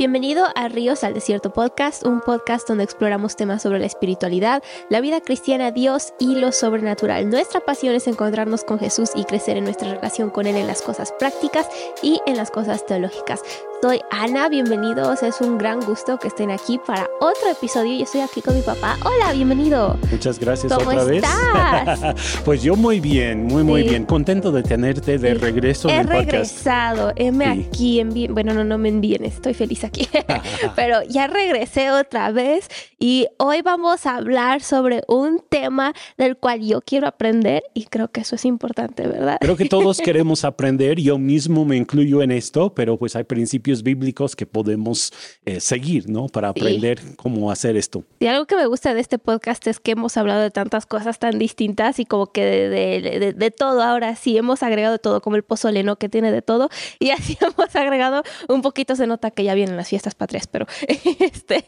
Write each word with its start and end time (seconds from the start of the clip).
Bienvenido 0.00 0.46
a 0.54 0.68
Ríos 0.68 1.04
al 1.04 1.12
Desierto 1.12 1.52
Podcast, 1.52 2.06
un 2.06 2.22
podcast 2.22 2.66
donde 2.66 2.84
exploramos 2.84 3.36
temas 3.36 3.60
sobre 3.60 3.80
la 3.80 3.84
espiritualidad, 3.84 4.62
la 4.88 5.02
vida 5.02 5.20
cristiana, 5.20 5.72
Dios 5.72 6.14
y 6.18 6.36
lo 6.36 6.52
sobrenatural. 6.52 7.28
Nuestra 7.28 7.60
pasión 7.60 7.94
es 7.94 8.06
encontrarnos 8.06 8.64
con 8.64 8.78
Jesús 8.78 9.10
y 9.14 9.24
crecer 9.24 9.58
en 9.58 9.64
nuestra 9.64 9.92
relación 9.92 10.30
con 10.30 10.46
Él 10.46 10.56
en 10.56 10.66
las 10.66 10.80
cosas 10.80 11.12
prácticas 11.18 11.68
y 12.02 12.18
en 12.24 12.38
las 12.38 12.50
cosas 12.50 12.86
teológicas. 12.86 13.42
Soy 13.82 13.98
Ana, 14.10 14.50
bienvenidos. 14.50 15.22
Es 15.22 15.40
un 15.40 15.56
gran 15.56 15.80
gusto 15.80 16.18
que 16.18 16.28
estén 16.28 16.50
aquí 16.50 16.78
para 16.86 17.08
otro 17.18 17.48
episodio. 17.50 17.96
Yo 17.96 18.02
estoy 18.04 18.20
aquí 18.20 18.42
con 18.42 18.54
mi 18.54 18.60
papá. 18.60 18.98
Hola, 19.06 19.32
bienvenido. 19.32 19.96
Muchas 20.10 20.38
gracias 20.38 20.70
¿Cómo 20.70 20.90
otra 20.90 21.10
estás? 21.14 22.00
vez. 22.02 22.40
pues 22.44 22.62
yo 22.62 22.76
muy 22.76 23.00
bien, 23.00 23.46
muy 23.46 23.64
muy 23.64 23.82
Sí. 23.84 23.88
bien. 23.88 24.04
Contento 24.04 24.52
de 24.52 24.62
tenerte 24.62 25.16
de 25.16 25.32
regreso 25.32 25.88
He 25.88 25.94
en 25.96 26.08
regresado, 26.08 27.14
heme 27.16 27.54
Sí. 27.54 27.66
aquí, 27.70 28.00
envíen, 28.00 28.34
bueno, 28.34 28.52
no, 28.52 28.64
no 28.64 28.76
me 28.76 28.90
envíen, 28.90 29.24
estoy 29.24 29.54
feliz 29.54 29.82
aquí, 29.82 30.06
pero 30.76 31.02
ya 31.04 31.26
regresé 31.26 31.90
otra 31.90 32.30
vez 32.32 32.68
y 32.98 33.28
hoy 33.38 33.62
vamos 33.62 34.04
a 34.04 34.16
hablar 34.16 34.60
sobre 34.60 35.04
un 35.08 35.42
tema 35.48 35.94
del 36.18 36.36
cual 36.36 36.60
yo 36.60 36.82
quiero 36.82 37.06
aprender 37.06 37.62
y 37.72 37.86
creo 37.86 38.08
que 38.08 38.20
eso 38.20 38.34
es 38.34 38.44
importante, 38.44 39.06
¿verdad? 39.06 39.38
Creo 39.40 39.56
que 39.56 39.64
todos 39.70 39.98
queremos 40.02 40.44
aprender, 40.44 41.00
yo 41.00 41.16
mismo 41.16 41.64
me 41.64 41.78
incluyo 41.78 42.20
en 42.20 42.30
esto, 42.30 42.74
pero 42.74 42.98
pues 42.98 43.16
hay 43.16 43.24
principios 43.24 43.69
bíblicos 43.82 44.36
que 44.36 44.46
podemos 44.46 45.12
eh, 45.46 45.60
seguir, 45.60 46.08
¿no? 46.10 46.26
Para 46.26 46.52
Sí. 46.52 46.60
aprender 46.60 47.00
cómo 47.16 47.50
hacer 47.50 47.76
esto. 47.76 48.04
Y 48.18 48.26
algo 48.26 48.46
que 48.46 48.56
me 48.56 48.66
gusta 48.66 48.92
de 48.94 49.00
este 49.00 49.18
podcast 49.18 49.66
es 49.66 49.80
que 49.80 49.92
hemos 49.92 50.16
hablado 50.16 50.40
de 50.42 50.50
tantas 50.50 50.86
cosas 50.86 51.18
tan 51.18 51.38
distintas 51.38 51.98
y 51.98 52.04
como 52.04 52.32
que 52.32 52.44
de, 52.44 52.68
de- 52.68 53.18
de- 53.20 53.32
de 53.32 53.50
todo. 53.50 53.82
Ahora 53.82 54.14
sí, 54.16 54.36
hemos 54.36 54.62
agregado 54.62 54.98
todo, 54.98 55.20
como 55.20 55.36
el 55.36 55.42
pozole, 55.44 55.82
¿no? 55.82 55.96
Que 55.96 56.08
tiene 56.08 56.32
de 56.32 56.42
todo. 56.42 56.68
Y 56.98 57.10
así 57.10 57.38
hemos 57.40 57.74
agregado 57.76 58.22
un 58.48 58.62
poquito, 58.62 58.96
se 58.96 59.06
nota 59.06 59.30
que 59.30 59.44
ya 59.44 59.54
vienen 59.54 59.76
las 59.76 59.88
fiestas 59.88 60.14
patrias, 60.14 60.46
pero 60.46 60.66
este, 61.20 61.64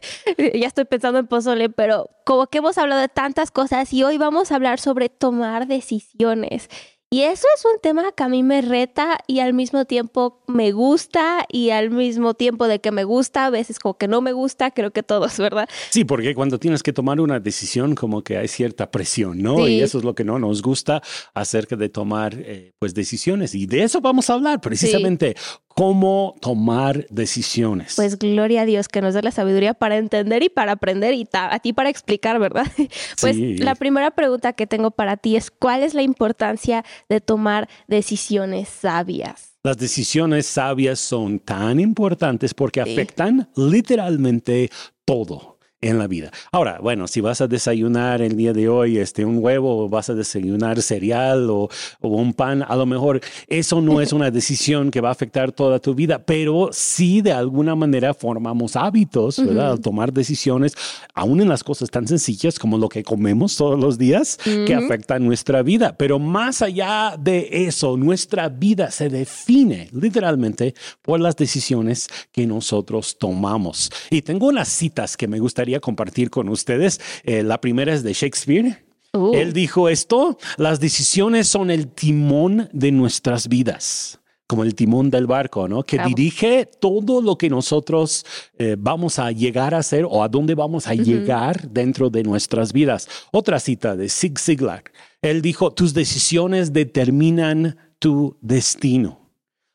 ya 0.59 0.67
estoy 0.67 0.85
pensando 0.85 1.19
en 1.19 1.27
pozole, 1.27 1.71
pero 1.71 2.11
como 2.25 2.47
que 2.49 2.59
hemos 2.59 2.79
hablado 2.79 3.01
de 3.01 3.09
tantas 3.09 3.51
cosas 3.51 3.93
y 3.93 4.03
hoy 4.05 4.19
vamos 4.19 4.53
a 4.53 4.57
hablar 4.57 4.79
sobre 4.81 5.09
tomar 5.09 5.67
decisiones. 5.67 6.69
Y 7.13 7.25
eso 7.25 7.47
es 7.55 7.63
un 7.67 7.79
tema 7.83 8.11
que 8.13 8.23
a 8.23 8.29
mí 8.31 8.43
me 8.43 8.63
reta 8.63 9.19
y 9.27 9.41
al 9.41 9.53
mismo 9.53 9.85
tiempo 9.85 10.41
me 10.47 10.73
gusta 10.73 11.45
y 11.53 11.69
al 11.69 11.91
mismo 11.91 12.33
tiempo 12.33 12.67
de 12.67 12.81
que 12.81 12.91
me 12.91 13.05
gusta, 13.05 13.45
a 13.45 13.51
veces 13.51 13.79
como 13.79 13.99
que 13.99 14.09
no 14.09 14.23
me 14.23 14.33
gusta, 14.33 14.71
creo 14.71 14.93
que 14.93 15.03
todos, 15.03 15.37
¿verdad? 15.37 15.69
Sí, 15.91 16.07
porque 16.07 16.35
cuando 16.35 16.59
tienes 16.59 16.83
que 16.83 16.95
tomar 16.95 17.21
una 17.21 17.39
decisión, 17.39 17.95
como 17.95 18.23
que 18.23 18.39
hay 18.39 18.49
cierta 18.49 18.91
presión, 18.91 19.43
¿no? 19.43 19.59
Sí. 19.59 19.73
Y 19.73 19.83
eso 19.83 19.99
es 19.99 20.05
lo 20.05 20.15
que 20.15 20.25
no 20.25 20.39
nos 20.39 20.63
gusta 20.63 21.03
acerca 21.35 21.77
de 21.77 21.91
tomar, 21.91 22.33
eh, 22.35 22.73
pues, 22.79 22.95
decisiones. 22.95 23.55
Y 23.55 23.67
de 23.67 23.83
eso 23.83 24.01
vamos 24.01 24.31
a 24.31 24.33
hablar, 24.33 24.63
precisamente, 24.63 25.37
cómo 25.75 26.35
tomar 26.41 27.07
decisiones. 27.11 27.95
Pues 27.97 28.19
gloria 28.19 28.63
a 28.63 28.65
Dios 28.65 28.89
que 28.89 29.01
nos 29.01 29.15
dé 29.15 29.23
la 29.23 29.31
sabiduría 29.31 29.75
para 29.75 29.97
entender 29.97 30.43
y 30.43 30.49
para 30.49 30.73
aprender 30.73 31.15
y 31.15 31.29
a 31.33 31.59
ti 31.59 31.73
para 31.73 31.89
explicar, 31.91 32.39
¿verdad? 32.39 32.67
Pues 33.21 33.37
Sí. 33.37 33.57
la 33.59 33.75
primera 33.75 34.11
pregunta 34.11 34.53
que 34.53 34.67
tengo 34.67 34.91
para 34.91 35.17
ti 35.17 35.37
es 35.37 35.51
¿cuál 35.51 35.83
es 35.83 35.95
la 35.95 36.03
importancia 36.03 36.85
de 37.09 37.21
tomar 37.21 37.69
decisiones 37.87 38.69
sabias? 38.69 39.53
Las 39.65 39.79
decisiones 39.79 40.47
sabias 40.47 40.99
son 40.99 41.39
tan 41.39 41.79
importantes 41.79 42.53
porque 42.53 42.83
Sí. 42.85 42.93
afectan 42.93 43.49
literalmente 43.57 44.71
todo 45.05 45.52
en 45.83 45.99
la 45.99 46.07
vida. 46.07 46.31
Ahora, 46.53 46.79
bueno, 46.81 47.07
si 47.09 47.21
vas 47.21 47.41
a 47.41 47.49
desayunar 47.49 48.23
el 48.23 48.37
día 48.37 48.53
de 48.53 48.69
hoy 48.69 48.99
este, 48.99 49.25
un 49.25 49.39
huevo 49.43 49.85
o 49.85 49.89
vas 49.89 50.09
a 50.09 50.15
desayunar 50.15 50.81
cereal 50.81 51.51
o, 51.51 51.69
o 52.01 52.09
un 52.09 52.33
pan, 52.33 52.65
a 52.67 52.77
lo 52.77 52.87
mejor 52.87 53.21
eso 53.49 53.81
no 53.83 54.01
es 54.01 54.13
una 54.13 54.31
decisión 54.31 54.91
que 54.91 55.01
va 55.01 55.11
a 55.11 55.13
afectar 55.13 55.53
toda 55.53 55.81
tu 55.81 55.95
vida, 55.95 56.21
pero 56.25 56.71
sí 56.73 57.21
de 57.21 57.33
alguna 57.33 57.75
manera 57.75 58.15
formamos 58.15 58.77
hábitos, 58.77 59.45
¿verdad? 59.45 59.73
Al 59.73 59.81
tomar 59.81 60.13
decisiones, 60.13 60.75
aún 61.15 61.41
en 61.41 61.49
las 61.49 61.65
cosas 61.65 61.91
tan 61.91 62.07
sencillas 62.07 62.59
como 62.59 62.79
lo 62.79 62.89
que 62.89 63.03
comemos 63.03 63.57
todos 63.57 63.79
los 63.79 63.99
días, 63.99 64.39
que 64.45 64.77
Ujú. 64.77 64.85
afectan 64.85 65.25
nuestra 65.25 65.63
vida. 65.63 65.97
Pero 65.99 66.19
más 66.21 66.63
allá 66.63 67.17
de 67.19 67.49
eso, 67.67 67.97
nuestra 67.97 68.49
vida 68.49 68.91
se 68.91 69.09
define 69.09 69.89
literalmente 69.93 70.75
por 71.03 71.19
las 71.19 71.37
decisiones 71.37 72.09
que 72.31 72.47
nosotros 72.47 73.17
tomamos. 73.19 73.91
Y 74.11 74.23
tengo 74.23 74.47
unas 74.47 74.69
citas 74.69 75.17
que 75.17 75.27
me 75.27 75.41
gustaría 75.41 75.72
compartir 75.81 76.31
con 76.31 76.49
ustedes. 76.49 77.01
Eh, 77.25 77.43
la 77.43 77.61
primera 77.61 77.93
es 77.93 78.03
de 78.03 78.13
Shakespeare. 78.13 78.85
Uh, 79.13 79.35
Él 79.35 79.53
dijo 79.53 79.89
esto, 79.89 80.39
las 80.57 80.81
decisiones 80.81 81.47
son 81.47 81.71
el 81.71 81.89
timón 81.89 82.69
de 82.73 82.93
nuestras 82.93 83.49
vidas, 83.49 84.21
como 84.47 84.65
el 84.65 84.75
timón 84.75 85.11
del 85.11 85.27
barco, 85.27 85.69
¿no? 85.69 85.83
Que 85.83 85.97
Bravo. 85.97 86.09
dirige 86.15 86.67
todo 86.81 87.21
lo 87.21 87.37
que 87.37 87.51
nosotros 87.51 88.25
eh, 88.59 88.77
vamos 88.79 89.19
a 89.19 89.31
llegar 89.31 89.75
a 89.75 89.79
hacer 89.79 90.07
o 90.09 90.23
a 90.23 90.29
dónde 90.29 90.55
vamos 90.55 90.87
a 90.87 90.95
llegar 90.95 91.69
dentro 91.69 92.09
de 92.09 92.23
nuestras 92.23 92.73
vidas. 92.73 93.07
Otra 93.33 93.61
cita 93.61 93.97
de 93.97 94.09
Zig 94.09 94.39
Ziglar. 94.39 94.85
Él 95.21 95.43
dijo, 95.43 95.73
tus 95.73 95.93
decisiones 95.93 96.73
determinan 96.73 97.77
tu 97.99 98.39
destino. 98.41 99.22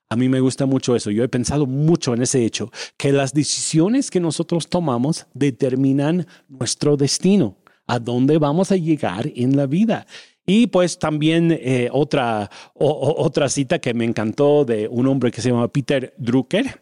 A 0.10 0.16
mí 0.16 0.30
me 0.30 0.40
gusta 0.40 0.66
mucho 0.66 0.96
eso. 0.96 1.12
Yo 1.12 1.24
he 1.24 1.30
pensado 1.30 1.66
mucho 1.66 2.14
en 2.14 2.22
ese 2.22 2.46
hecho, 2.46 2.72
que 2.96 3.12
las 3.12 3.34
decisiones 3.34 4.10
que 4.10 4.20
nosotros 4.20 4.68
tomamos 4.70 5.28
determinan 5.34 6.28
nuestro 6.48 6.96
destino, 6.96 7.58
a 7.88 8.00
dónde 8.00 8.38
vamos 8.38 8.72
a 8.72 8.78
llegar 8.78 9.32
en 9.36 9.58
la 9.58 9.66
vida. 9.66 10.08
Y 10.46 10.68
pues 10.68 10.98
también 10.98 11.52
eh, 11.52 11.90
otra, 11.92 12.50
otra 12.74 13.50
cita 13.50 13.80
que 13.80 13.94
me 13.94 14.06
encantó 14.06 14.64
de 14.64 14.88
un 14.88 15.08
hombre 15.08 15.32
que 15.32 15.42
se 15.42 15.50
llama 15.50 15.68
Peter 15.68 16.14
Drucker. 16.18 16.82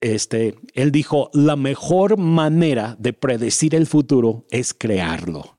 Este, 0.00 0.56
él 0.74 0.90
dijo, 0.90 1.30
la 1.32 1.54
mejor 1.54 2.16
manera 2.16 2.96
de 2.98 3.12
predecir 3.12 3.76
el 3.76 3.86
futuro 3.86 4.44
es 4.50 4.74
crearlo 4.74 5.55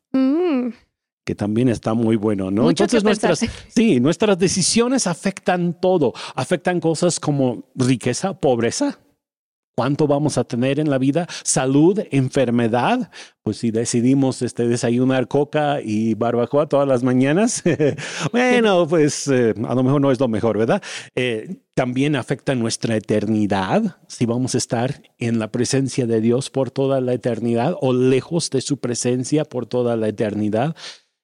que 1.27 1.35
también 1.35 1.67
está 1.67 1.93
muy 1.93 2.15
bueno, 2.15 2.51
¿no? 2.51 2.63
Mucho 2.63 2.87
que 2.87 3.01
nuestras, 3.01 3.39
sí, 3.67 3.99
nuestras 3.99 4.39
decisiones 4.39 5.07
afectan 5.07 5.77
todo, 5.77 6.13
afectan 6.35 6.79
cosas 6.79 7.19
como 7.19 7.65
riqueza, 7.75 8.39
pobreza. 8.39 8.97
¿Cuánto 9.75 10.07
vamos 10.07 10.37
a 10.37 10.45
tener 10.45 10.79
en 10.79 10.89
la 10.89 10.97
vida? 10.97 11.27
Salud, 11.43 11.99
enfermedad. 12.11 13.11
Pues 13.43 13.57
si 13.57 13.71
decidimos 13.71 14.41
este, 14.41 14.67
desayunar 14.69 15.27
coca 15.27 15.81
y 15.83 16.13
barbacoa 16.13 16.67
todas 16.67 16.87
las 16.87 17.03
mañanas, 17.03 17.61
bueno, 18.31 18.87
pues 18.87 19.27
eh, 19.27 19.53
a 19.67 19.75
lo 19.75 19.83
mejor 19.83 19.99
no 19.99 20.11
es 20.11 20.19
lo 20.21 20.29
mejor, 20.29 20.57
¿verdad? 20.57 20.81
Eh, 21.13 21.57
también 21.75 22.15
afecta 22.15 22.55
nuestra 22.55 22.95
eternidad, 22.95 23.97
si 24.07 24.25
vamos 24.25 24.55
a 24.55 24.59
estar 24.59 25.03
en 25.19 25.39
la 25.39 25.51
presencia 25.51 26.07
de 26.07 26.21
Dios 26.21 26.49
por 26.49 26.71
toda 26.71 27.01
la 27.01 27.13
eternidad 27.13 27.75
o 27.81 27.91
lejos 27.93 28.49
de 28.49 28.61
su 28.61 28.79
presencia 28.79 29.43
por 29.43 29.67
toda 29.67 29.97
la 29.97 30.07
eternidad 30.07 30.75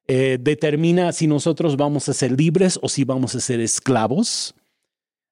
eh, 0.08 0.38
determina 0.40 1.12
si 1.14 1.28
nosotros 1.28 1.78
vamos 1.78 2.10
a 2.10 2.14
ser 2.14 2.38
libres 2.38 2.78
o 2.82 2.90
si 2.90 3.04
vamos 3.04 3.36
a 3.36 3.40
ser 3.40 3.60
esclavos. 3.60 4.54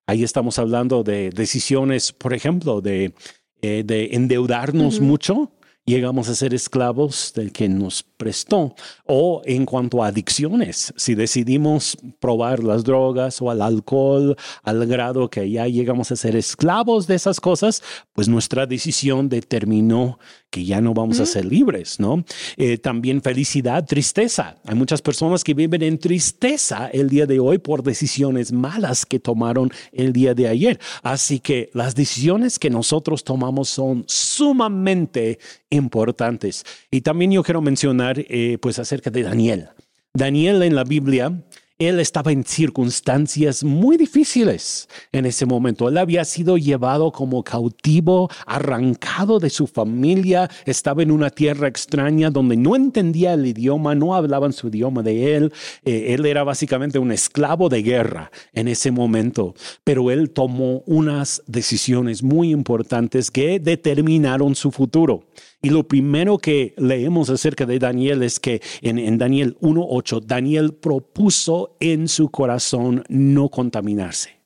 Ahí 0.08 0.24
estamos 0.24 0.59
hablando 0.59 1.04
de 1.04 1.30
decisiones, 1.30 2.12
por 2.12 2.34
ejemplo, 2.34 2.82
de, 2.82 3.14
eh, 3.62 3.84
de 3.86 4.09
endeudarnos 4.14 5.00
mucho. 5.00 5.52
Llegamos 5.84 6.30
a 6.30 6.36
ser 6.36 6.54
esclavos 6.54 7.34
del 7.36 7.52
que 7.52 7.68
nos 7.68 8.04
prestó. 8.04 8.76
O 9.06 9.42
en 9.46 9.66
cuanto 9.66 10.04
a 10.04 10.08
adicciones, 10.08 10.94
si 10.96 11.16
decidimos 11.16 11.98
probar 12.20 12.64
las 12.64 12.84
drogas 12.84 13.42
o 13.42 13.50
al 13.50 13.62
alcohol 13.62 14.38
al 14.64 14.86
grado 14.86 15.30
que 15.30 15.50
ya 15.50 15.68
llegamos 15.68 16.12
a 16.12 16.16
ser 16.16 16.36
esclavos 16.36 17.08
de 17.08 17.16
esas 17.16 17.40
cosas, 17.40 17.82
pues 18.14 18.28
nuestra 18.30 18.68
decisión 18.68 19.28
determinó 19.28 20.20
que 20.52 20.66
ya 20.66 20.82
no 20.82 20.94
vamos 20.94 21.20
a 21.20 21.26
ser 21.26 21.46
libres, 21.46 22.00
¿no? 22.00 22.24
Eh, 22.58 22.78
también 22.78 23.22
felicidad, 23.22 23.86
tristeza. 23.86 24.58
Hay 24.66 24.76
muchas 24.76 25.02
personas 25.02 25.44
que 25.44 25.54
viven 25.54 25.82
en 25.82 25.98
tristeza 25.98 26.90
el 26.94 27.10
día 27.10 27.26
de 27.26 27.40
hoy 27.40 27.58
por 27.58 27.82
decisiones 27.82 28.52
malas 28.52 29.06
que 29.06 29.20
tomaron 29.20 29.72
el 29.94 30.12
día 30.12 30.36
de 30.36 30.50
ayer. 30.50 30.80
Así 31.02 31.40
que 31.40 31.70
las 31.74 31.96
decisiones 31.96 32.59
que 32.59 32.70
nosotros 32.70 33.24
tomamos 33.24 33.70
son 33.70 34.03
sumamente 34.08 35.40
importantes. 35.70 36.66
Y 36.92 37.02
también 37.02 37.32
yo 37.32 37.44
quiero 37.44 37.62
mencionar, 37.62 38.20
eh, 38.20 38.58
pues, 38.62 38.78
acerca 38.78 39.09
de 39.09 39.24
Daniel. 39.24 39.70
Daniel 40.14 40.62
en 40.64 40.76
la 40.76 40.84
Biblia, 40.84 41.42
él 41.88 42.00
estaba 42.00 42.32
en 42.32 42.44
circunstancias 42.44 43.64
muy 43.64 43.98
difíciles 43.98 44.88
en 45.12 45.26
ese 45.26 45.48
momento. 45.48 45.90
Él 45.90 45.98
había 45.98 46.24
sido 46.26 46.58
llevado 46.58 47.12
como 47.12 47.44
cautivo, 47.44 48.30
arrancado 48.46 49.40
de 49.40 49.50
su 49.50 49.66
familia, 49.66 50.50
estaba 50.66 51.02
en 51.02 51.10
una 51.10 51.32
tierra 51.32 51.68
extraña 51.68 52.30
donde 52.30 52.56
no 52.56 52.76
entendía 52.76 53.34
el 53.34 53.48
idioma, 53.48 53.96
no 53.96 54.14
hablaban 54.14 54.54
su 54.54 54.68
idioma 54.68 55.02
de 55.02 55.36
él. 55.36 55.54
Eh, 55.84 56.14
él 56.14 56.26
era 56.28 56.44
básicamente 56.44 57.00
un 57.00 57.12
esclavo 57.12 57.68
de 57.68 57.82
guerra 57.82 58.32
en 58.54 58.68
ese 58.68 58.92
momento, 58.92 59.56
pero 59.84 60.12
él 60.12 60.30
tomó 60.30 60.84
unas 60.86 61.42
decisiones 61.48 62.22
muy 62.22 62.52
importantes 62.52 63.32
que 63.32 63.60
determinaron 63.60 64.54
su 64.54 64.72
futuro. 64.72 65.24
Y 65.61 65.69
lo 65.69 65.87
primero 65.87 66.40
que 66.40 66.73
leemos 66.78 67.29
acerca 67.29 67.66
de 67.66 67.78
Daniel 67.78 68.23
es 68.23 68.40
que 68.40 68.61
en, 68.81 68.97
en 68.97 69.17
Daniel 69.17 69.58
1.8, 69.61 70.23
Daniel 70.25 70.73
propuso 70.73 71.78
en 71.79 72.08
su 72.08 72.29
corazón 72.29 73.03
no 73.09 73.49
contaminarse. 73.49 74.41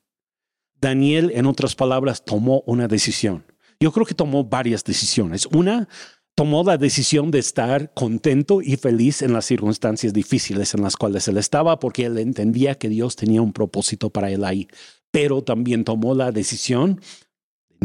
Daniel, 0.81 1.31
en 1.33 1.45
otras 1.45 1.75
palabras, 1.75 2.23
tomó 2.25 2.63
una 2.67 2.87
decisión. 2.87 3.45
yo 3.79 3.91
creo 3.91 4.05
que 4.05 4.13
tomó 4.13 4.43
varias 4.43 4.83
decisiones. 4.83 5.47
Una, 5.47 5.87
tomó 6.35 6.63
la 6.63 6.77
decisión 6.77 7.31
de 7.31 7.39
estar 7.39 7.93
contento 7.93 8.61
y 8.61 8.75
feliz 8.75 9.21
en 9.21 9.31
las 9.31 9.45
circunstancias 9.45 10.13
difíciles 10.13 10.73
en 10.73 10.81
las 10.81 10.97
cuales 10.97 11.27
él 11.29 11.37
estaba, 11.37 11.79
porque 11.79 12.05
él 12.05 12.17
entendía 12.17 12.75
que 12.75 12.89
Dios 12.89 13.15
tenía 13.15 13.41
un 13.41 13.53
propósito 13.53 14.09
para 14.09 14.29
él 14.29 14.43
ahí. 14.43 14.67
Pero 15.11 15.43
también 15.43 15.85
tomó 15.85 16.13
la 16.13 16.31
decisión 16.33 16.99
de 16.99 17.05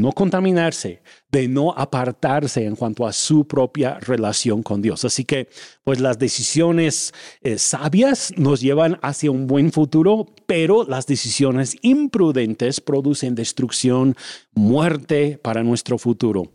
no 0.00 0.12
contaminarse, 0.12 1.02
de 1.31 1.49
no 1.49 1.73
apartarse 1.73 2.64
en 2.64 2.76
cuanto 2.76 3.06
a 3.06 3.12
su 3.12 3.47
propia 3.47 3.99
relación 4.00 4.62
con 4.62 4.82
Dios. 4.82 5.05
Así 5.05 5.25
que, 5.25 5.49
pues 5.85 6.00
las 6.00 6.19
decisiones 6.19 7.12
eh, 7.43 7.58
sabias 7.58 8.32
nos 8.37 8.61
llevan 8.61 8.99
hacia 9.02 9.31
un 9.31 9.47
buen 9.47 9.73
futuro, 9.73 10.26
pero 10.47 10.85
las 10.85 11.06
decisiones 11.06 11.76
imprudentes 11.82 12.81
producen 12.81 13.35
destrucción, 13.35 14.17
muerte 14.52 15.38
para 15.43 15.62
nuestro 15.62 15.99
futuro 15.99 16.52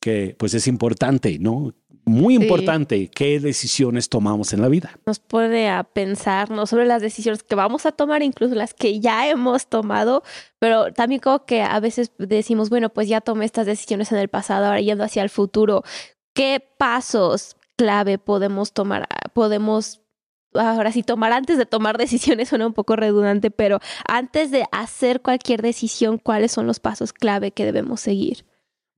que 0.00 0.34
pues 0.38 0.54
es 0.54 0.66
importante, 0.66 1.38
¿no? 1.38 1.74
Muy 2.04 2.34
importante 2.34 3.08
qué 3.08 3.38
decisiones 3.40 4.08
tomamos 4.08 4.52
en 4.52 4.62
la 4.62 4.68
vida. 4.68 4.98
Nos 5.06 5.20
puede 5.20 5.68
a 5.68 5.84
pensar 5.84 6.50
no 6.50 6.66
sobre 6.66 6.86
las 6.86 7.02
decisiones 7.02 7.42
que 7.42 7.54
vamos 7.54 7.86
a 7.86 7.92
tomar, 7.92 8.22
incluso 8.22 8.54
las 8.54 8.74
que 8.74 9.00
ya 9.00 9.28
hemos 9.28 9.68
tomado, 9.68 10.22
pero 10.58 10.92
también 10.92 11.20
como 11.20 11.44
que 11.44 11.62
a 11.62 11.78
veces 11.80 12.12
decimos, 12.18 12.70
bueno, 12.70 12.88
pues 12.90 13.08
ya 13.08 13.20
tomé 13.20 13.44
estas 13.44 13.66
decisiones 13.66 14.10
en 14.12 14.18
el 14.18 14.28
pasado, 14.28 14.66
ahora 14.66 14.80
yendo 14.80 15.04
hacia 15.04 15.22
el 15.22 15.30
futuro, 15.30 15.84
¿qué 16.34 16.64
pasos 16.78 17.56
clave 17.76 18.18
podemos 18.18 18.72
tomar? 18.72 19.06
Podemos 19.32 20.00
ahora 20.54 20.92
sí, 20.92 21.02
tomar 21.02 21.32
antes 21.32 21.58
de 21.58 21.66
tomar 21.66 21.98
decisiones 21.98 22.48
suena 22.48 22.66
un 22.66 22.74
poco 22.74 22.96
redundante, 22.96 23.50
pero 23.50 23.78
antes 24.06 24.50
de 24.50 24.64
hacer 24.72 25.20
cualquier 25.20 25.62
decisión, 25.62 26.18
¿cuáles 26.18 26.52
son 26.52 26.66
los 26.66 26.80
pasos 26.80 27.12
clave 27.12 27.52
que 27.52 27.64
debemos 27.64 28.00
seguir? 28.00 28.44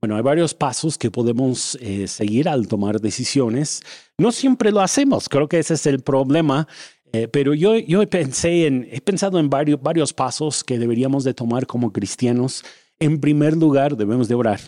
Bueno, 0.02 0.16
hay 0.16 0.22
varios 0.22 0.52
pasos 0.52 0.98
que 0.98 1.12
podemos 1.12 1.78
eh, 1.80 2.08
seguir 2.08 2.48
al 2.48 2.66
tomar 2.66 3.00
decisiones. 3.00 3.82
No 4.18 4.32
siempre 4.32 4.72
lo 4.72 4.80
hacemos, 4.80 5.28
creo 5.28 5.46
que 5.46 5.60
ese 5.60 5.74
es 5.74 5.86
el 5.86 6.00
problema. 6.00 6.66
Eh, 7.12 7.28
pero 7.28 7.54
yo, 7.54 7.76
yo 7.78 8.04
pensé 8.10 8.66
en, 8.66 8.88
he 8.90 9.00
pensado 9.00 9.38
en 9.38 9.48
varios, 9.48 9.80
varios 9.80 10.12
pasos 10.12 10.64
que 10.64 10.80
deberíamos 10.80 11.22
de 11.22 11.34
tomar 11.34 11.68
como 11.68 11.92
cristianos. 11.92 12.64
En 12.98 13.20
primer 13.20 13.56
lugar, 13.56 13.96
debemos 13.96 14.26
de 14.26 14.34
orar. 14.34 14.60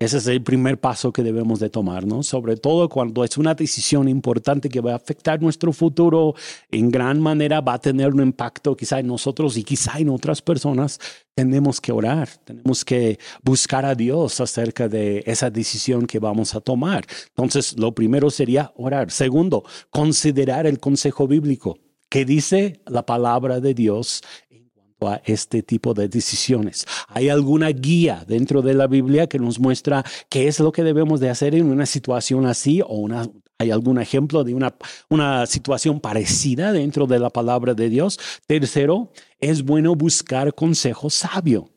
Ese 0.00 0.18
es 0.18 0.28
el 0.28 0.44
primer 0.44 0.78
paso 0.78 1.12
que 1.12 1.24
debemos 1.24 1.58
de 1.58 1.70
tomar, 1.70 2.06
¿no? 2.06 2.22
Sobre 2.22 2.56
todo 2.56 2.88
cuando 2.88 3.24
es 3.24 3.36
una 3.36 3.54
decisión 3.56 4.08
importante 4.08 4.68
que 4.68 4.80
va 4.80 4.92
a 4.92 4.96
afectar 4.96 5.42
nuestro 5.42 5.72
futuro, 5.72 6.36
en 6.70 6.92
gran 6.92 7.20
manera 7.20 7.60
va 7.60 7.74
a 7.74 7.80
tener 7.80 8.14
un 8.14 8.22
impacto 8.22 8.76
quizá 8.76 9.00
en 9.00 9.08
nosotros 9.08 9.56
y 9.56 9.64
quizá 9.64 9.98
en 9.98 10.10
otras 10.10 10.40
personas. 10.40 11.00
Tenemos 11.34 11.80
que 11.80 11.90
orar, 11.90 12.28
tenemos 12.44 12.84
que 12.84 13.18
buscar 13.42 13.84
a 13.84 13.96
Dios 13.96 14.40
acerca 14.40 14.88
de 14.88 15.24
esa 15.26 15.50
decisión 15.50 16.06
que 16.06 16.20
vamos 16.20 16.54
a 16.54 16.60
tomar. 16.60 17.04
Entonces, 17.30 17.76
lo 17.76 17.92
primero 17.92 18.30
sería 18.30 18.72
orar. 18.76 19.10
Segundo, 19.10 19.64
considerar 19.90 20.68
el 20.68 20.78
consejo 20.78 21.26
bíblico. 21.26 21.76
¿Qué 22.08 22.24
dice 22.24 22.80
la 22.86 23.04
palabra 23.04 23.60
de 23.60 23.74
Dios 23.74 24.22
a 25.06 25.22
este 25.24 25.62
tipo 25.62 25.94
de 25.94 26.08
decisiones. 26.08 26.86
¿Hay 27.08 27.28
alguna 27.28 27.68
guía 27.68 28.24
dentro 28.26 28.62
de 28.62 28.74
la 28.74 28.86
Biblia 28.86 29.28
que 29.28 29.38
nos 29.38 29.60
muestra 29.60 30.04
qué 30.28 30.48
es 30.48 30.58
lo 30.58 30.72
que 30.72 30.82
debemos 30.82 31.20
de 31.20 31.30
hacer 31.30 31.54
en 31.54 31.70
una 31.70 31.86
situación 31.86 32.46
así 32.46 32.80
o 32.80 32.94
una, 32.94 33.28
hay 33.58 33.70
algún 33.70 34.00
ejemplo 34.00 34.42
de 34.44 34.54
una, 34.54 34.74
una 35.08 35.46
situación 35.46 36.00
parecida 36.00 36.72
dentro 36.72 37.06
de 37.06 37.18
la 37.18 37.30
palabra 37.30 37.74
de 37.74 37.88
Dios? 37.88 38.18
Tercero, 38.46 39.12
es 39.40 39.62
bueno 39.62 39.94
buscar 39.94 40.54
consejo 40.54 41.10
sabio. 41.10 41.70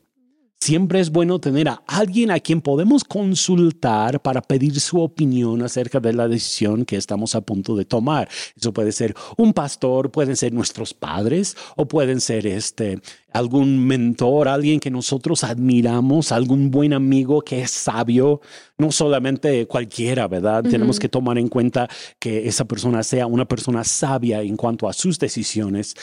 Siempre 0.64 1.00
es 1.00 1.10
bueno 1.10 1.40
tener 1.40 1.68
a 1.70 1.82
alguien 1.88 2.30
a 2.30 2.40
quien 2.40 2.62
podemos 2.62 3.04
consultar 3.04 4.22
para 4.22 4.44
pedir 4.44 4.80
su 4.80 5.02
opinión 5.02 5.64
acerca 5.64 6.00
de 6.00 6.14
la 6.14 6.28
decisión 6.28 6.86
que 6.86 6.98
estamos 6.98 7.34
a 7.34 7.42
punto 7.42 7.76
de 7.76 7.84
tomar. 7.84 8.30
Eso 8.56 8.72
puede 8.72 8.92
ser 8.92 9.16
un 9.38 9.54
pastor, 9.54 10.12
pueden 10.12 10.36
ser 10.36 10.54
nuestros 10.54 10.94
padres 10.94 11.58
o 11.78 11.88
pueden 11.88 12.22
ser 12.22 12.46
este 12.46 13.02
algún 13.34 13.88
mentor, 13.88 14.48
alguien 14.48 14.80
que 14.80 14.92
nosotros 14.92 15.44
admiramos, 15.44 16.32
algún 16.32 16.70
buen 16.70 16.94
amigo 16.94 17.42
que 17.42 17.64
es 17.64 17.72
sabio, 17.72 18.42
no 18.78 18.92
solamente 18.92 19.66
cualquiera, 19.66 20.28
¿verdad? 20.28 20.64
Tenemos 20.64 21.00
que 21.00 21.10
tomar 21.10 21.40
en 21.40 21.48
cuenta 21.48 21.90
que 22.20 22.48
esa 22.48 22.66
persona 22.66 23.02
sea 23.02 23.26
una 23.26 23.48
persona 23.48 23.84
sabia 23.84 24.44
en 24.44 24.58
cuanto 24.58 24.88
a 24.88 24.94
sus 24.94 25.18
decisiones 25.18 25.96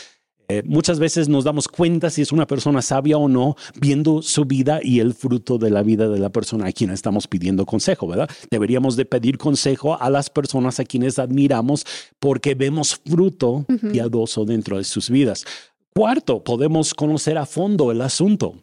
eh, 0.50 0.62
muchas 0.64 0.98
veces 0.98 1.28
nos 1.28 1.44
damos 1.44 1.68
cuenta 1.68 2.08
si 2.08 2.22
es 2.22 2.32
una 2.32 2.46
persona 2.46 2.80
sabia 2.80 3.18
o 3.18 3.28
no 3.28 3.54
viendo 3.78 4.22
su 4.22 4.46
vida 4.46 4.80
y 4.82 5.00
el 5.00 5.12
fruto 5.12 5.58
de 5.58 5.68
la 5.68 5.82
vida 5.82 6.08
de 6.08 6.18
la 6.18 6.30
persona 6.30 6.66
a 6.66 6.72
quien 6.72 6.90
estamos 6.90 7.28
pidiendo 7.28 7.66
consejo, 7.66 8.08
¿verdad? 8.08 8.30
Deberíamos 8.50 8.96
de 8.96 9.04
pedir 9.04 9.36
consejo 9.36 10.00
a 10.00 10.08
las 10.08 10.30
personas 10.30 10.80
a 10.80 10.86
quienes 10.86 11.18
admiramos 11.18 11.84
porque 12.18 12.54
vemos 12.54 12.98
fruto 13.06 13.66
piadoso 13.92 14.46
dentro 14.46 14.78
de 14.78 14.84
sus 14.84 15.10
vidas. 15.10 15.44
Cuarto, 15.94 16.42
podemos 16.42 16.94
conocer 16.94 17.36
a 17.36 17.44
fondo 17.44 17.92
el 17.92 18.00
asunto. 18.00 18.54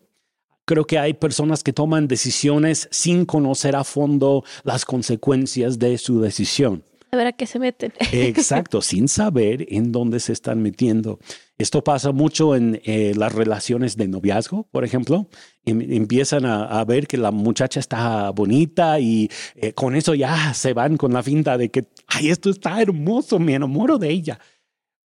Creo 0.65 0.85
que 0.85 0.97
hay 0.97 1.13
personas 1.13 1.61
que 1.61 1.73
toman 1.73 2.07
decisiones 2.07 2.87
sin 2.89 3.25
conocer 3.25 3.75
a 3.75 3.83
fondo 3.83 4.43
las 4.63 4.85
consecuencias 4.85 5.77
de 5.77 5.99
su 5.99 6.19
decisión. 6.19 6.83
A 7.11 7.31
qué 7.31 7.45
se 7.45 7.59
meten. 7.59 7.93
Exacto, 8.11 8.81
sin 8.81 9.07
saber 9.07 9.65
en 9.69 9.91
dónde 9.91 10.19
se 10.19 10.33
están 10.33 10.61
metiendo. 10.61 11.19
Esto 11.57 11.83
pasa 11.83 12.11
mucho 12.11 12.55
en 12.55 12.81
eh, 12.83 13.13
las 13.15 13.33
relaciones 13.33 13.95
de 13.95 14.07
noviazgo, 14.07 14.67
por 14.71 14.83
ejemplo. 14.83 15.29
Em, 15.63 15.81
empiezan 15.93 16.45
a, 16.45 16.83
ver 16.83 17.07
que 17.07 17.17
la 17.17 17.31
muchacha 17.31 17.79
está 17.79 18.29
bonita 18.31 18.99
y 18.99 19.29
eh, 19.55 19.73
con 19.73 19.95
eso 19.95 20.13
ya 20.13 20.53
se 20.53 20.73
van 20.73 20.97
con 20.97 21.13
la 21.13 21.23
finta 21.23 21.57
de 21.57 21.69
que, 21.69 21.85
ay, 22.07 22.29
esto 22.29 22.49
está 22.49 22.81
hermoso, 22.81 23.39
me 23.39 23.55
enamoro 23.55 23.97
de 23.97 24.09
ella. 24.09 24.39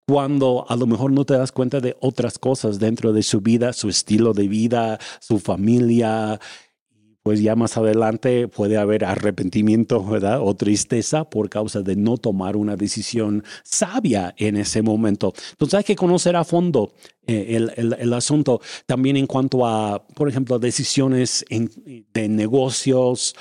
Cuando 0.08 0.66
a 0.68 0.74
lo 0.74 0.86
mejor 0.86 1.12
no 1.12 1.24
te 1.24 1.34
das 1.34 1.52
cuenta 1.52 1.78
de 1.78 1.96
otras 2.00 2.38
cosas 2.38 2.80
dentro 2.80 3.12
de 3.12 3.22
su 3.22 3.40
vida, 3.40 3.72
su 3.72 3.88
estilo 3.88 4.32
de 4.32 4.48
vida, 4.48 4.98
su 5.20 5.38
familia, 5.38 6.40
pues 7.22 7.40
ya 7.40 7.54
más 7.54 7.76
adelante 7.76 8.48
puede 8.48 8.78
haber 8.78 9.04
arrepentimiento, 9.04 10.02
¿verdad? 10.04 10.40
O 10.42 10.54
tristeza 10.54 11.28
por 11.28 11.50
causa 11.50 11.82
de 11.82 11.96
no 11.96 12.16
tomar 12.16 12.56
una 12.56 12.76
decisión 12.76 13.44
sabia 13.62 14.34
en 14.38 14.56
ese 14.56 14.82
momento. 14.82 15.34
Entonces 15.52 15.78
hay 15.78 15.84
que 15.84 15.96
conocer 15.96 16.36
a 16.36 16.44
fondo 16.44 16.94
eh, 17.26 17.68
el, 17.76 18.12
asunto 18.12 18.60
también 18.86 19.16
en 19.16 19.26
cuanto 19.26 19.66
a, 19.66 20.04
por 20.06 20.28
ejemplo, 20.28 20.58
decisiones 20.58 21.44
de 21.48 22.28
negocios, 22.28 23.36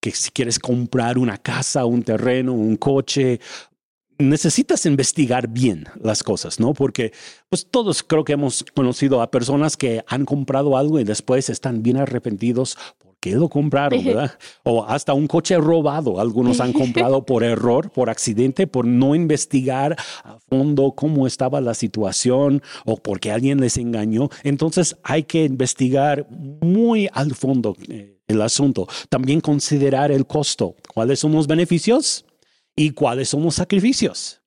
que 0.00 0.10
si 0.10 0.30
quieres 0.30 0.58
comprar 0.58 1.16
una 1.18 1.38
casa, 1.38 1.84
un 1.84 2.02
terreno, 2.02 2.52
un 2.52 2.76
coche, 2.76 3.40
necesitas 4.18 4.86
investigar 4.86 5.48
bien 5.48 5.86
las 6.00 6.22
cosas, 6.22 6.60
¿no? 6.60 6.74
Porque 6.74 7.12
pues 7.48 7.66
todos 7.70 8.02
creo 8.02 8.24
que 8.24 8.32
hemos 8.32 8.64
conocido 8.74 9.20
a 9.22 9.30
personas 9.30 9.76
que 9.76 10.04
han 10.06 10.24
comprado 10.24 10.76
algo 10.76 11.00
y 11.00 11.04
después 11.04 11.50
están 11.50 11.82
bien 11.82 11.96
arrepentidos 11.98 12.76
porque 12.98 13.30
lo 13.36 13.48
compraron, 13.48 14.04
¿verdad? 14.04 14.38
O 14.64 14.84
hasta 14.84 15.14
un 15.14 15.26
coche 15.26 15.56
robado, 15.58 16.20
algunos 16.20 16.60
han 16.60 16.72
comprado 16.72 17.24
por 17.24 17.44
error, 17.44 17.90
por 17.90 18.10
accidente, 18.10 18.66
por 18.66 18.86
no 18.86 19.14
investigar 19.14 19.96
a 20.24 20.38
fondo 20.48 20.92
cómo 20.92 21.26
estaba 21.26 21.60
la 21.60 21.74
situación 21.74 22.62
o 22.84 22.96
porque 22.96 23.32
alguien 23.32 23.60
les 23.60 23.76
engañó. 23.76 24.28
Entonces 24.42 24.96
hay 25.02 25.24
que 25.24 25.44
investigar 25.44 26.26
muy 26.30 27.08
al 27.12 27.34
fondo 27.34 27.76
eh, 27.88 28.18
el 28.28 28.42
asunto. 28.42 28.88
También 29.08 29.40
considerar 29.40 30.10
el 30.10 30.26
costo. 30.26 30.74
¿Cuáles 30.92 31.20
son 31.20 31.32
los 31.32 31.46
beneficios? 31.46 32.25
Y 32.76 32.90
cuáles 32.90 33.30
son 33.30 33.42
los 33.42 33.54
sacrificios. 33.56 34.42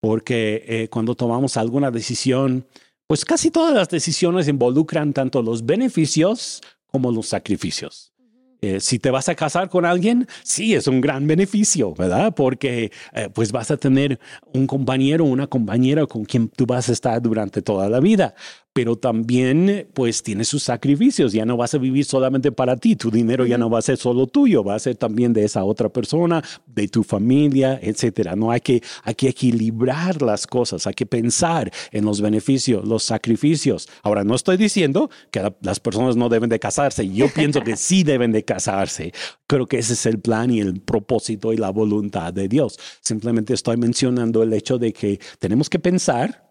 Porque 0.00 0.64
eh, 0.66 0.88
cuando 0.88 1.14
tomamos 1.14 1.56
alguna 1.56 1.90
decisión, 1.90 2.66
pues 3.06 3.24
casi 3.24 3.50
todas 3.50 3.74
las 3.74 3.88
decisiones 3.88 4.48
involucran 4.48 5.12
tanto 5.12 5.42
los 5.42 5.64
beneficios 5.64 6.60
como 6.86 7.12
los 7.12 7.28
sacrificios. 7.28 8.12
Eh, 8.60 8.80
si 8.80 8.98
te 8.98 9.10
vas 9.10 9.28
a 9.28 9.34
casar 9.34 9.68
con 9.68 9.84
alguien, 9.84 10.26
sí, 10.42 10.74
es 10.74 10.86
un 10.86 11.00
gran 11.00 11.26
beneficio, 11.26 11.94
¿verdad? 11.94 12.34
Porque 12.34 12.90
eh, 13.12 13.28
pues 13.32 13.52
vas 13.52 13.70
a 13.70 13.76
tener 13.76 14.18
un 14.52 14.66
compañero 14.66 15.24
o 15.24 15.28
una 15.28 15.46
compañera 15.46 16.06
con 16.06 16.24
quien 16.24 16.48
tú 16.48 16.66
vas 16.66 16.88
a 16.88 16.92
estar 16.92 17.22
durante 17.22 17.62
toda 17.62 17.88
la 17.88 18.00
vida 18.00 18.34
pero 18.78 18.94
también 18.94 19.88
pues 19.92 20.22
tiene 20.22 20.44
sus 20.44 20.62
sacrificios. 20.62 21.32
Ya 21.32 21.44
no 21.44 21.56
vas 21.56 21.74
a 21.74 21.78
vivir 21.78 22.04
solamente 22.04 22.52
para 22.52 22.76
ti, 22.76 22.94
tu 22.94 23.10
dinero 23.10 23.44
ya 23.44 23.58
no 23.58 23.68
va 23.68 23.80
a 23.80 23.82
ser 23.82 23.96
solo 23.96 24.28
tuyo, 24.28 24.62
va 24.62 24.76
a 24.76 24.78
ser 24.78 24.94
también 24.94 25.32
de 25.32 25.44
esa 25.44 25.64
otra 25.64 25.88
persona, 25.88 26.44
de 26.64 26.86
tu 26.86 27.02
familia, 27.02 27.80
etcétera. 27.82 28.36
No 28.36 28.52
hay 28.52 28.60
que, 28.60 28.80
hay 29.02 29.16
que 29.16 29.30
equilibrar 29.30 30.22
las 30.22 30.46
cosas, 30.46 30.86
hay 30.86 30.94
que 30.94 31.06
pensar 31.06 31.72
en 31.90 32.04
los 32.04 32.20
beneficios, 32.20 32.86
los 32.86 33.02
sacrificios. 33.02 33.88
Ahora, 34.04 34.22
no 34.22 34.36
estoy 34.36 34.56
diciendo 34.56 35.10
que 35.32 35.42
las 35.60 35.80
personas 35.80 36.14
no 36.14 36.28
deben 36.28 36.48
de 36.48 36.60
casarse, 36.60 37.08
yo 37.08 37.26
pienso 37.34 37.62
que 37.62 37.76
sí 37.76 38.04
deben 38.04 38.30
de 38.30 38.44
casarse. 38.52 39.12
Creo 39.46 39.66
que 39.66 39.78
ese 39.78 39.92
es 39.92 40.06
el 40.06 40.18
plan 40.20 40.50
y 40.50 40.60
el 40.60 40.80
propósito 40.80 41.52
y 41.52 41.56
la 41.58 41.70
voluntad 41.70 42.32
de 42.32 42.48
Dios. 42.48 42.78
Simplemente 43.02 43.52
estoy 43.54 43.76
mencionando 43.76 44.42
el 44.42 44.52
hecho 44.54 44.78
de 44.78 44.92
que 44.92 45.20
tenemos 45.38 45.68
que 45.70 45.78
pensar 45.78 46.46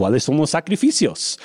¿Cuáles 0.00 0.22
son 0.22 0.36
los 0.36 0.50
sacrificios? 0.50 1.40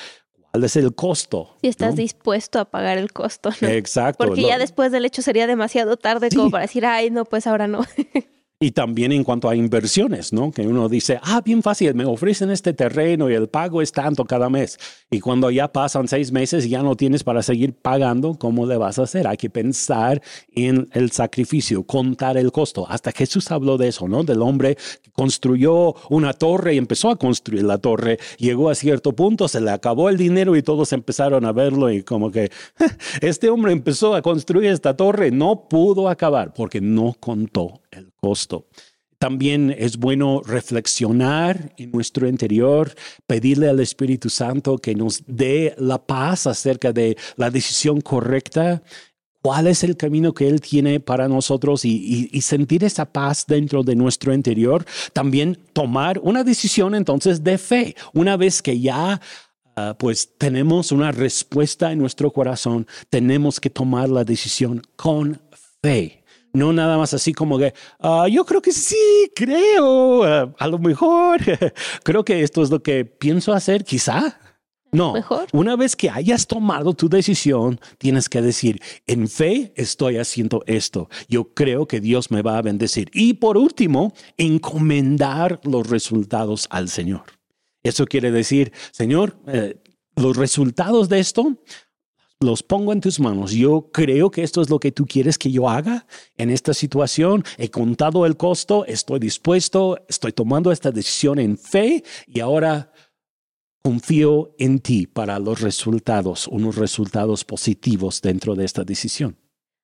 ¿Cuál 0.52 0.63
es 0.66 0.75
el 0.75 0.94
costo? 0.94 1.58
Si 1.62 1.68
estás 1.70 1.96
¿no? 1.96 2.02
dispuesto 2.04 2.60
a 2.60 2.66
pagar 2.66 3.00
el 3.00 3.12
costo, 3.12 3.50
¿no? 3.62 3.68
Exacto. 3.68 4.24
Porque 4.24 4.42
Lo- 4.42 4.48
ya 4.50 4.60
después 4.60 4.92
del 4.92 5.06
hecho 5.06 5.24
sería 5.24 5.48
demasiado 5.48 5.98
tarde 5.98 6.30
Sí. 6.30 6.36
como 6.38 6.52
para 6.52 6.62
decir, 6.66 6.86
ay, 6.86 7.10
no, 7.10 7.25
pues 7.25 7.48
ahora 7.48 7.68
no. 7.68 7.82
Y 8.63 8.72
también 8.72 9.12
en 9.12 9.25
cuanto 9.25 9.50
a 9.50 9.58
inversiones, 9.58 10.32
¿no? 10.32 10.50
Que 10.50 10.65
uno 10.65 10.88
dice, 10.88 11.20
ah, 11.22 11.41
bien 11.43 11.62
fácil, 11.62 11.93
me 11.96 12.05
ofrecen 12.05 12.50
este 12.50 12.72
terreno 12.72 13.29
y 13.29 13.34
el 13.34 13.50
pago 13.50 13.82
es 13.82 13.91
tanto 13.91 14.24
cada 14.24 14.50
mes. 14.50 14.79
Y 15.12 15.20
cuando 15.20 15.51
ya 15.51 15.67
pasan 15.67 16.08
seis 16.08 16.32
meses 16.32 16.65
y 16.65 16.70
ya 16.70 16.82
no 16.82 16.96
tienes 16.96 17.25
para 17.25 17.43
seguir 17.43 17.74
pagando, 17.74 18.36
¿cómo 18.36 18.65
le 18.65 18.77
vas 18.77 19.00
a 19.00 19.03
hacer? 19.03 19.27
Hay 19.27 19.36
que 19.36 19.50
pensar 19.50 20.22
en 20.55 20.88
el 20.93 21.12
sacrificio, 21.12 21.84
contar 21.84 22.38
el 22.38 22.53
costo. 22.53 22.89
Hasta 22.89 23.12
Jesús 23.12 23.51
habló 23.51 23.77
de 23.77 23.89
eso, 23.89 24.08
¿no? 24.08 24.24
Del 24.24 24.41
hombre 24.41 24.77
que 25.01 25.12
construyó 25.12 25.96
una 26.10 26.32
torre 26.32 26.75
y 26.75 26.77
empezó 26.77 27.10
a 27.10 27.17
construir 27.17 27.65
la 27.65 27.79
torre. 27.79 28.17
Llegó 28.38 28.70
a 28.70 28.75
cierto 28.75 29.12
punto, 29.13 29.50
se 29.50 29.60
le 29.60 29.72
acabó 29.72 30.08
el 30.08 30.15
dinero 30.15 30.55
y 30.55 30.63
todos 30.63 30.93
empezaron 30.93 31.43
a 31.43 31.51
verlo 31.51 31.91
y 31.91 32.03
como 32.03 32.32
que 32.32 32.50
este 33.20 33.50
hombre 33.50 33.74
empezó 33.74 34.15
a 34.15 34.22
construir 34.22 34.72
esta 34.72 34.96
torre, 34.96 35.32
no 35.32 35.67
pudo 35.67 36.08
acabar 36.08 36.53
porque 36.53 36.79
no 36.79 37.13
contó 37.20 37.83
el 37.94 38.12
costo. 38.16 38.68
También 39.24 39.74
es 39.78 39.96
bueno 39.96 40.42
reflexionar 40.46 41.74
en 41.78 41.92
nuestro 41.92 42.28
interior, 42.28 42.94
pedirle 43.26 43.70
al 43.70 43.80
Espíritu 43.80 44.30
Santo 44.30 44.78
que 44.78 44.96
nos 44.96 45.24
dé 45.26 45.74
la 45.78 46.06
paz 46.06 46.46
acerca 46.46 46.92
de 46.92 47.16
la 47.38 47.50
decisión 47.50 48.02
correcta, 48.02 48.84
cuál 49.42 49.68
es 49.68 49.84
el 49.84 49.96
camino 49.96 50.34
que 50.34 50.48
Él 50.48 50.62
tiene 50.62 51.00
para 51.00 51.28
nosotros 51.28 51.86
y, 51.86 52.42
sentir 52.42 52.84
esa 52.84 53.06
paz 53.06 53.46
dentro 53.48 53.84
de 53.84 53.96
nuestro 53.96 54.34
interior. 54.34 54.86
También 55.12 55.58
tomar 55.74 56.20
una 56.20 56.44
decisión 56.44 56.96
entonces 56.96 57.44
de 57.44 57.58
fe. 57.58 57.96
Una 58.14 58.36
vez 58.36 58.62
que 58.62 58.80
ya 58.80 59.22
ah, 59.76 59.96
pues 60.00 60.38
tenemos 60.38 60.92
una 60.92 61.12
respuesta 61.12 61.92
en 61.92 62.00
nuestro 62.00 62.32
corazón, 62.32 62.88
tenemos 63.10 63.60
que 63.60 63.70
tomar 63.70 64.10
la 64.10 64.24
decisión 64.24 64.82
con 64.96 65.42
fe. 65.82 66.23
No 66.53 66.72
nada 66.72 66.98
más 66.98 67.13
así 67.13 67.33
como 67.33 67.57
que, 67.57 67.74
"Ah, 68.00 68.27
yo 68.29 68.45
creo 68.45 68.62
que 68.62 68.72
sí, 68.72 69.31
creo, 69.36 70.24
ah, 70.24 70.53
a 70.57 70.67
lo 70.67 70.77
mejor, 70.77 71.39
creo 72.03 72.24
que 72.24 72.43
esto 72.43 72.62
es 72.62 72.69
lo 72.69 72.81
que 72.83 73.05
pienso 73.05 73.53
hacer, 73.53 73.83
quizá. 73.83 74.39
No, 74.91 75.13
Mejor. 75.13 75.48
una 75.53 75.75
vez 75.75 75.95
que 75.95 76.12
hayas 76.12 76.45
tomado 76.45 76.93
tu 76.93 77.10
decisión, 77.10 77.79
tienes 77.98 78.29
que 78.29 78.43
decir, 78.43 78.79
en 79.07 79.27
fe 79.27 79.74
estoy 79.75 80.17
haciendo 80.17 80.63
esto. 80.67 81.10
Yo 81.27 81.51
creo 81.55 81.88
que 81.88 82.00
Dios 82.00 82.29
me 82.29 82.43
va 82.43 82.60
a 82.60 82.62
bendecir. 82.62 83.10
Y 83.12 83.33
por 83.33 83.57
último, 83.57 84.13
encomendar 84.38 85.60
los 85.63 85.89
resultados 85.89 86.67
al 86.69 86.89
Señor. 86.89 87.24
Eso 87.81 88.05
quiere 88.05 88.29
decir, 88.31 88.72
Señor, 88.91 89.36
eh, 89.48 89.81
los 90.15 90.38
resultados 90.38 91.10
de 91.10 91.19
esto 91.19 91.57
los 92.44 92.64
pongo 92.64 92.94
en 92.94 93.02
tus 93.02 93.20
manos. 93.20 93.52
Yo 93.52 93.90
creo 93.92 94.30
que 94.30 94.44
esto 94.44 94.62
es 94.62 94.70
lo 94.70 94.80
que 94.80 94.92
tú 94.92 95.06
quieres 95.06 95.38
que 95.38 95.52
yo 95.52 95.70
haga 95.70 96.06
en 96.38 96.50
esta 96.50 96.74
situación. 96.74 97.44
He 97.58 97.70
contado 97.70 98.26
el 98.26 98.38
costo, 98.38 98.86
estoy 98.86 99.20
dispuesto, 99.20 100.06
estoy 100.08 100.34
tomando 100.34 100.72
esta 100.72 100.92
decisión 100.92 101.40
en 101.40 101.58
fe 101.58 102.04
y 102.28 102.40
ahora 102.42 102.92
confío 103.84 104.56
en 104.60 104.80
ti 104.80 105.08
para 105.08 105.40
los 105.40 105.62
resultados, 105.62 106.48
unos 106.48 106.78
resultados 106.78 107.44
positivos 107.44 108.22
dentro 108.22 108.56
de 108.56 108.66
esta 108.66 108.84
decisión. 108.84 109.38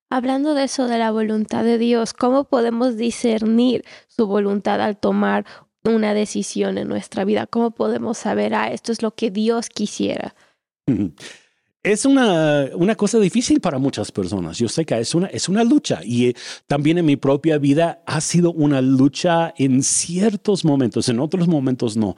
Hablando 0.08 0.54
de 0.54 0.64
eso, 0.64 0.88
de 0.88 0.98
la 0.98 1.12
voluntad 1.12 1.64
de 1.64 1.78
Dios, 1.78 2.14
¿cómo 2.14 2.44
podemos 2.44 2.96
discernir 2.96 3.84
su 4.08 4.26
voluntad 4.26 4.80
al 4.80 4.98
tomar 4.98 5.44
una 5.84 6.14
decisión 6.14 6.78
en 6.78 6.88
nuestra 6.88 7.24
vida? 7.24 7.46
¿Cómo 7.46 7.70
podemos 7.70 8.18
saber, 8.18 8.54
ah, 8.54 8.72
esto 8.72 8.90
es 8.90 9.02
lo 9.02 9.12
que 9.12 9.30
Dios 9.30 9.68
quisiera? 9.68 10.34
Es 11.82 12.04
una, 12.04 12.68
una 12.74 12.94
cosa 12.94 13.18
difícil 13.18 13.58
para 13.60 13.78
muchas 13.78 14.12
personas. 14.12 14.58
Yo 14.58 14.68
sé 14.68 14.84
que 14.84 14.98
es 14.98 15.14
una, 15.14 15.28
es 15.28 15.48
una 15.48 15.64
lucha 15.64 16.00
y 16.04 16.26
eh, 16.26 16.34
también 16.66 16.98
en 16.98 17.06
mi 17.06 17.16
propia 17.16 17.56
vida 17.56 18.02
ha 18.04 18.20
sido 18.20 18.52
una 18.52 18.82
lucha 18.82 19.54
en 19.56 19.82
ciertos 19.82 20.62
momentos, 20.62 21.08
en 21.08 21.20
otros 21.20 21.48
momentos 21.48 21.96
no. 21.96 22.16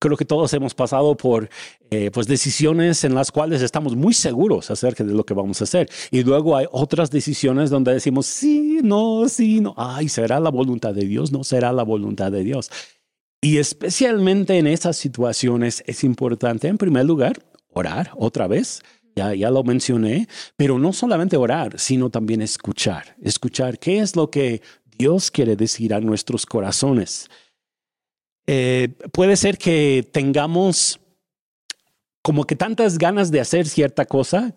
Creo 0.00 0.16
que 0.16 0.24
todos 0.24 0.52
hemos 0.52 0.74
pasado 0.74 1.16
por 1.16 1.48
eh, 1.92 2.10
pues 2.12 2.26
decisiones 2.26 3.04
en 3.04 3.14
las 3.14 3.30
cuales 3.30 3.62
estamos 3.62 3.94
muy 3.94 4.14
seguros 4.14 4.68
acerca 4.68 5.04
de 5.04 5.14
lo 5.14 5.24
que 5.24 5.34
vamos 5.34 5.60
a 5.60 5.64
hacer. 5.64 5.88
Y 6.10 6.24
luego 6.24 6.56
hay 6.56 6.66
otras 6.72 7.08
decisiones 7.08 7.70
donde 7.70 7.94
decimos, 7.94 8.26
sí, 8.26 8.80
no, 8.82 9.28
sí, 9.28 9.60
no. 9.60 9.74
Ay, 9.76 10.08
¿será 10.08 10.40
la 10.40 10.50
voluntad 10.50 10.92
de 10.92 11.04
Dios? 11.04 11.30
No 11.30 11.44
será 11.44 11.72
la 11.72 11.84
voluntad 11.84 12.32
de 12.32 12.42
Dios. 12.42 12.68
Y 13.40 13.58
especialmente 13.58 14.58
en 14.58 14.66
esas 14.66 14.96
situaciones 14.96 15.84
es 15.86 16.02
importante, 16.02 16.66
en 16.66 16.78
primer 16.78 17.04
lugar, 17.04 17.38
orar 17.72 18.12
otra 18.16 18.46
vez. 18.46 18.82
Ya, 19.14 19.34
ya 19.34 19.50
lo 19.50 19.62
mencioné, 19.62 20.26
pero 20.56 20.78
no 20.78 20.94
solamente 20.94 21.36
orar, 21.36 21.78
sino 21.78 22.08
también 22.08 22.40
escuchar. 22.40 23.14
Escuchar 23.20 23.78
qué 23.78 23.98
es 23.98 24.16
lo 24.16 24.30
que 24.30 24.62
Dios 24.96 25.30
quiere 25.30 25.54
decir 25.54 25.92
a 25.92 26.00
nuestros 26.00 26.46
corazones. 26.46 27.28
Eh, 28.46 28.88
puede 29.12 29.36
ser 29.36 29.58
que 29.58 30.08
tengamos 30.12 30.98
como 32.22 32.44
que 32.44 32.56
tantas 32.56 32.98
ganas 32.98 33.30
de 33.30 33.40
hacer 33.40 33.66
cierta 33.66 34.06
cosa 34.06 34.54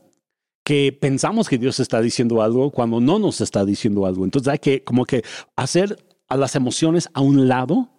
que 0.63 0.91
pensamos 0.91 1.47
que 1.47 1.57
Dios 1.57 1.79
está 1.79 2.01
diciendo 2.01 2.41
algo 2.41 2.71
cuando 2.71 2.99
no 2.99 3.19
nos 3.19 3.41
está 3.41 3.65
diciendo 3.65 4.05
algo. 4.05 4.23
Entonces 4.23 4.51
hay 4.51 4.59
que 4.59 4.83
como 4.83 5.05
que 5.05 5.23
hacer 5.55 5.97
a 6.27 6.37
las 6.37 6.55
emociones 6.55 7.09
a 7.13 7.21
un 7.21 7.47
lado 7.47 7.89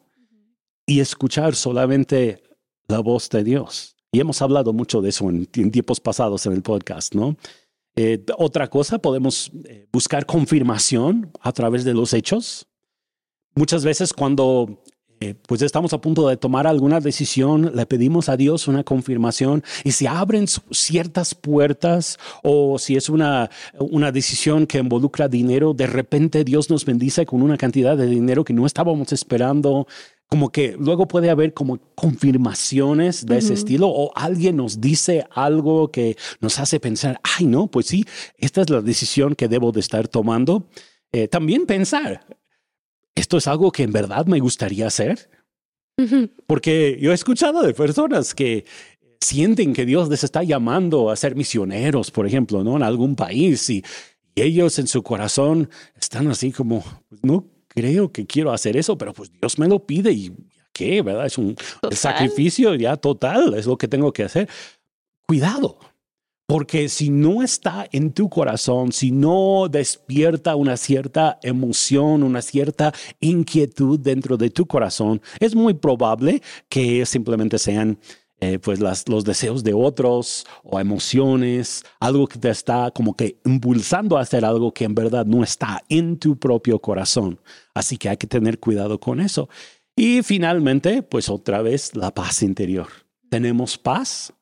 y 0.84 1.00
escuchar 1.00 1.54
solamente 1.54 2.42
la 2.88 3.00
voz 3.00 3.28
de 3.30 3.44
Dios. 3.44 3.95
Y 4.16 4.20
hemos 4.20 4.40
hablado 4.40 4.72
mucho 4.72 5.02
de 5.02 5.10
eso 5.10 5.28
en, 5.28 5.46
en 5.56 5.70
tiempos 5.70 6.00
pasados 6.00 6.46
en 6.46 6.54
el 6.54 6.62
podcast, 6.62 7.14
¿no? 7.14 7.36
Eh, 7.96 8.24
otra 8.38 8.66
cosa, 8.70 8.98
podemos 8.98 9.52
eh, 9.66 9.86
buscar 9.92 10.24
confirmación 10.24 11.30
a 11.38 11.52
través 11.52 11.84
de 11.84 11.92
los 11.92 12.14
hechos. 12.14 12.66
Muchas 13.54 13.84
veces 13.84 14.14
cuando 14.14 14.82
eh, 15.20 15.34
pues 15.46 15.60
estamos 15.60 15.92
a 15.92 16.00
punto 16.00 16.26
de 16.28 16.38
tomar 16.38 16.66
alguna 16.66 17.00
decisión, 17.00 17.72
le 17.74 17.84
pedimos 17.84 18.30
a 18.30 18.38
Dios 18.38 18.68
una 18.68 18.84
confirmación 18.84 19.62
y 19.84 19.92
se 19.92 20.08
abren 20.08 20.46
ciertas 20.70 21.34
puertas 21.34 22.18
o 22.42 22.78
si 22.78 22.96
es 22.96 23.10
una, 23.10 23.50
una 23.78 24.12
decisión 24.12 24.66
que 24.66 24.78
involucra 24.78 25.28
dinero, 25.28 25.74
de 25.74 25.88
repente 25.88 26.42
Dios 26.42 26.70
nos 26.70 26.86
bendice 26.86 27.26
con 27.26 27.42
una 27.42 27.58
cantidad 27.58 27.98
de 27.98 28.06
dinero 28.06 28.44
que 28.44 28.54
no 28.54 28.64
estábamos 28.64 29.12
esperando. 29.12 29.86
Como 30.28 30.50
que 30.50 30.76
luego 30.78 31.06
puede 31.06 31.30
haber 31.30 31.54
como 31.54 31.78
confirmaciones 31.94 33.26
de 33.26 33.38
ese 33.38 33.54
estilo 33.54 33.88
o 33.88 34.10
alguien 34.16 34.56
nos 34.56 34.80
dice 34.80 35.24
algo 35.30 35.92
que 35.92 36.16
nos 36.40 36.58
hace 36.58 36.80
pensar, 36.80 37.20
ay 37.22 37.46
no, 37.46 37.68
pues 37.68 37.86
sí, 37.86 38.04
esta 38.36 38.62
es 38.62 38.70
la 38.70 38.82
decisión 38.82 39.36
que 39.36 39.46
debo 39.46 39.70
de 39.70 39.80
estar 39.80 40.08
tomando. 40.08 40.68
Eh, 41.12 41.28
también 41.28 41.64
pensar, 41.64 42.26
¿esto 43.14 43.36
es 43.36 43.46
algo 43.46 43.70
que 43.70 43.84
en 43.84 43.92
verdad 43.92 44.26
me 44.26 44.40
gustaría 44.40 44.88
hacer? 44.88 45.30
Porque 46.46 46.98
yo 47.00 47.12
he 47.12 47.14
escuchado 47.14 47.62
de 47.62 47.72
personas 47.72 48.34
que 48.34 48.64
sienten 49.20 49.72
que 49.72 49.86
Dios 49.86 50.08
les 50.08 50.24
está 50.24 50.42
llamando 50.42 51.10
a 51.10 51.16
ser 51.16 51.36
misioneros, 51.36 52.10
por 52.10 52.26
ejemplo, 52.26 52.62
¿no? 52.62 52.76
En 52.76 52.82
algún 52.82 53.16
país 53.16 53.70
y, 53.70 53.82
y 54.34 54.42
ellos 54.42 54.78
en 54.78 54.88
su 54.88 55.02
corazón 55.02 55.70
están 55.98 56.28
así 56.28 56.52
como, 56.52 56.84
pues 57.08 57.24
no 57.24 57.55
creo 57.76 58.10
que 58.10 58.26
quiero 58.26 58.52
hacer 58.52 58.76
eso, 58.76 58.96
pero 58.96 59.12
pues 59.12 59.30
Dios 59.38 59.58
me 59.58 59.68
lo 59.68 59.84
pide 59.84 60.10
y 60.10 60.32
¿qué? 60.72 61.02
¿Verdad? 61.02 61.26
Es 61.26 61.36
un 61.36 61.50
el 61.50 61.56
Total. 61.82 61.96
sacrificio 61.96 62.74
ya 62.74 62.96
total, 62.96 63.54
es 63.54 63.66
lo 63.66 63.76
que 63.76 63.86
tengo 63.86 64.12
que 64.12 64.24
hacer. 64.24 64.48
Cuidado, 65.26 65.78
porque 66.46 66.88
si 66.88 67.10
no 67.10 67.42
está 67.42 67.86
en 67.92 68.12
tu 68.12 68.30
corazón, 68.30 68.92
si 68.92 69.10
no 69.10 69.68
despierta 69.68 70.56
una 70.56 70.76
cierta 70.76 71.38
emoción, 71.42 72.22
una 72.22 72.40
cierta 72.40 72.94
inquietud 73.20 74.00
dentro 74.00 74.36
de 74.38 74.48
tu 74.50 74.66
corazón, 74.66 75.20
es 75.38 75.54
muy 75.54 75.74
probable 75.74 76.40
que 76.70 77.04
simplemente 77.04 77.58
sean 77.58 77.98
eh, 78.40 78.58
pues 78.58 78.80
los 78.80 79.24
deseos 79.24 79.64
de 79.64 79.74
otros 79.74 80.46
o 80.62 80.78
emociones, 80.78 81.84
algo 82.00 82.26
que 82.26 82.38
te 82.38 82.50
está 82.50 82.90
como 82.90 83.16
que 83.16 83.40
impulsando 83.44 84.18
a 84.18 84.20
hacer 84.20 84.44
algo 84.44 84.72
que 84.72 84.84
en 84.84 84.94
verdad 84.94 85.24
no 85.24 85.42
está 85.42 85.82
en 85.88 86.18
tu 86.18 86.38
propio 86.38 86.78
corazón. 86.80 87.40
Así 87.74 87.96
que 87.96 88.08
hay 88.08 88.16
que 88.16 88.26
tener 88.26 88.58
cuidado 88.58 89.00
con 89.00 89.20
eso. 89.20 89.48
Y 89.96 90.22
finalmente, 90.22 91.02
pues 91.02 91.28
otra 91.30 91.62
vez 91.62 91.96
la 91.96 92.12
paz 92.12 92.42
interior. 92.42 92.88
Tenemos 93.30 93.78
paz 93.78 94.32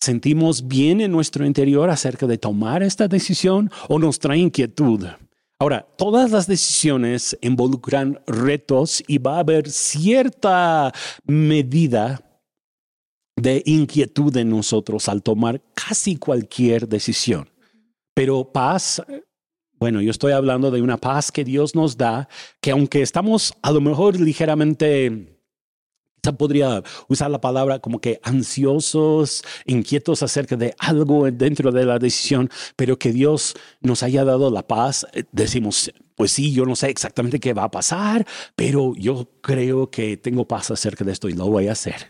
sentimos 0.00 0.68
bien 0.68 1.00
en 1.00 1.10
nuestro 1.10 1.44
interior 1.44 1.90
acerca 1.90 2.26
de 2.26 2.38
tomar 2.38 2.82
esta 2.82 3.08
decisión 3.08 3.70
o 3.88 3.98
nos 3.98 4.18
trae 4.18 4.38
inquietud. 4.38 5.04
Ahora, 5.58 5.86
todas 5.96 6.30
las 6.30 6.46
decisiones 6.46 7.36
involucran 7.40 8.20
retos 8.26 9.02
y 9.06 9.18
va 9.18 9.36
a 9.36 9.40
haber 9.40 9.70
cierta 9.70 10.92
medida 11.24 12.20
de 13.36 13.62
inquietud 13.66 14.36
en 14.36 14.50
nosotros 14.50 15.08
al 15.08 15.22
tomar 15.22 15.62
casi 15.74 16.16
cualquier 16.16 16.88
decisión. 16.88 17.48
Pero 18.14 18.50
paz, 18.50 19.02
bueno, 19.78 20.00
yo 20.00 20.10
estoy 20.10 20.32
hablando 20.32 20.70
de 20.70 20.80
una 20.80 20.96
paz 20.96 21.30
que 21.30 21.44
Dios 21.44 21.74
nos 21.74 21.96
da, 21.96 22.28
que 22.60 22.70
aunque 22.70 23.02
estamos 23.02 23.52
a 23.62 23.70
lo 23.70 23.80
mejor 23.80 24.18
ligeramente 24.18 25.36
podría 26.32 26.82
usar 27.08 27.30
la 27.30 27.40
palabra 27.40 27.78
como 27.78 28.00
que 28.00 28.20
ansiosos, 28.22 29.44
inquietos 29.64 30.22
acerca 30.22 30.56
de 30.56 30.74
algo 30.78 31.30
dentro 31.30 31.72
de 31.72 31.84
la 31.84 31.98
decisión, 31.98 32.50
pero 32.74 32.98
que 32.98 33.12
Dios 33.12 33.54
nos 33.80 34.02
haya 34.02 34.24
dado 34.24 34.50
la 34.50 34.66
paz, 34.66 35.06
eh, 35.12 35.24
decimos, 35.32 35.92
pues 36.14 36.32
sí, 36.32 36.52
yo 36.52 36.64
no 36.64 36.76
sé 36.76 36.88
exactamente 36.88 37.40
qué 37.40 37.52
va 37.52 37.64
a 37.64 37.70
pasar, 37.70 38.26
pero 38.54 38.94
yo 38.96 39.28
creo 39.40 39.90
que 39.90 40.16
tengo 40.16 40.48
paz 40.48 40.70
acerca 40.70 41.04
de 41.04 41.12
esto 41.12 41.28
y 41.28 41.34
lo 41.34 41.46
voy 41.46 41.68
a 41.68 41.72
hacer. 41.72 42.06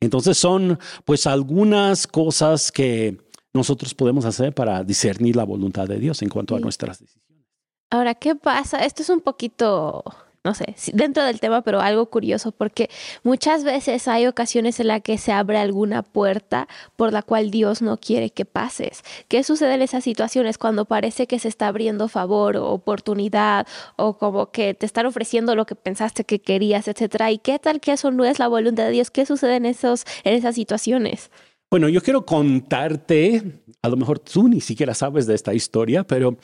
Entonces 0.00 0.38
son 0.38 0.78
pues 1.04 1.26
algunas 1.26 2.06
cosas 2.06 2.72
que 2.72 3.18
nosotros 3.52 3.94
podemos 3.94 4.24
hacer 4.24 4.54
para 4.54 4.82
discernir 4.82 5.36
la 5.36 5.44
voluntad 5.44 5.86
de 5.86 5.98
Dios 5.98 6.22
en 6.22 6.28
cuanto 6.28 6.56
a 6.56 6.60
nuestras 6.60 7.00
decisiones. 7.00 7.46
Ahora, 7.90 8.14
¿qué 8.14 8.34
pasa? 8.36 8.84
Esto 8.84 9.02
es 9.02 9.10
un 9.10 9.20
poquito 9.20 10.04
no 10.42 10.54
sé, 10.54 10.74
dentro 10.94 11.22
del 11.22 11.38
tema, 11.38 11.62
pero 11.62 11.80
algo 11.80 12.06
curioso, 12.06 12.50
porque 12.50 12.88
muchas 13.22 13.62
veces 13.62 14.08
hay 14.08 14.26
ocasiones 14.26 14.80
en 14.80 14.88
las 14.88 15.02
que 15.02 15.18
se 15.18 15.32
abre 15.32 15.58
alguna 15.58 16.02
puerta 16.02 16.66
por 16.96 17.12
la 17.12 17.22
cual 17.22 17.50
Dios 17.50 17.82
no 17.82 17.98
quiere 17.98 18.30
que 18.30 18.46
pases. 18.46 19.02
¿Qué 19.28 19.44
sucede 19.44 19.74
en 19.74 19.82
esas 19.82 20.02
situaciones 20.02 20.56
cuando 20.56 20.86
parece 20.86 21.26
que 21.26 21.38
se 21.38 21.48
está 21.48 21.68
abriendo 21.68 22.08
favor 22.08 22.56
o 22.56 22.70
oportunidad 22.70 23.66
o 23.96 24.16
como 24.16 24.50
que 24.50 24.72
te 24.72 24.86
están 24.86 25.04
ofreciendo 25.04 25.54
lo 25.54 25.66
que 25.66 25.74
pensaste 25.74 26.24
que 26.24 26.40
querías, 26.40 26.88
etcétera? 26.88 27.30
¿Y 27.30 27.38
qué 27.38 27.58
tal 27.58 27.80
que 27.80 27.92
eso 27.92 28.10
no 28.10 28.24
es 28.24 28.38
la 28.38 28.48
voluntad 28.48 28.84
de 28.84 28.92
Dios? 28.92 29.10
¿Qué 29.10 29.26
sucede 29.26 29.56
en, 29.56 29.66
esos, 29.66 30.04
en 30.24 30.34
esas 30.34 30.54
situaciones? 30.54 31.30
Bueno, 31.70 31.88
yo 31.88 32.00
quiero 32.00 32.24
contarte, 32.24 33.62
a 33.82 33.88
lo 33.88 33.96
mejor 33.96 34.18
tú 34.18 34.48
ni 34.48 34.60
siquiera 34.62 34.94
sabes 34.94 35.26
de 35.26 35.34
esta 35.34 35.52
historia, 35.52 36.02
pero 36.04 36.38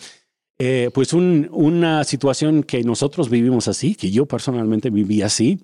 eh, 0.58 0.90
pues 0.94 1.12
una 1.12 2.04
situación 2.04 2.62
que 2.62 2.82
nosotros 2.82 3.28
vivimos 3.28 3.68
así, 3.68 3.94
que 3.94 4.10
yo 4.10 4.26
personalmente 4.26 4.88
viví 4.90 5.22
así, 5.22 5.60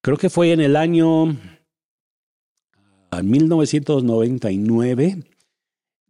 creo 0.00 0.16
que 0.16 0.30
fue 0.30 0.52
en 0.52 0.60
el 0.60 0.76
año 0.76 1.36
1999. 3.22 5.16
Ah, 5.18 5.22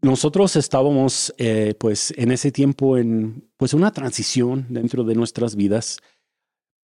nosotros 0.03 0.55
estábamos 0.57 1.35
eh, 1.39 1.75
pues 1.79 2.13
en 2.17 2.31
ese 2.31 2.53
tiempo 2.53 2.99
en 2.99 3.49
pues 3.57 3.73
una 3.75 3.91
transición 3.91 4.67
dentro 4.69 5.05
de 5.05 5.15
nuestras 5.15 5.57
vidas. 5.57 5.99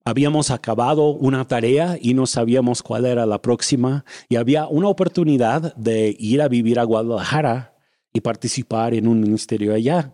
Habíamos 0.04 0.50
acabado 0.50 1.10
una 1.10 1.46
tarea 1.46 1.96
y 2.00 2.14
no 2.14 2.26
sabíamos 2.26 2.82
cuál 2.82 3.04
era 3.04 3.26
la 3.26 3.40
próxima 3.40 4.04
y 4.28 4.36
había 4.36 4.66
una 4.66 4.88
oportunidad 4.88 5.76
de 5.76 6.16
ir 6.18 6.42
a 6.42 6.48
vivir 6.48 6.80
a 6.80 6.84
Guadalajara 6.84 7.76
y 8.12 8.20
participar 8.20 8.94
en 8.94 9.06
un 9.06 9.20
ministerio 9.20 9.74
allá. 9.74 10.12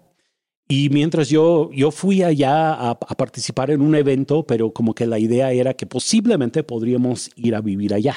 Y 0.70 0.90
mientras 0.90 1.30
yo, 1.30 1.70
yo 1.72 1.90
fui 1.90 2.22
allá 2.22 2.74
a, 2.74 2.98
participar 2.98 3.70
en 3.70 3.80
un 3.80 3.94
evento, 3.94 4.46
pero 4.46 4.70
como 4.72 4.94
que 4.94 5.06
la 5.06 5.18
idea 5.18 5.50
era 5.50 5.72
que 5.72 5.86
posiblemente 5.86 6.62
podríamos 6.62 7.30
ir 7.36 7.54
a 7.54 7.62
vivir 7.62 7.94
allá, 7.94 8.14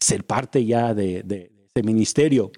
ser 0.00 0.24
parte 0.24 0.64
ya 0.64 0.94
de, 0.94 1.22
de, 1.22 1.52
ese 1.74 1.84
ministerio. 1.84 2.50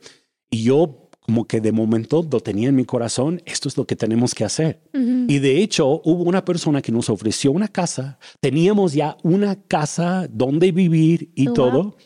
Y 0.48 0.62
yo 0.62 1.10
como 1.20 1.46
que 1.46 1.60
de 1.60 1.72
momento 1.72 2.26
lo 2.30 2.40
tenía 2.40 2.68
en 2.68 2.76
mi 2.76 2.84
corazón, 2.84 3.42
esto 3.44 3.68
es 3.68 3.76
lo 3.76 3.86
que 3.86 3.96
tenemos 3.96 4.34
que 4.34 4.44
hacer. 4.44 4.82
Y 4.92 5.38
de 5.38 5.62
hecho 5.62 6.02
hubo 6.04 6.22
una 6.22 6.44
persona 6.44 6.82
que 6.82 6.92
nos 6.92 7.08
ofreció 7.08 7.50
una 7.50 7.68
casa, 7.68 8.18
teníamos 8.40 8.92
ya 8.92 9.16
una 9.22 9.60
casa 9.62 10.28
donde 10.30 10.70
vivir 10.70 11.32
y 11.34 11.48
oh, 11.48 11.54
todo, 11.54 11.96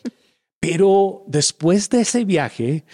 pero 0.61 1.25
después 1.27 1.89
de 1.89 2.01
ese 2.01 2.23
viaje 2.23 2.85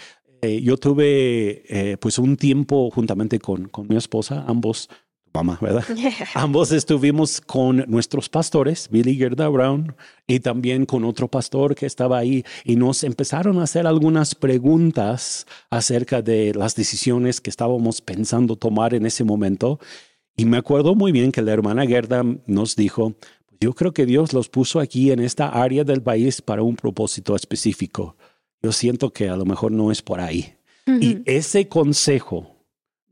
eh, 0.42 0.60
yo 0.62 0.76
tuve 0.76 1.62
eh, 1.68 1.96
pues 1.98 2.18
un 2.18 2.36
tiempo 2.36 2.90
juntamente 2.90 3.38
con, 3.38 3.68
con 3.68 3.86
mi 3.88 3.96
esposa, 3.96 4.44
ambos, 4.46 4.88
mamá, 5.32 5.58
¿verdad? 5.60 5.84
ambos 6.34 6.72
estuvimos 6.72 7.40
con 7.40 7.84
nuestros 7.88 8.28
pastores, 8.28 8.88
Billy 8.90 9.16
Gerda 9.16 9.48
Brown, 9.48 9.94
y 10.26 10.40
también 10.40 10.86
con 10.86 11.04
otro 11.04 11.28
pastor 11.28 11.74
que 11.74 11.86
estaba 11.86 12.18
ahí, 12.18 12.44
y 12.64 12.76
nos 12.76 13.04
empezaron 13.04 13.58
a 13.58 13.64
hacer 13.64 13.86
algunas 13.86 14.34
preguntas 14.34 15.46
acerca 15.70 16.22
de 16.22 16.52
las 16.54 16.74
decisiones 16.74 17.40
que 17.40 17.50
estábamos 17.50 18.00
pensando 18.00 18.56
tomar 18.56 18.94
en 18.94 19.06
ese 19.06 19.24
momento. 19.24 19.78
Y 20.36 20.44
me 20.44 20.58
acuerdo 20.58 20.94
muy 20.94 21.12
bien 21.12 21.32
que 21.32 21.42
la 21.42 21.52
hermana 21.52 21.86
Gerda 21.86 22.22
nos 22.46 22.76
dijo, 22.76 23.14
yo 23.58 23.72
creo 23.72 23.92
que 23.92 24.04
Dios 24.04 24.34
los 24.34 24.50
puso 24.50 24.80
aquí 24.80 25.10
en 25.10 25.20
esta 25.20 25.48
área 25.48 25.82
del 25.82 26.02
país 26.02 26.42
para 26.42 26.62
un 26.62 26.76
propósito 26.76 27.34
específico 27.34 28.16
yo 28.66 28.72
siento 28.72 29.12
que 29.12 29.28
a 29.28 29.36
lo 29.36 29.44
mejor 29.44 29.70
no 29.70 29.92
es 29.92 30.02
por 30.02 30.20
ahí. 30.20 30.54
Y 31.00 31.18
ese 31.24 31.68
consejo 31.68 32.56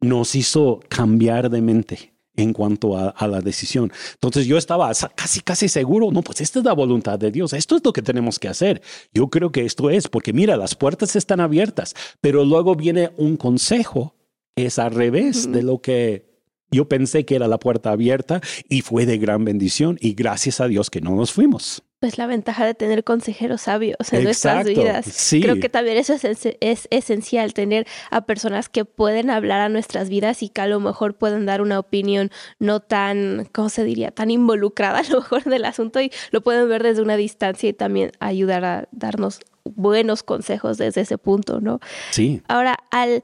nos 0.00 0.34
hizo 0.34 0.80
cambiar 0.88 1.48
de 1.48 1.62
mente 1.62 2.12
en 2.34 2.52
cuanto 2.52 2.98
a, 2.98 3.28
la 3.28 3.40
decisión. 3.40 3.92
Entonces 4.14 4.46
yo 4.46 4.58
estaba 4.58 4.90
casi, 5.14 5.40
casi 5.42 5.68
seguro, 5.68 6.10
no, 6.10 6.22
pues 6.22 6.40
esta 6.40 6.58
es 6.58 6.64
la 6.64 6.72
voluntad 6.72 7.20
de 7.20 7.30
Dios, 7.30 7.52
esto 7.52 7.76
es 7.76 7.84
lo 7.84 7.92
que 7.92 8.02
tenemos 8.02 8.40
que 8.40 8.48
hacer. 8.48 8.82
Yo 9.12 9.28
creo 9.28 9.52
que 9.52 9.64
esto 9.64 9.90
es, 9.90 10.08
porque 10.08 10.32
mira, 10.32 10.56
las 10.56 10.74
puertas 10.74 11.14
están 11.14 11.38
abiertas, 11.38 11.94
pero 12.20 12.44
luego 12.44 12.74
viene 12.74 13.12
un 13.16 13.36
consejo 13.36 14.16
que 14.56 14.66
es 14.66 14.80
al 14.80 14.92
revés 14.92 15.52
de 15.52 15.62
lo 15.62 15.80
que 15.80 16.34
yo 16.72 16.88
pensé 16.88 17.24
que 17.24 17.36
era 17.36 17.46
la 17.46 17.60
puerta 17.60 17.92
abierta 17.92 18.40
y 18.68 18.80
fue 18.80 19.06
de 19.06 19.18
gran 19.18 19.44
bendición 19.44 19.98
y 20.00 20.14
gracias 20.14 20.60
a 20.60 20.66
Dios 20.66 20.90
que 20.90 21.00
no 21.00 21.14
nos 21.14 21.32
fuimos 21.32 21.84
pues 22.04 22.18
la 22.18 22.26
ventaja 22.26 22.66
de 22.66 22.74
tener 22.74 23.02
consejeros 23.02 23.62
sabios 23.62 23.96
en 24.12 24.24
nuestras 24.24 24.66
vidas. 24.66 25.30
Creo 25.30 25.58
que 25.58 25.70
también 25.70 25.96
eso 25.96 26.12
es, 26.12 26.86
esencial, 26.90 27.54
tener 27.54 27.86
a 28.10 28.26
personas 28.26 28.68
que 28.68 28.84
pueden 28.84 29.30
hablar 29.30 29.62
a 29.62 29.70
nuestras 29.70 30.10
vidas 30.10 30.42
y 30.42 30.50
que 30.50 30.60
a 30.60 30.66
lo 30.66 30.80
mejor 30.80 31.16
pueden 31.16 31.46
dar 31.46 31.62
una 31.62 31.78
opinión 31.78 32.30
no 32.58 32.80
tan, 32.80 33.48
¿cómo 33.52 33.70
se 33.70 33.84
diría?, 33.84 34.10
tan 34.10 34.30
involucrada 34.30 34.98
a 34.98 35.02
lo 35.04 35.22
mejor 35.22 35.44
del 35.44 35.64
asunto 35.64 35.98
y 35.98 36.12
lo 36.30 36.42
pueden 36.42 36.68
ver 36.68 36.82
desde 36.82 37.00
una 37.00 37.16
distancia 37.16 37.70
y 37.70 37.72
también 37.72 38.12
ayudar 38.20 38.66
a 38.66 38.88
darnos 38.92 39.40
buenos 39.64 40.22
consejos 40.22 40.76
desde 40.76 41.00
ese 41.00 41.16
punto, 41.16 41.62
¿no? 41.62 41.80
Sí. 42.10 42.42
Ahora, 42.48 42.76
al, 42.90 43.22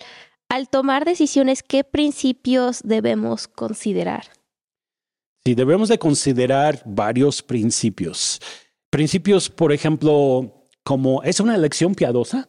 al 0.48 0.70
tomar 0.70 1.04
decisiones, 1.04 1.62
¿qué 1.62 1.84
principios 1.84 2.80
debemos 2.82 3.46
considerar? 3.46 4.24
Sí, 5.44 5.54
debemos 5.54 5.90
de 5.90 5.98
considerar 5.98 6.82
varios 6.86 7.42
principios. 7.42 8.40
Principios, 8.90 9.48
por 9.48 9.72
ejemplo, 9.72 10.66
como 10.82 11.22
es 11.22 11.38
una 11.38 11.54
elección 11.54 11.94
piadosa. 11.94 12.48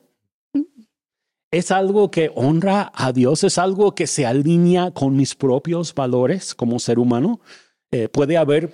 Es 1.52 1.70
algo 1.70 2.10
que 2.10 2.32
honra 2.34 2.92
a 2.96 3.12
Dios, 3.12 3.44
es 3.44 3.58
algo 3.58 3.94
que 3.94 4.08
se 4.08 4.26
alinea 4.26 4.92
con 4.92 5.16
mis 5.16 5.36
propios 5.36 5.94
valores 5.94 6.56
como 6.56 6.80
ser 6.80 6.98
humano. 6.98 7.42
Eh, 7.92 8.08
puede 8.08 8.38
haber, 8.38 8.72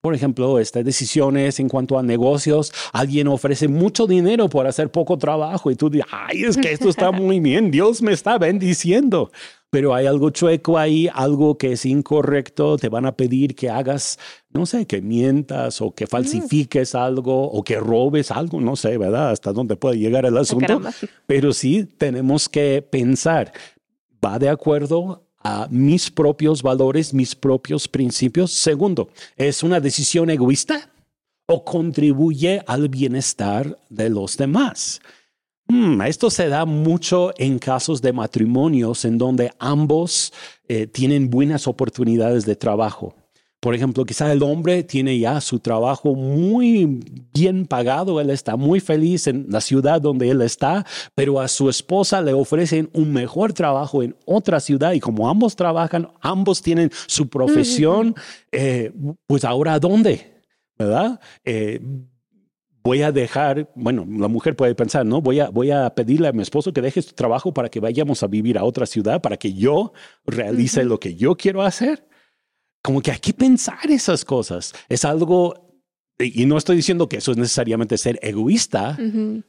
por 0.00 0.14
ejemplo, 0.14 0.58
estas 0.58 0.84
decisiones 0.84 1.60
en 1.60 1.68
cuanto 1.68 1.98
a 1.98 2.02
negocios. 2.02 2.72
Alguien 2.92 3.28
ofrece 3.28 3.68
mucho 3.68 4.06
dinero 4.06 4.48
por 4.48 4.66
hacer 4.66 4.90
poco 4.90 5.18
trabajo 5.18 5.70
y 5.70 5.76
tú 5.76 5.90
dices, 5.90 6.08
ay, 6.10 6.44
es 6.44 6.56
que 6.56 6.72
esto 6.72 6.88
está 6.88 7.10
muy 7.12 7.40
bien, 7.40 7.70
Dios 7.70 8.00
me 8.00 8.12
está 8.12 8.38
bendiciendo 8.38 9.30
pero 9.74 9.92
hay 9.92 10.06
algo 10.06 10.30
chueco 10.30 10.78
ahí, 10.78 11.08
algo 11.12 11.58
que 11.58 11.72
es 11.72 11.84
incorrecto, 11.84 12.76
te 12.76 12.88
van 12.88 13.06
a 13.06 13.16
pedir 13.16 13.56
que 13.56 13.70
hagas, 13.70 14.20
no 14.50 14.66
sé, 14.66 14.86
que 14.86 15.02
mientas 15.02 15.80
o 15.80 15.92
que 15.92 16.04
mm. 16.04 16.08
falsifiques 16.10 16.94
algo 16.94 17.50
o 17.50 17.64
que 17.64 17.80
robes 17.80 18.30
algo, 18.30 18.60
no 18.60 18.76
sé, 18.76 18.96
¿verdad? 18.98 19.30
Hasta 19.30 19.52
dónde 19.52 19.74
puede 19.74 19.98
llegar 19.98 20.26
el 20.26 20.36
asunto. 20.36 20.80
Pero 21.26 21.52
sí 21.52 21.88
tenemos 21.98 22.48
que 22.48 22.86
pensar, 22.88 23.52
¿va 24.24 24.38
de 24.38 24.48
acuerdo 24.48 25.26
a 25.42 25.66
mis 25.72 26.08
propios 26.08 26.62
valores, 26.62 27.12
mis 27.12 27.34
propios 27.34 27.88
principios? 27.88 28.52
Segundo, 28.52 29.08
¿es 29.34 29.64
una 29.64 29.80
decisión 29.80 30.30
egoísta 30.30 30.88
o 31.46 31.64
contribuye 31.64 32.62
al 32.68 32.88
bienestar 32.88 33.76
de 33.88 34.08
los 34.08 34.36
demás? 34.36 35.00
Hmm, 35.66 36.02
esto 36.02 36.30
se 36.30 36.48
da 36.48 36.66
mucho 36.66 37.32
en 37.38 37.58
casos 37.58 38.02
de 38.02 38.12
matrimonios 38.12 39.04
en 39.04 39.16
donde 39.16 39.50
ambos 39.58 40.32
eh, 40.68 40.86
tienen 40.86 41.30
buenas 41.30 41.66
oportunidades 41.66 42.44
de 42.44 42.54
trabajo. 42.54 43.14
Por 43.64 43.74
ejemplo, 43.74 44.04
quizá 44.04 44.30
el 44.30 44.42
hombre 44.42 44.82
tiene 44.82 45.18
ya 45.18 45.40
su 45.40 45.58
trabajo 45.58 46.14
muy 46.14 47.00
bien 47.32 47.64
pagado, 47.64 48.20
él 48.20 48.28
está 48.28 48.56
muy 48.56 48.78
feliz 48.78 49.26
en 49.26 49.46
la 49.48 49.62
ciudad 49.62 50.02
donde 50.02 50.28
él 50.28 50.42
está, 50.42 50.84
pero 51.14 51.40
a 51.40 51.48
su 51.48 51.70
esposa 51.70 52.20
le 52.20 52.34
ofrecen 52.34 52.90
un 52.92 53.10
mejor 53.14 53.54
trabajo 53.54 54.02
en 54.02 54.14
otra 54.26 54.60
ciudad 54.60 54.92
y 54.92 55.00
como 55.00 55.30
ambos 55.30 55.56
trabajan, 55.56 56.10
ambos 56.20 56.60
tienen 56.60 56.90
su 57.06 57.30
profesión, 57.30 58.14
eh, 58.52 58.92
pues 59.26 59.44
ahora 59.46 59.78
¿dónde? 59.78 60.42
¿Verdad? 60.76 61.18
Eh, 61.42 61.80
voy 62.84 63.02
a 63.02 63.10
dejar, 63.10 63.70
bueno, 63.74 64.06
la 64.06 64.28
mujer 64.28 64.54
puede 64.54 64.74
pensar, 64.74 65.06
¿no? 65.06 65.22
Voy 65.22 65.40
a, 65.40 65.48
voy 65.48 65.70
a 65.70 65.94
pedirle 65.94 66.28
a 66.28 66.32
mi 66.32 66.42
esposo 66.42 66.72
que 66.72 66.82
deje 66.82 67.00
su 67.00 67.14
trabajo 67.14 67.54
para 67.54 67.70
que 67.70 67.80
vayamos 67.80 68.22
a 68.22 68.26
vivir 68.26 68.58
a 68.58 68.64
otra 68.64 68.84
ciudad, 68.84 69.22
para 69.22 69.38
que 69.38 69.54
yo 69.54 69.94
realice 70.26 70.84
lo 70.84 71.00
que 71.00 71.14
yo 71.14 71.34
quiero 71.34 71.62
hacer. 71.62 72.06
Como 72.82 73.00
que 73.00 73.10
hay 73.10 73.18
que 73.18 73.32
pensar 73.32 73.90
esas 73.90 74.26
cosas. 74.26 74.74
Es 74.90 75.06
algo 75.06 75.63
y 76.18 76.46
no 76.46 76.56
estoy 76.56 76.76
diciendo 76.76 77.08
que 77.08 77.16
eso 77.16 77.32
es 77.32 77.36
necesariamente 77.36 77.98
ser 77.98 78.20
egoísta, 78.22 78.96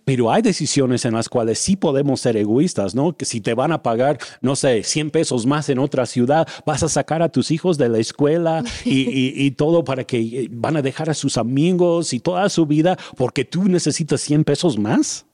pero 0.03 0.31
hay 0.31 0.41
decisiones 0.41 1.05
en 1.05 1.13
las 1.13 1.29
cuales 1.29 1.59
sí 1.59 1.75
podemos 1.75 2.21
ser 2.21 2.37
egoístas, 2.37 2.95
¿no? 2.95 3.15
Que 3.15 3.25
si 3.25 3.39
te 3.39 3.53
van 3.53 3.71
a 3.71 3.83
pagar, 3.83 4.17
no 4.41 4.55
sé, 4.55 4.81
100 4.81 5.11
pesos 5.11 5.45
más 5.45 5.69
en 5.69 5.77
otra 5.77 6.07
ciudad, 6.07 6.47
vas 6.65 6.81
a 6.81 6.89
sacar 6.89 7.21
a 7.21 7.29
tus 7.29 7.51
hijos 7.51 7.77
de 7.77 7.89
la 7.89 7.99
escuela 7.99 8.63
y, 8.85 9.51
todo 9.51 9.83
para 9.83 10.05
que 10.05 10.17
eh, 10.17 10.47
van 10.51 10.75
a 10.75 10.81
dejar 10.81 11.09
a 11.09 11.13
sus 11.13 11.37
amigos 11.37 12.13
y 12.13 12.19
toda 12.19 12.49
su 12.49 12.65
vida 12.65 12.97
porque 13.15 13.45
tú 13.45 13.65
necesitas 13.65 14.21
100 14.21 14.43
pesos 14.43 14.79
más. 14.79 15.27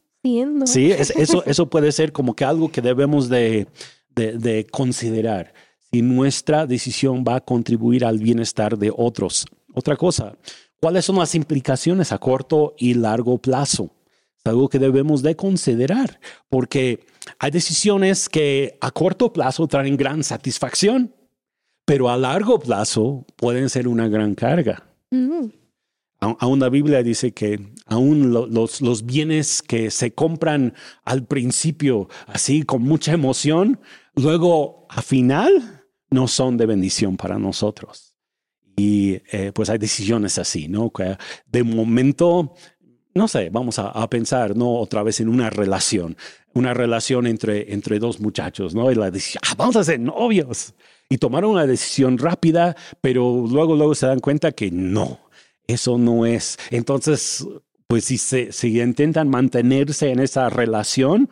Sí, 0.68 0.92
eso, 0.92 1.44
eso 1.46 1.70
puede 1.70 1.94
ser 1.94 2.12
como 2.12 2.36
que 2.36 2.44
algo 2.44 2.72
que 2.72 2.82
debemos 2.82 3.30
de, 3.30 3.68
de 4.16 4.68
considerar 4.70 5.54
si 5.92 6.02
nuestra 6.02 6.68
decisión 6.68 7.24
va 7.28 7.38
a 7.38 7.42
contribuir 7.42 8.04
al 8.04 8.20
bienestar 8.20 8.78
de 8.78 8.92
otros. 8.96 9.46
Otra 9.74 9.96
cosa, 9.96 10.36
¿Cuáles 10.82 11.06
son 11.06 11.18
las 11.18 11.36
implicaciones 11.36 12.12
a 12.12 12.18
corto 12.18 12.74
y 12.76 12.96
largo 12.96 13.38
plazo? 13.38 13.96
Es 14.36 14.46
algo 14.48 14.68
que 14.68 14.80
debemos 14.80 15.22
de 15.22 15.36
considerar, 15.36 16.20
porque 16.50 17.06
hay 17.38 17.52
decisiones 17.52 18.28
que 18.28 18.80
a 18.82 18.90
corto 18.90 19.32
plazo 19.32 19.68
traen 19.68 19.96
gran 19.96 20.24
satisfacción, 20.24 21.14
pero 21.86 22.10
a 22.10 22.18
largo 22.18 22.60
plazo 22.60 23.28
pueden 23.36 23.70
ser 23.70 23.88
una 23.88 24.08
gran 24.08 24.34
carga. 24.34 24.84
Mm. 25.12 25.50
Aún 26.20 26.60
la 26.60 26.70
Biblia 26.70 27.04
dice 27.04 27.32
que 27.32 27.60
aún 27.86 28.32
los, 28.32 28.82
los 28.82 29.06
bienes 29.06 29.62
que 29.62 29.92
se 29.92 30.16
compran 30.16 30.74
al 31.04 31.28
principio 31.28 32.10
así 32.26 32.64
con 32.64 32.82
mucha 32.82 33.14
emoción, 33.14 33.80
luego 34.16 34.88
a 34.90 35.04
final 35.04 35.84
no 36.10 36.28
son 36.28 36.58
de 36.58 36.66
bendición 36.66 37.18
para 37.18 37.38
nosotros. 37.38 38.11
Y 38.76 39.22
eh, 39.32 39.52
pues 39.54 39.70
hay 39.70 39.78
decisiones 39.78 40.38
así, 40.38 40.68
¿no? 40.68 40.92
De 41.46 41.64
momento, 41.64 42.54
no 43.14 43.28
sé, 43.28 43.50
vamos 43.50 43.80
a, 43.80 44.10
pensar, 44.10 44.56
¿no? 44.56 44.76
Otra 44.76 45.04
vez 45.04 45.20
en 45.20 45.30
una 45.30 45.50
relación, 45.50 46.18
una 46.54 46.74
relación 46.74 47.28
entre, 47.28 47.74
entre 47.74 48.00
dos 48.00 48.20
muchachos, 48.20 48.74
¿no? 48.74 48.92
Y 48.92 48.96
la 48.96 49.12
decisión, 49.12 49.42
ah, 49.48 49.56
vamos 49.58 49.76
a 49.76 49.84
ser 49.84 50.00
novios. 50.00 50.74
Y 51.10 51.18
tomaron 51.18 51.52
una 51.52 51.68
decisión 51.68 52.18
rápida, 52.18 52.76
pero 53.02 53.46
luego, 53.50 53.76
luego 53.76 53.96
se 53.96 54.08
dan 54.08 54.20
cuenta 54.20 54.54
que 54.54 54.72
no, 54.72 55.20
eso 55.68 55.98
no 55.98 56.26
es. 56.26 56.58
Entonces, 56.70 57.46
pues 57.88 58.06
si, 58.06 58.18
se, 58.18 58.54
si 58.54 58.80
intentan 58.80 59.28
mantenerse 59.28 60.12
en 60.12 60.22
esa 60.22 60.50
relación, 60.50 61.30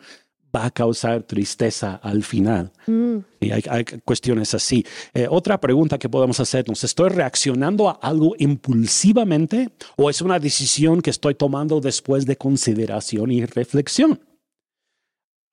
va 0.55 0.65
a 0.65 0.71
causar 0.71 1.23
tristeza 1.23 1.95
al 1.95 2.23
final. 2.23 2.71
Mm. 2.87 3.17
Y 3.39 3.51
hay, 3.51 3.85
cuestiones 4.03 4.53
así. 4.53 4.85
Eh, 5.13 5.27
otra 5.29 5.59
pregunta 5.59 5.97
que 5.97 6.09
podemos 6.09 6.39
hacernos, 6.39 6.83
¿estoy 6.83 7.09
reaccionando 7.09 7.89
a 7.89 7.93
algo 8.01 8.35
impulsivamente 8.37 9.69
o 9.97 10.09
es 10.09 10.21
una 10.21 10.39
decisión 10.39 11.01
que 11.01 11.09
estoy 11.09 11.35
tomando 11.35 11.79
después 11.79 12.25
de 12.25 12.37
consideración 12.37 13.31
y 13.31 13.45
reflexión? 13.45 14.19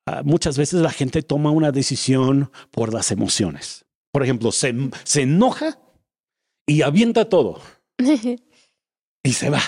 Ah, 0.05 0.21
muchas 0.23 0.57
veces 0.57 0.81
la 0.81 0.91
gente 0.91 1.21
toma 1.21 1.51
una 1.51 1.71
decisión 1.71 2.51
por 2.71 2.93
las 2.93 3.11
emociones. 3.11 3.85
Por 4.11 4.23
ejemplo, 4.23 4.51
se, 4.51 4.73
se 5.03 5.23
enoja 5.23 5.79
y 6.65 6.81
avienta 6.81 7.29
todo 7.29 7.61
y 9.23 9.33
se 9.33 9.49
va. 9.49 9.61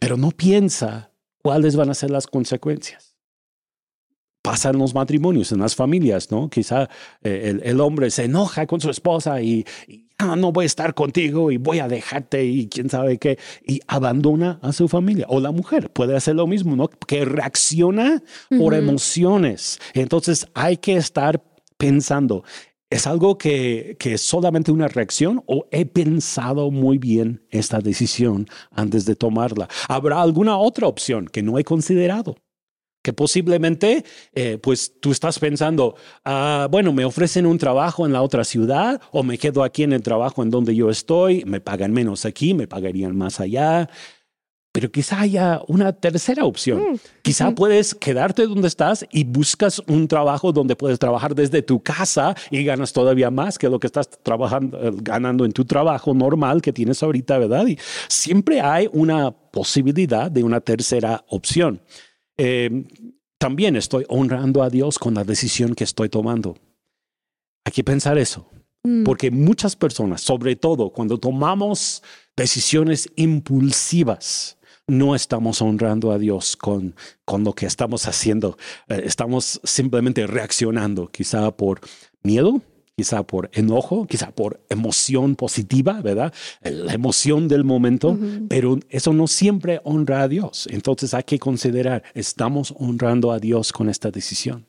Pero 0.00 0.16
no 0.16 0.30
piensa 0.30 1.12
cuáles 1.42 1.76
van 1.76 1.90
a 1.90 1.94
ser 1.94 2.10
las 2.10 2.26
consecuencias 2.26 3.17
pasa 4.48 4.70
en 4.70 4.78
los 4.78 4.94
matrimonios, 4.94 5.52
en 5.52 5.60
las 5.60 5.76
familias, 5.76 6.30
¿no? 6.30 6.48
Quizá 6.48 6.88
eh, 7.22 7.60
el, 7.62 7.80
hombre 7.82 8.10
se 8.10 8.24
enoja 8.24 8.66
con 8.66 8.80
su 8.80 8.88
esposa 8.88 9.42
y, 9.42 9.66
ah, 10.16 10.36
no 10.36 10.52
voy 10.52 10.62
a 10.62 10.66
estar 10.66 10.94
contigo 10.94 11.50
y 11.50 11.58
voy 11.58 11.80
a 11.80 11.86
dejarte 11.86 12.46
y 12.46 12.66
quién 12.66 12.88
sabe 12.88 13.18
qué, 13.18 13.38
y 13.66 13.82
abandona 13.86 14.58
a 14.62 14.72
su 14.72 14.88
familia. 14.88 15.26
O 15.28 15.40
la 15.40 15.50
mujer 15.50 15.92
puede 15.92 16.16
hacer 16.16 16.34
lo 16.34 16.46
mismo, 16.46 16.76
¿no? 16.76 16.88
Que 16.88 17.26
reacciona 17.26 18.22
por 18.48 18.72
emociones. 18.72 19.80
Entonces 19.92 20.46
hay 20.54 20.78
que 20.78 20.96
estar 20.96 21.44
pensando, 21.76 22.42
¿Es 22.88 23.06
algo 23.06 23.36
que, 23.36 23.96
que, 23.98 24.14
es 24.14 24.22
solamente 24.22 24.72
una 24.72 24.88
reacción 24.88 25.42
o 25.44 25.66
he 25.70 25.84
pensado 25.84 26.70
muy 26.70 26.96
bien 26.96 27.42
esta 27.50 27.80
decisión 27.80 28.46
antes 28.70 29.04
de 29.04 29.14
tomarla? 29.14 29.68
¿Habrá 29.88 30.22
alguna 30.22 30.56
otra 30.56 30.86
opción 30.86 31.26
que 31.26 31.42
no 31.42 31.58
he 31.58 31.64
considerado? 31.64 32.36
Que 33.02 33.12
posiblemente, 33.12 34.04
eh, 34.34 34.58
pues 34.62 35.00
tú 35.00 35.12
estás 35.12 35.38
pensando, 35.38 35.94
ah, 36.24 36.68
bueno, 36.70 36.92
me 36.92 37.04
ofrecen 37.04 37.46
un 37.46 37.58
trabajo 37.58 38.06
en 38.06 38.12
la 38.12 38.22
otra 38.22 38.44
ciudad 38.44 39.00
o 39.12 39.22
me 39.22 39.38
quedo 39.38 39.62
aquí 39.62 39.82
en 39.82 39.92
el 39.92 40.02
trabajo 40.02 40.42
en 40.42 40.50
donde 40.50 40.74
yo 40.74 40.90
estoy, 40.90 41.44
me 41.44 41.60
pagan 41.60 41.92
menos 41.92 42.24
aquí, 42.24 42.54
me 42.54 42.66
pagarían 42.66 43.16
más 43.16 43.40
allá. 43.40 43.88
Pero 44.70 44.92
quizá 44.92 45.20
haya 45.20 45.60
una 45.66 45.92
tercera 45.92 46.44
opción. 46.44 46.92
Mm, 46.92 46.96
quizá 47.22 47.52
puedes 47.52 47.94
quedarte 47.94 48.46
donde 48.46 48.68
estás 48.68 49.06
y 49.10 49.24
buscas 49.24 49.82
un 49.88 50.06
trabajo 50.06 50.52
donde 50.52 50.76
puedes 50.76 50.98
trabajar 50.98 51.34
desde 51.34 51.62
tu 51.62 51.82
casa 51.82 52.36
y 52.50 52.62
ganas 52.64 52.92
todavía 52.92 53.30
más 53.30 53.58
que 53.58 53.68
lo 53.68 53.80
que 53.80 53.86
estás 53.86 54.10
trabajando, 54.22 54.78
eh, 54.80 54.92
ganando 54.96 55.44
en 55.44 55.52
tu 55.52 55.64
trabajo 55.64 56.12
normal 56.12 56.60
que 56.60 56.72
tienes 56.72 57.02
ahorita, 57.02 57.38
¿verdad? 57.38 57.66
Y 57.66 57.78
siempre 58.08 58.60
hay 58.60 58.88
una 58.92 59.30
posibilidad 59.30 60.30
de 60.30 60.44
una 60.44 60.60
tercera 60.60 61.24
opción. 61.28 61.80
Eh, 62.38 62.84
también 63.38 63.76
estoy 63.76 64.04
honrando 64.08 64.62
a 64.62 64.70
Dios 64.70 64.98
con 64.98 65.14
la 65.14 65.24
decisión 65.24 65.74
que 65.74 65.84
estoy 65.84 66.08
tomando. 66.08 66.56
Hay 67.64 67.72
que 67.72 67.84
pensar 67.84 68.18
eso, 68.18 68.48
mm. 68.82 69.04
porque 69.04 69.30
muchas 69.30 69.76
personas, 69.76 70.22
sobre 70.22 70.56
todo 70.56 70.90
cuando 70.90 71.18
tomamos 71.18 72.02
decisiones 72.36 73.10
impulsivas, 73.16 74.58
no 74.86 75.14
estamos 75.14 75.60
honrando 75.60 76.10
a 76.12 76.18
Dios 76.18 76.56
con, 76.56 76.96
con 77.24 77.44
lo 77.44 77.52
que 77.52 77.66
estamos 77.66 78.08
haciendo. 78.08 78.56
Eh, 78.88 79.02
estamos 79.04 79.60
simplemente 79.62 80.26
reaccionando, 80.26 81.08
quizá 81.08 81.54
por 81.56 81.80
miedo, 82.22 82.62
quizá 82.98 83.22
por 83.22 83.48
enojo, 83.52 84.08
quizá 84.08 84.32
por 84.32 84.60
emoción 84.68 85.36
positiva, 85.36 86.02
¿verdad? 86.02 86.34
La 86.62 86.92
emoción 86.92 87.46
del 87.46 87.62
momento, 87.62 88.18
pero 88.48 88.80
eso 88.88 89.12
no 89.12 89.28
siempre 89.28 89.80
honra 89.84 90.22
a 90.22 90.28
Dios. 90.28 90.66
Entonces 90.68 91.14
hay 91.14 91.22
que 91.22 91.38
considerar, 91.38 92.02
¿estamos 92.14 92.74
honrando 92.76 93.30
a 93.30 93.38
Dios 93.38 93.72
con 93.72 93.88
esta 93.88 94.10
decisión? 94.10 94.66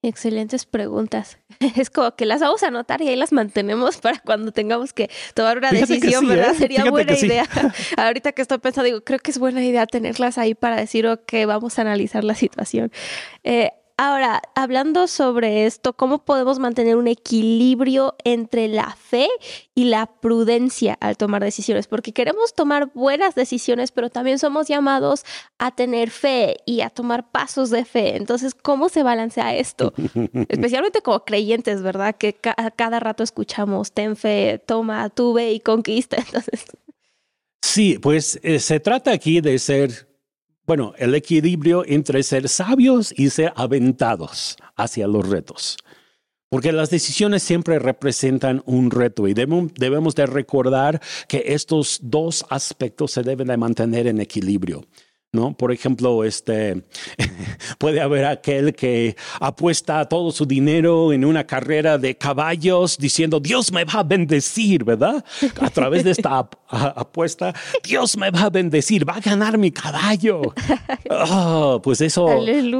Excelentes 0.00 0.64
preguntas. 0.64 1.38
Es 1.76 1.90
como 1.90 2.14
que 2.14 2.24
las 2.24 2.40
vamos 2.40 2.62
a 2.62 2.68
anotar 2.68 3.02
y 3.02 3.08
ahí 3.08 3.16
las 3.16 3.32
mantenemos 3.32 3.96
para 3.96 4.20
cuando 4.20 4.52
tengamos 4.52 4.92
que 4.92 5.10
tomar 5.34 5.58
una 5.58 5.72
decisión, 5.72 6.28
¿verdad? 6.28 6.52
¿eh? 6.54 6.58
Sería 6.58 6.88
buena 6.88 7.18
idea. 7.18 7.48
Ahorita 7.96 8.30
que 8.30 8.42
estoy 8.42 8.58
pensando, 8.58 8.86
digo, 8.86 9.00
creo 9.02 9.18
que 9.18 9.32
es 9.32 9.38
buena 9.38 9.64
idea 9.64 9.86
tenerlas 9.86 10.38
ahí 10.38 10.54
para 10.54 10.76
decir, 10.76 11.08
ok, 11.08 11.32
vamos 11.48 11.80
a 11.80 11.82
analizar 11.82 12.22
la 12.22 12.36
situación. 12.36 12.92
Eh, 13.42 13.72
Ahora, 13.96 14.42
hablando 14.54 15.06
sobre 15.06 15.66
esto, 15.66 15.92
¿cómo 15.92 16.24
podemos 16.24 16.58
mantener 16.58 16.96
un 16.96 17.08
equilibrio 17.08 18.14
entre 18.24 18.68
la 18.68 18.96
fe 18.96 19.28
y 19.74 19.84
la 19.84 20.06
prudencia 20.06 20.96
al 21.00 21.16
tomar 21.16 21.42
decisiones? 21.42 21.86
Porque 21.86 22.12
queremos 22.12 22.54
tomar 22.54 22.90
buenas 22.94 23.34
decisiones, 23.34 23.92
pero 23.92 24.10
también 24.10 24.38
somos 24.38 24.68
llamados 24.68 25.24
a 25.58 25.74
tener 25.74 26.10
fe 26.10 26.56
y 26.66 26.80
a 26.80 26.90
tomar 26.90 27.30
pasos 27.30 27.70
de 27.70 27.84
fe. 27.84 28.16
Entonces, 28.16 28.54
¿cómo 28.54 28.88
se 28.88 29.02
balancea 29.02 29.54
esto? 29.54 29.92
Especialmente 30.48 31.02
como 31.02 31.24
creyentes, 31.24 31.82
¿verdad? 31.82 32.16
Que 32.16 32.34
cada 32.34 33.00
rato 33.00 33.22
escuchamos, 33.22 33.92
ten 33.92 34.16
fe, 34.16 34.62
toma, 34.66 35.10
tuve 35.10 35.52
y 35.52 35.60
conquista. 35.60 36.16
Entonces... 36.26 36.64
Sí, 37.60 37.98
pues 37.98 38.40
eh, 38.42 38.58
se 38.58 38.80
trata 38.80 39.12
aquí 39.12 39.40
de 39.40 39.58
ser 39.58 40.11
bueno, 40.66 40.94
el 40.96 41.14
equilibrio 41.14 41.84
entre 41.86 42.22
ser 42.22 42.48
sabios 42.48 43.12
y 43.16 43.30
ser 43.30 43.52
aventados 43.56 44.56
hacia 44.76 45.06
los 45.06 45.28
retos. 45.28 45.76
Porque 46.48 46.70
las 46.70 46.90
decisiones 46.90 47.42
siempre 47.42 47.78
representan 47.78 48.62
un 48.66 48.90
reto 48.90 49.26
y 49.26 49.32
debemos 49.34 50.14
de 50.14 50.26
recordar 50.26 51.00
que 51.26 51.44
estos 51.46 51.98
dos 52.02 52.44
aspectos 52.50 53.12
se 53.12 53.22
deben 53.22 53.48
de 53.48 53.56
mantener 53.56 54.06
en 54.06 54.20
equilibrio. 54.20 54.84
¿No? 55.32 55.56
Por 55.56 55.72
ejemplo, 55.72 56.24
este, 56.24 56.82
puede 57.78 58.02
haber 58.02 58.26
aquel 58.26 58.74
que 58.74 59.16
apuesta 59.40 60.06
todo 60.06 60.30
su 60.30 60.44
dinero 60.44 61.10
en 61.10 61.24
una 61.24 61.46
carrera 61.46 61.96
de 61.96 62.16
caballos 62.18 62.98
diciendo, 62.98 63.40
Dios 63.40 63.72
me 63.72 63.84
va 63.84 64.00
a 64.00 64.02
bendecir, 64.02 64.84
¿verdad? 64.84 65.24
A 65.58 65.70
través 65.70 66.04
de 66.04 66.10
esta 66.10 66.38
apuesta, 66.68 67.54
Dios 67.82 68.18
me 68.18 68.30
va 68.30 68.42
a 68.42 68.50
bendecir, 68.50 69.08
va 69.08 69.14
a 69.14 69.20
ganar 69.20 69.56
mi 69.56 69.70
caballo. 69.70 70.42
Ah, 71.08 71.78
pues 71.82 72.02
eso 72.02 72.28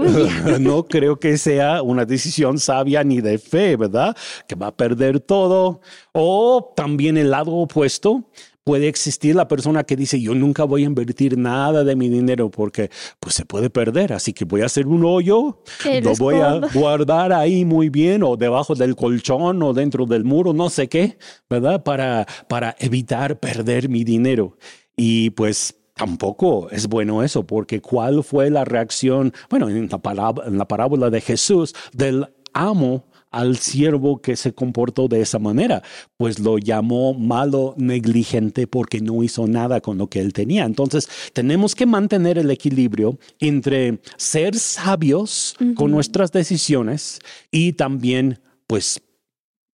no 0.61 0.85
creo 0.85 1.19
que 1.19 1.39
sea 1.39 1.81
una 1.81 2.05
decisión 2.05 2.59
sabia 2.59 3.03
ni 3.03 3.23
de 3.23 3.39
fe, 3.39 3.77
¿verdad? 3.77 4.15
Que 4.47 4.57
va 4.57 4.67
a 4.67 4.77
perder 4.77 5.21
todo. 5.21 5.81
O 6.13 6.75
también 6.77 7.17
el 7.17 7.31
lado 7.31 7.53
opuesto, 7.53 8.25
puede 8.65 8.89
existir 8.89 9.35
la 9.35 9.49
persona 9.49 9.85
que 9.85 9.97
dice, 9.97 10.21
yo 10.21 10.35
nunca 10.35 10.65
voy 10.65 10.83
a 10.83 10.87
invertir 10.87 11.37
nada 11.37 11.85
de 11.85 11.97
mi 11.97 12.09
dinero 12.09 12.51
porque 12.51 12.91
pues 13.19 13.35
se 13.35 13.45
puede 13.45 13.71
perder, 13.71 14.13
así 14.13 14.33
que 14.33 14.45
voy 14.45 14.63
a 14.63 14.67
hacer 14.67 14.87
un 14.87 15.05
hoyo, 15.05 15.63
lo 16.03 16.15
voy 16.17 16.37
a 16.37 16.61
guardar 16.73 17.33
ahí 17.33 17.65
muy 17.65 17.89
bien 17.89 18.23
o 18.23 18.37
debajo 18.37 18.75
del 18.75 18.95
colchón 18.95 19.63
o 19.63 19.73
dentro 19.73 20.07
del 20.07 20.25
muro, 20.25 20.53
no 20.53 20.71
sé 20.71 20.89
qué, 20.89 21.19
¿verdad? 21.51 21.83
Para, 21.83 22.27
para 22.49 22.77
evitar 22.79 23.41
perder 23.41 23.89
mi 23.89 24.05
dinero. 24.05 24.57
Y 24.97 25.31
pues 25.31 25.75
tampoco 25.95 26.71
es 26.71 26.89
bueno 26.89 27.23
eso, 27.23 27.47
porque 27.47 27.81
¿cuál 27.81 28.23
fue 28.23 28.51
la 28.51 28.65
reacción, 28.65 29.33
bueno, 29.51 29.69
en 29.69 29.89
la, 29.89 30.35
en 30.47 30.59
la 30.59 30.69
parábola 30.69 31.11
de 31.11 31.21
Jesús, 31.21 31.75
del 31.93 32.27
amo 32.53 33.07
al 33.33 33.57
siervo 33.57 34.21
que 34.21 34.37
se 34.37 34.55
comportó 34.55 35.09
de 35.09 35.23
esa 35.23 35.39
manera, 35.39 35.83
pues 36.17 36.39
lo 36.39 36.59
llamó 36.59 37.15
malo, 37.15 37.75
negligente, 37.77 38.67
porque 38.67 39.01
no 39.01 39.25
hizo 39.25 39.47
nada 39.47 39.81
con 39.81 39.99
lo 39.99 40.07
que 40.07 40.21
él 40.21 40.33
tenía. 40.33 40.65
Entonces, 40.65 41.09
tenemos 41.33 41.75
que 41.75 41.87
mantener 41.87 42.39
el 42.39 42.51
equilibrio 42.51 43.19
entre 43.41 44.01
ser 44.17 44.57
sabios 44.57 45.57
con 45.75 45.91
nuestras 45.91 46.31
decisiones 46.31 47.19
y 47.51 47.73
también, 47.73 48.41
pues, 48.67 49.03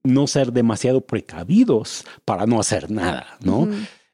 no 0.05 0.27
ser 0.27 0.53
demasiado 0.53 1.01
precavidos 1.01 2.05
para 2.25 2.47
no 2.47 2.61
hacer 2.61 2.91
nada, 2.91 3.37
¿no? 3.43 3.69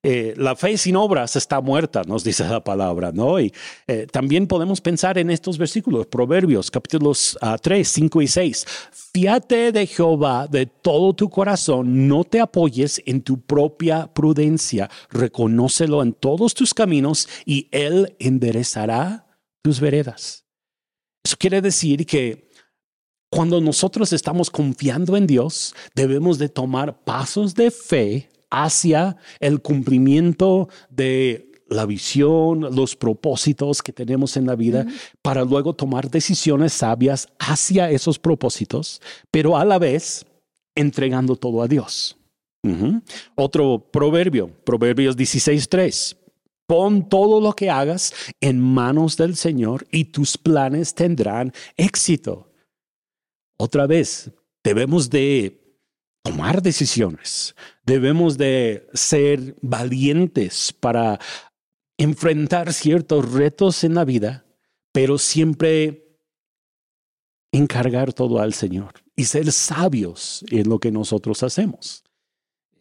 Eh, 0.06 0.34
la 0.36 0.54
fe 0.54 0.76
sin 0.76 0.96
obras 0.96 1.34
está 1.34 1.62
muerta, 1.62 2.02
nos 2.06 2.22
dice 2.22 2.44
la 2.44 2.62
palabra, 2.62 3.10
¿no? 3.10 3.40
Y 3.40 3.50
eh, 3.86 4.06
también 4.12 4.46
podemos 4.46 4.82
pensar 4.82 5.16
en 5.16 5.30
estos 5.30 5.56
versículos, 5.56 6.06
Proverbios, 6.08 6.70
capítulos 6.70 7.38
3, 7.62 7.88
ah, 7.88 7.90
5 7.90 8.20
y 8.20 8.28
6. 8.28 8.66
Fíate 9.14 9.72
de 9.72 9.86
Jehová 9.86 10.46
de 10.46 10.66
todo 10.66 11.14
tu 11.14 11.30
corazón, 11.30 12.06
no 12.06 12.22
te 12.24 12.38
apoyes 12.38 13.02
en 13.06 13.22
tu 13.22 13.40
propia 13.40 14.12
prudencia, 14.12 14.90
reconócelo 15.08 16.02
en 16.02 16.12
todos 16.12 16.52
tus 16.52 16.74
caminos 16.74 17.26
y 17.46 17.68
Él 17.72 18.14
enderezará 18.18 19.26
tus 19.62 19.80
veredas. 19.80 20.44
Eso 21.24 21.36
quiere 21.38 21.62
decir 21.62 22.04
que 22.04 22.50
cuando 23.30 23.58
nosotros 23.58 24.12
estamos 24.12 24.50
confiando 24.50 25.16
en 25.16 25.26
Dios, 25.26 25.74
debemos 25.94 26.36
de 26.36 26.50
tomar 26.50 27.02
pasos 27.04 27.54
de 27.54 27.70
fe 27.70 28.28
hacia 28.62 29.16
el 29.40 29.60
cumplimiento 29.60 30.68
de 30.90 31.50
la 31.68 31.86
visión, 31.86 32.74
los 32.74 32.94
propósitos 32.94 33.82
que 33.82 33.92
tenemos 33.92 34.36
en 34.36 34.46
la 34.46 34.54
vida, 34.54 34.86
para 35.22 35.44
luego 35.44 35.74
tomar 35.74 36.10
decisiones 36.10 36.72
sabias 36.72 37.28
hacia 37.38 37.90
esos 37.90 38.18
propósitos, 38.18 39.00
pero 39.30 39.56
a 39.56 39.64
la 39.64 39.78
vez 39.78 40.24
entregando 40.74 41.36
todo 41.36 41.62
a 41.62 41.68
Dios. 41.68 42.16
Otro 43.34 43.90
proverbio, 43.90 44.48
Proverbios 44.64 45.16
16.3. 45.16 46.16
Pon 46.66 47.10
todo 47.10 47.42
lo 47.42 47.52
que 47.52 47.68
hagas 47.68 48.14
en 48.40 48.58
manos 48.58 49.18
del 49.18 49.36
Señor 49.36 49.86
y 49.90 50.06
tus 50.06 50.38
planes 50.38 50.94
tendrán 50.94 51.52
éxito. 51.76 52.50
Otra 53.58 53.86
vez, 53.86 54.30
debemos 54.62 55.10
de 55.10 55.63
tomar 56.24 56.62
decisiones. 56.62 57.54
Debemos 57.84 58.38
de 58.38 58.88
ser 58.94 59.56
valientes 59.60 60.72
para 60.72 61.20
enfrentar 61.98 62.72
ciertos 62.72 63.30
retos 63.30 63.84
en 63.84 63.94
la 63.94 64.04
vida, 64.04 64.44
pero 64.90 65.18
siempre 65.18 66.18
encargar 67.52 68.12
todo 68.12 68.40
al 68.40 68.54
Señor 68.54 68.94
y 69.14 69.24
ser 69.24 69.52
sabios 69.52 70.44
en 70.50 70.68
lo 70.68 70.80
que 70.80 70.90
nosotros 70.90 71.42
hacemos. 71.42 72.02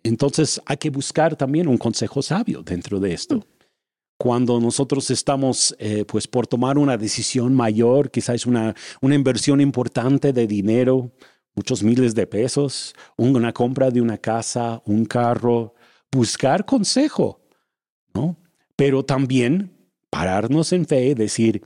Entonces 0.04 0.62
hay 0.66 0.78
que 0.78 0.90
buscar 0.90 1.36
también 1.36 1.68
un 1.68 1.78
consejo 1.78 2.22
sabio 2.22 2.64
dentro 2.64 3.00
de 3.00 3.14
esto. 3.14 3.46
Cuando 4.18 4.60
nosotros 4.60 5.12
estamos 5.12 5.76
eh, 5.80 6.06
pues 6.06 6.28
por 6.28 6.48
tomar 6.48 6.78
una 6.78 6.98
decisión 6.98 7.54
mayor, 7.54 8.10
quizás 8.10 8.46
una, 8.46 8.74
una 9.02 9.16
inversión 9.16 9.60
importante 9.60 10.32
de 10.32 10.48
dinero, 10.48 11.12
muchos 11.56 11.84
miles 11.84 12.16
de 12.16 12.28
pesos, 12.28 12.94
una 13.18 13.54
compra 13.54 13.92
de 13.92 14.02
una 14.02 14.18
casa, 14.18 14.82
un 14.86 15.06
carro, 15.06 15.74
buscar 16.12 16.66
consejo, 16.66 17.42
¿no? 18.14 18.38
Pero 18.76 19.04
también 19.04 19.72
pararnos 20.10 20.74
en 20.74 20.86
fe 20.86 21.08
y 21.08 21.14
decir, 21.14 21.64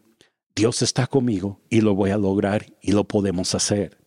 Dios 0.56 0.82
está 0.82 1.08
conmigo 1.08 1.62
y 1.69 1.82
lo 1.82 1.95
voy 1.95 2.12
a 2.12 2.17
lograr 2.17 2.65
y 2.82 2.91
lo 2.91 3.08
podemos 3.08 3.54
hacer. 3.56 3.97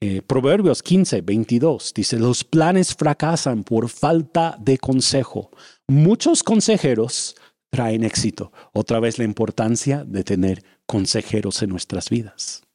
Eh, 0.00 0.22
Proverbios 0.22 0.82
15, 0.82 1.22
22 1.22 1.92
dice, 1.94 2.18
los 2.18 2.44
planes 2.44 2.94
fracasan 2.94 3.64
por 3.64 3.88
falta 3.88 4.56
de 4.60 4.78
consejo. 4.78 5.50
Muchos 5.88 6.42
consejeros 6.42 7.34
traen 7.70 8.04
éxito. 8.04 8.52
Otra 8.72 9.00
vez 9.00 9.18
la 9.18 9.24
importancia 9.24 10.04
de 10.04 10.22
tener 10.22 10.62
consejeros 10.86 11.62
en 11.62 11.70
nuestras 11.70 12.10
vidas 12.10 12.65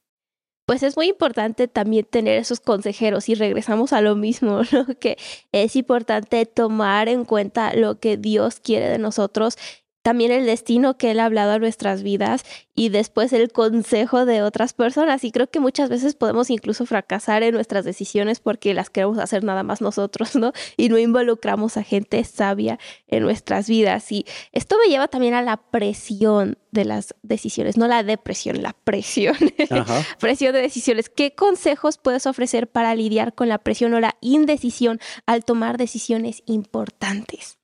pues 0.66 0.82
es 0.82 0.96
muy 0.96 1.08
importante 1.08 1.68
también 1.68 2.04
tener 2.04 2.38
esos 2.38 2.60
consejeros 2.60 3.28
y 3.28 3.34
regresamos 3.34 3.92
a 3.92 4.00
lo 4.00 4.16
mismo, 4.16 4.62
¿no? 4.72 4.86
que 5.00 5.18
es 5.52 5.76
importante 5.76 6.46
tomar 6.46 7.08
en 7.08 7.24
cuenta 7.24 7.74
lo 7.74 7.98
que 7.98 8.16
Dios 8.16 8.60
quiere 8.60 8.88
de 8.88 8.98
nosotros 8.98 9.56
también 10.02 10.32
el 10.32 10.46
destino 10.46 10.96
que 10.96 11.12
Él 11.12 11.20
ha 11.20 11.24
hablado 11.24 11.52
a 11.52 11.58
nuestras 11.58 12.02
vidas 12.02 12.44
y 12.74 12.88
después 12.88 13.32
el 13.32 13.52
consejo 13.52 14.26
de 14.26 14.42
otras 14.42 14.72
personas. 14.72 15.24
Y 15.24 15.30
creo 15.30 15.48
que 15.48 15.60
muchas 15.60 15.88
veces 15.88 16.14
podemos 16.14 16.50
incluso 16.50 16.86
fracasar 16.86 17.42
en 17.42 17.54
nuestras 17.54 17.84
decisiones 17.84 18.40
porque 18.40 18.74
las 18.74 18.90
queremos 18.90 19.18
hacer 19.18 19.44
nada 19.44 19.62
más 19.62 19.80
nosotros, 19.80 20.36
¿no? 20.36 20.52
Y 20.76 20.88
no 20.88 20.98
involucramos 20.98 21.76
a 21.76 21.82
gente 21.82 22.22
sabia 22.24 22.78
en 23.06 23.22
nuestras 23.22 23.68
vidas. 23.68 24.10
Y 24.10 24.26
esto 24.52 24.76
me 24.82 24.90
lleva 24.90 25.08
también 25.08 25.34
a 25.34 25.42
la 25.42 25.56
presión 25.56 26.58
de 26.72 26.84
las 26.84 27.14
decisiones, 27.22 27.76
no 27.76 27.86
la 27.86 28.02
depresión, 28.02 28.62
la 28.62 28.72
presión. 28.72 29.36
presión 30.18 30.52
de 30.52 30.62
decisiones. 30.62 31.08
¿Qué 31.10 31.34
consejos 31.34 31.98
puedes 31.98 32.26
ofrecer 32.26 32.66
para 32.66 32.94
lidiar 32.94 33.34
con 33.34 33.48
la 33.48 33.58
presión 33.58 33.94
o 33.94 34.00
la 34.00 34.16
indecisión 34.20 34.98
al 35.26 35.44
tomar 35.44 35.76
decisiones 35.76 36.42
importantes? 36.46 37.61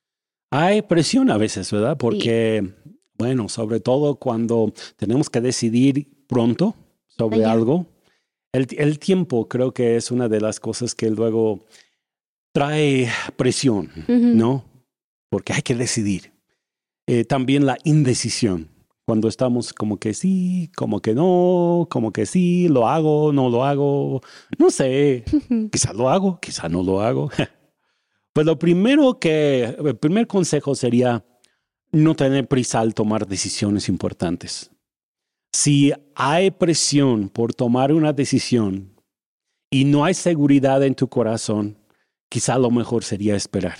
Hay 0.51 0.81
presión 0.81 1.29
a 1.29 1.37
veces, 1.37 1.71
¿verdad? 1.71 1.97
Porque, 1.97 2.73
bueno, 3.17 3.49
sobre 3.49 3.79
todo 3.79 4.15
cuando 4.15 4.73
tenemos 4.95 5.29
que 5.29 5.41
decidir 5.41 6.07
pronto 6.27 6.75
sobre 7.07 7.45
algo, 7.45 7.85
el, 8.51 8.97
tiempo 8.97 9.47
creo 9.47 9.73
que 9.73 9.95
es 9.95 10.09
una 10.09 10.27
de 10.27 10.41
las 10.41 10.59
cosas 10.59 10.95
que 10.95 11.11
luego 11.11 11.65
trae 12.51 13.09
presión, 13.35 13.91
¿no? 14.07 14.65
Porque 15.29 15.53
hay 15.53 15.61
que 15.61 15.75
decidir. 15.75 16.33
Eh, 17.05 17.25
también 17.25 17.65
la 17.65 17.77
indecisión, 17.83 18.69
cuando 19.05 19.27
estamos 19.27 19.73
como 19.73 19.97
que 19.97 20.13
sí, 20.13 20.71
como 20.75 20.99
que 20.99 21.13
no, 21.13 21.87
como 21.89 22.11
que 22.11 22.25
sí, 22.25 22.67
lo 22.67 22.87
hago, 22.87 23.31
no 23.33 23.49
lo 23.49 23.65
hago, 23.65 24.21
no 24.57 24.69
sé, 24.71 25.23
quizá 25.71 25.93
lo 25.93 26.09
hago, 26.09 26.39
quizá 26.39 26.69
no 26.69 26.83
lo 26.83 27.01
hago. 27.01 27.29
Pues 28.39 28.45
lo 28.45 28.57
primero 28.57 29.19
que, 29.19 29.65
el 29.65 29.97
primer 29.97 30.25
consejo 30.25 30.73
sería 30.73 31.25
no 31.91 32.15
tener 32.15 32.47
prisa 32.47 32.79
al 32.79 32.93
tomar 32.93 33.27
decisiones 33.27 33.89
importantes. 33.89 34.71
Si 35.51 35.91
hay 36.15 36.49
presión 36.49 37.27
por 37.27 37.53
tomar 37.53 37.91
una 37.91 38.13
decisión 38.13 38.93
y 39.69 39.83
no 39.83 40.05
hay 40.05 40.13
seguridad 40.13 40.81
en 40.85 40.95
tu 40.95 41.09
corazón, 41.09 41.79
quizá 42.29 42.57
lo 42.57 42.71
mejor 42.71 43.03
sería 43.03 43.35
esperar. 43.35 43.77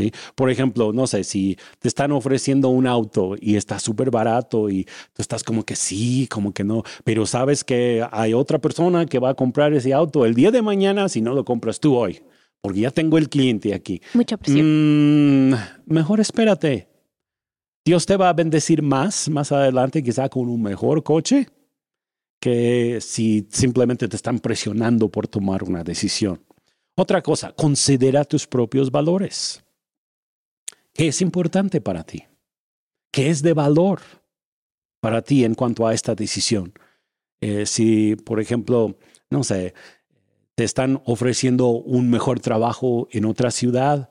¿Sí? 0.00 0.10
Por 0.34 0.50
ejemplo, 0.50 0.92
no 0.92 1.06
sé, 1.06 1.22
si 1.22 1.56
te 1.78 1.86
están 1.86 2.10
ofreciendo 2.10 2.68
un 2.68 2.88
auto 2.88 3.36
y 3.40 3.54
está 3.54 3.78
súper 3.78 4.10
barato 4.10 4.68
y 4.68 4.86
tú 5.12 5.22
estás 5.22 5.44
como 5.44 5.62
que 5.62 5.76
sí, 5.76 6.26
como 6.28 6.52
que 6.52 6.64
no, 6.64 6.82
pero 7.04 7.26
sabes 7.26 7.62
que 7.62 8.04
hay 8.10 8.34
otra 8.34 8.58
persona 8.58 9.06
que 9.06 9.20
va 9.20 9.28
a 9.28 9.34
comprar 9.34 9.72
ese 9.72 9.94
auto 9.94 10.26
el 10.26 10.34
día 10.34 10.50
de 10.50 10.62
mañana 10.62 11.08
si 11.08 11.20
no 11.20 11.32
lo 11.32 11.44
compras 11.44 11.78
tú 11.78 11.94
hoy 11.94 12.20
porque 12.60 12.80
ya 12.80 12.90
tengo 12.90 13.18
el 13.18 13.28
cliente 13.28 13.74
aquí. 13.74 14.00
Mucha 14.14 14.36
presión. 14.36 15.50
Mm, 15.50 15.54
mejor 15.86 16.20
espérate. 16.20 16.88
Dios 17.84 18.06
te 18.06 18.16
va 18.16 18.28
a 18.28 18.34
bendecir 18.34 18.82
más 18.82 19.28
más 19.28 19.52
adelante, 19.52 20.02
quizá 20.02 20.28
con 20.28 20.48
un 20.48 20.62
mejor 20.62 21.02
coche, 21.02 21.48
que 22.40 22.98
si 23.00 23.46
simplemente 23.50 24.08
te 24.08 24.16
están 24.16 24.38
presionando 24.38 25.08
por 25.08 25.28
tomar 25.28 25.62
una 25.62 25.82
decisión. 25.82 26.42
Otra 26.96 27.22
cosa, 27.22 27.52
considera 27.52 28.24
tus 28.24 28.46
propios 28.46 28.90
valores. 28.90 29.64
¿Qué 30.92 31.08
es 31.08 31.22
importante 31.22 31.80
para 31.80 32.04
ti? 32.04 32.24
¿Qué 33.10 33.30
es 33.30 33.42
de 33.42 33.54
valor 33.54 34.00
para 35.00 35.22
ti 35.22 35.44
en 35.44 35.54
cuanto 35.54 35.86
a 35.86 35.94
esta 35.94 36.14
decisión? 36.14 36.74
Eh, 37.40 37.64
si, 37.64 38.16
por 38.16 38.40
ejemplo, 38.40 38.98
no 39.30 39.42
sé, 39.44 39.72
te 40.60 40.64
están 40.64 41.00
ofreciendo 41.06 41.68
un 41.68 42.10
mejor 42.10 42.40
trabajo 42.40 43.08
en 43.12 43.24
otra 43.24 43.50
ciudad, 43.50 44.10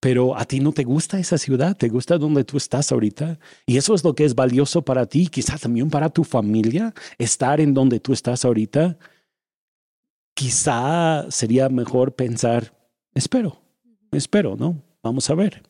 pero 0.00 0.36
a 0.36 0.44
ti 0.44 0.60
no 0.60 0.72
te 0.72 0.84
gusta 0.84 1.18
esa 1.18 1.38
ciudad, 1.38 1.74
te 1.78 1.88
gusta 1.88 2.18
donde 2.18 2.44
tú 2.44 2.58
estás 2.58 2.92
ahorita. 2.92 3.38
Y 3.64 3.78
eso 3.78 3.94
es 3.94 4.04
lo 4.04 4.14
que 4.14 4.26
es 4.26 4.34
valioso 4.34 4.82
para 4.82 5.06
ti, 5.06 5.28
quizás 5.28 5.62
también 5.62 5.88
para 5.88 6.10
tu 6.10 6.24
familia, 6.24 6.92
estar 7.16 7.58
en 7.58 7.72
donde 7.72 8.00
tú 8.00 8.12
estás 8.12 8.44
ahorita. 8.44 8.98
Quizá 10.34 11.24
sería 11.30 11.70
mejor 11.70 12.16
pensar, 12.16 12.76
espero, 13.14 13.62
espero, 14.10 14.56
¿no? 14.56 14.84
Vamos 15.02 15.30
a 15.30 15.34
ver. 15.34 15.62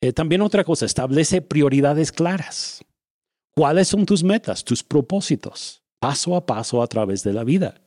Eh, 0.00 0.12
también 0.12 0.42
otra 0.42 0.62
cosa, 0.62 0.86
establece 0.86 1.42
prioridades 1.42 2.12
claras. 2.12 2.84
¿Cuáles 3.56 3.88
son 3.88 4.06
tus 4.06 4.22
metas, 4.22 4.62
tus 4.62 4.84
propósitos, 4.84 5.82
paso 5.98 6.36
a 6.36 6.46
paso 6.46 6.80
a 6.80 6.86
través 6.86 7.24
de 7.24 7.32
la 7.32 7.42
vida? 7.42 7.80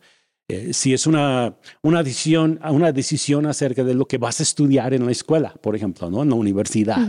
Eh, 0.50 0.74
si 0.74 0.94
es 0.94 1.06
una, 1.08 1.58
una, 1.82 2.04
decisión, 2.04 2.60
una 2.64 2.92
decisión 2.94 3.46
acerca 3.46 3.84
de 3.84 3.94
lo 3.94 4.08
que 4.08 4.18
vas 4.18 4.40
a 4.40 4.44
estudiar 4.44 4.94
en 4.94 5.06
la 5.06 5.12
escuela, 5.12 5.54
por 5.62 5.76
ejemplo, 5.76 6.10
¿no? 6.10 6.24
en 6.24 6.30
la 6.30 6.36
universidad, 6.36 7.06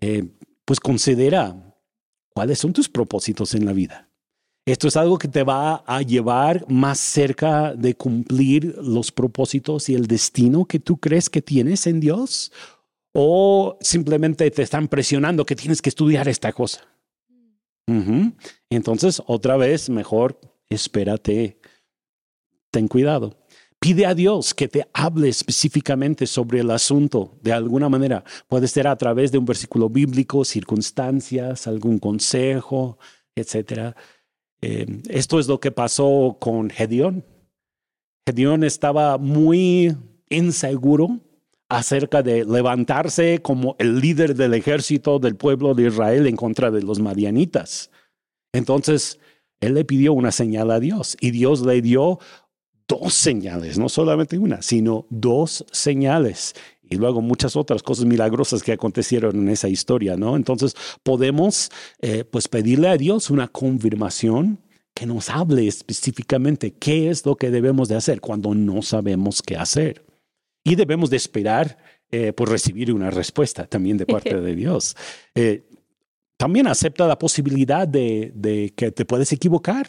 eh, 0.00 0.24
pues 0.64 0.80
considera 0.80 1.76
cuáles 2.34 2.58
son 2.58 2.72
tus 2.72 2.88
propósitos 2.88 3.54
en 3.54 3.64
la 3.64 3.72
vida. 3.72 4.08
Esto 4.66 4.88
es 4.88 4.96
algo 4.96 5.18
que 5.18 5.28
te 5.28 5.44
va 5.44 5.84
a 5.86 6.02
llevar 6.02 6.64
más 6.68 6.98
cerca 6.98 7.74
de 7.74 7.94
cumplir 7.94 8.78
los 8.82 9.12
propósitos 9.12 9.88
y 9.88 9.94
el 9.94 10.06
destino 10.06 10.64
que 10.64 10.80
tú 10.80 10.96
crees 10.96 11.28
que 11.28 11.42
tienes 11.42 11.86
en 11.86 12.00
Dios 12.00 12.50
o 13.12 13.76
simplemente 13.80 14.50
te 14.50 14.62
están 14.62 14.88
presionando 14.88 15.46
que 15.46 15.54
tienes 15.54 15.80
que 15.82 15.90
estudiar 15.90 16.28
esta 16.28 16.52
cosa. 16.52 16.80
Entonces, 18.70 19.22
otra 19.26 19.58
vez, 19.58 19.90
mejor 19.90 20.40
espérate, 20.68 21.58
ten 22.74 22.88
cuidado. 22.88 23.36
Pide 23.78 24.04
a 24.04 24.14
Dios 24.14 24.52
que 24.52 24.66
te 24.66 24.88
hable 24.92 25.28
específicamente 25.28 26.26
sobre 26.26 26.60
el 26.60 26.70
asunto 26.70 27.38
de 27.40 27.52
alguna 27.52 27.88
manera. 27.88 28.24
Puede 28.48 28.66
ser 28.66 28.88
a 28.88 28.96
través 28.96 29.30
de 29.30 29.38
un 29.38 29.44
versículo 29.44 29.88
bíblico, 29.88 30.44
circunstancias, 30.44 31.66
algún 31.68 31.98
consejo, 31.98 32.98
etc. 33.36 33.94
Eh, 34.60 34.86
esto 35.08 35.38
es 35.38 35.46
lo 35.46 35.60
que 35.60 35.70
pasó 35.70 36.36
con 36.40 36.68
Gedeón. 36.68 37.24
Gedeón 38.26 38.64
estaba 38.64 39.18
muy 39.18 39.96
inseguro 40.30 41.20
acerca 41.68 42.22
de 42.22 42.44
levantarse 42.44 43.40
como 43.40 43.76
el 43.78 44.00
líder 44.00 44.34
del 44.34 44.54
ejército 44.54 45.20
del 45.20 45.36
pueblo 45.36 45.74
de 45.74 45.86
Israel 45.88 46.26
en 46.26 46.36
contra 46.36 46.70
de 46.72 46.82
los 46.82 46.98
madianitas. 46.98 47.90
Entonces, 48.52 49.20
él 49.60 49.74
le 49.74 49.84
pidió 49.84 50.12
una 50.12 50.32
señal 50.32 50.70
a 50.70 50.80
Dios 50.80 51.16
y 51.20 51.30
Dios 51.30 51.64
le 51.64 51.80
dio 51.80 52.18
dos 52.88 53.14
señales, 53.14 53.78
no 53.78 53.88
solamente 53.88 54.38
una, 54.38 54.62
sino 54.62 55.06
dos 55.10 55.64
señales. 55.72 56.54
Y 56.82 56.96
luego 56.96 57.22
muchas 57.22 57.56
otras 57.56 57.82
cosas 57.82 58.04
milagrosas 58.04 58.62
que 58.62 58.72
acontecieron 58.72 59.36
en 59.36 59.48
esa 59.48 59.68
historia, 59.68 60.16
¿no? 60.16 60.36
Entonces 60.36 60.74
podemos 61.02 61.70
eh, 62.00 62.24
pues 62.24 62.46
pedirle 62.46 62.88
a 62.88 62.96
Dios 62.96 63.30
una 63.30 63.48
confirmación 63.48 64.60
que 64.94 65.06
nos 65.06 65.30
hable 65.30 65.66
específicamente 65.66 66.72
qué 66.72 67.10
es 67.10 67.24
lo 67.26 67.36
que 67.36 67.50
debemos 67.50 67.88
de 67.88 67.96
hacer 67.96 68.20
cuando 68.20 68.54
no 68.54 68.82
sabemos 68.82 69.42
qué 69.42 69.56
hacer. 69.56 70.04
Y 70.62 70.76
debemos 70.76 71.10
de 71.10 71.16
esperar 71.16 71.78
eh, 72.10 72.32
por 72.32 72.48
recibir 72.48 72.92
una 72.92 73.10
respuesta 73.10 73.66
también 73.66 73.96
de 73.96 74.06
parte 74.06 74.40
de 74.40 74.54
Dios. 74.54 74.96
Eh, 75.34 75.64
también 76.36 76.66
acepta 76.66 77.08
la 77.08 77.18
posibilidad 77.18 77.88
de, 77.88 78.32
de 78.34 78.72
que 78.76 78.92
te 78.92 79.04
puedes 79.04 79.32
equivocar. 79.32 79.88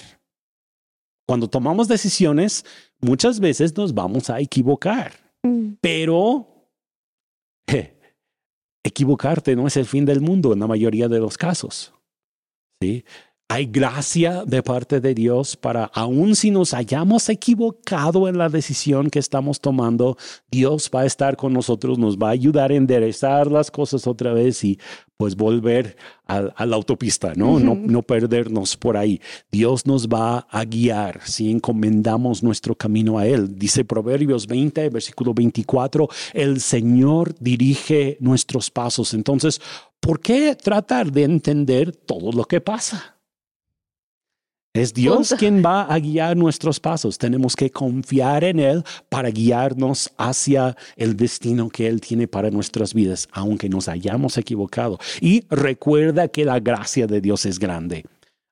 Cuando 1.27 1.49
tomamos 1.49 1.87
decisiones, 1.87 2.65
muchas 3.01 3.39
veces 3.39 3.75
nos 3.75 3.93
vamos 3.93 4.29
a 4.29 4.39
equivocar, 4.39 5.13
mm. 5.43 5.73
pero 5.81 6.51
equivocarte 8.85 9.55
no 9.55 9.67
es 9.67 9.77
el 9.77 9.85
fin 9.85 10.05
del 10.05 10.21
mundo 10.21 10.53
en 10.53 10.59
la 10.59 10.67
mayoría 10.67 11.07
de 11.07 11.19
los 11.19 11.37
casos. 11.37 11.93
¿sí? 12.79 13.03
Hay 13.47 13.67
gracia 13.67 14.43
de 14.43 14.63
parte 14.63 14.99
de 14.99 15.13
Dios 15.13 15.55
para, 15.55 15.85
aun 15.93 16.35
si 16.35 16.49
nos 16.49 16.73
hayamos 16.73 17.29
equivocado 17.29 18.27
en 18.27 18.39
la 18.39 18.49
decisión 18.49 19.11
que 19.11 19.19
estamos 19.19 19.61
tomando, 19.61 20.17
Dios 20.49 20.89
va 20.93 21.01
a 21.01 21.05
estar 21.05 21.37
con 21.37 21.53
nosotros, 21.53 21.99
nos 21.99 22.17
va 22.17 22.29
a 22.29 22.31
ayudar 22.31 22.71
a 22.71 22.75
enderezar 22.75 23.51
las 23.51 23.69
cosas 23.69 24.07
otra 24.07 24.33
vez 24.33 24.63
y 24.63 24.79
pues 25.15 25.35
volver 25.35 25.95
a, 26.25 26.65
la 26.65 26.75
autopista, 26.75 27.33
¿no? 27.35 27.59
¿no? 27.59 27.75
No 27.75 28.01
perdernos 28.01 28.77
por 28.77 28.97
ahí. 28.97 29.21
Dios 29.51 29.85
nos 29.85 30.07
va 30.07 30.47
a 30.49 30.65
guiar 30.65 31.21
si 31.23 31.51
encomendamos 31.51 32.41
nuestro 32.41 32.73
camino 32.73 33.19
a 33.19 33.27
Él. 33.27 33.59
Dice 33.59 33.85
Proverbios 33.85 34.47
20, 34.47 34.89
versículo 34.89 35.35
24, 35.35 36.09
el 36.33 36.59
Señor 36.61 37.35
dirige 37.39 38.17
nuestros 38.19 38.71
pasos. 38.71 39.13
Entonces, 39.13 39.61
¿por 39.99 40.19
qué 40.19 40.55
tratar 40.55 41.11
de 41.11 41.23
entender 41.25 41.95
todo 41.95 42.31
lo 42.31 42.45
que 42.45 42.59
pasa? 42.59 43.14
Es 44.75 44.93
Dios 44.93 45.33
quien 45.39 45.63
va 45.63 45.83
a 45.83 45.97
guiar 45.99 46.35
nuestros 46.35 46.81
pasos. 46.81 47.17
Tenemos 47.17 47.55
que 47.55 47.71
confiar 47.71 48.43
en 48.43 48.59
Él 48.59 48.83
para 49.07 49.29
guiarnos 49.29 50.11
hacia 50.17 50.75
el 50.97 51.15
destino 51.15 51.69
que 51.69 51.87
Él 51.87 52.01
tiene 52.01 52.27
para 52.27 52.51
nuestras 52.51 52.93
vidas, 52.93 53.29
aunque 53.31 53.69
nos 53.69 53.87
hayamos 53.87 54.37
equivocado. 54.37 54.99
Y 55.21 55.45
recuerda 55.49 56.27
que 56.27 56.43
la 56.43 56.59
gracia 56.59 57.07
de 57.07 57.21
Dios 57.21 57.45
es 57.45 57.57
grande. 57.57 58.03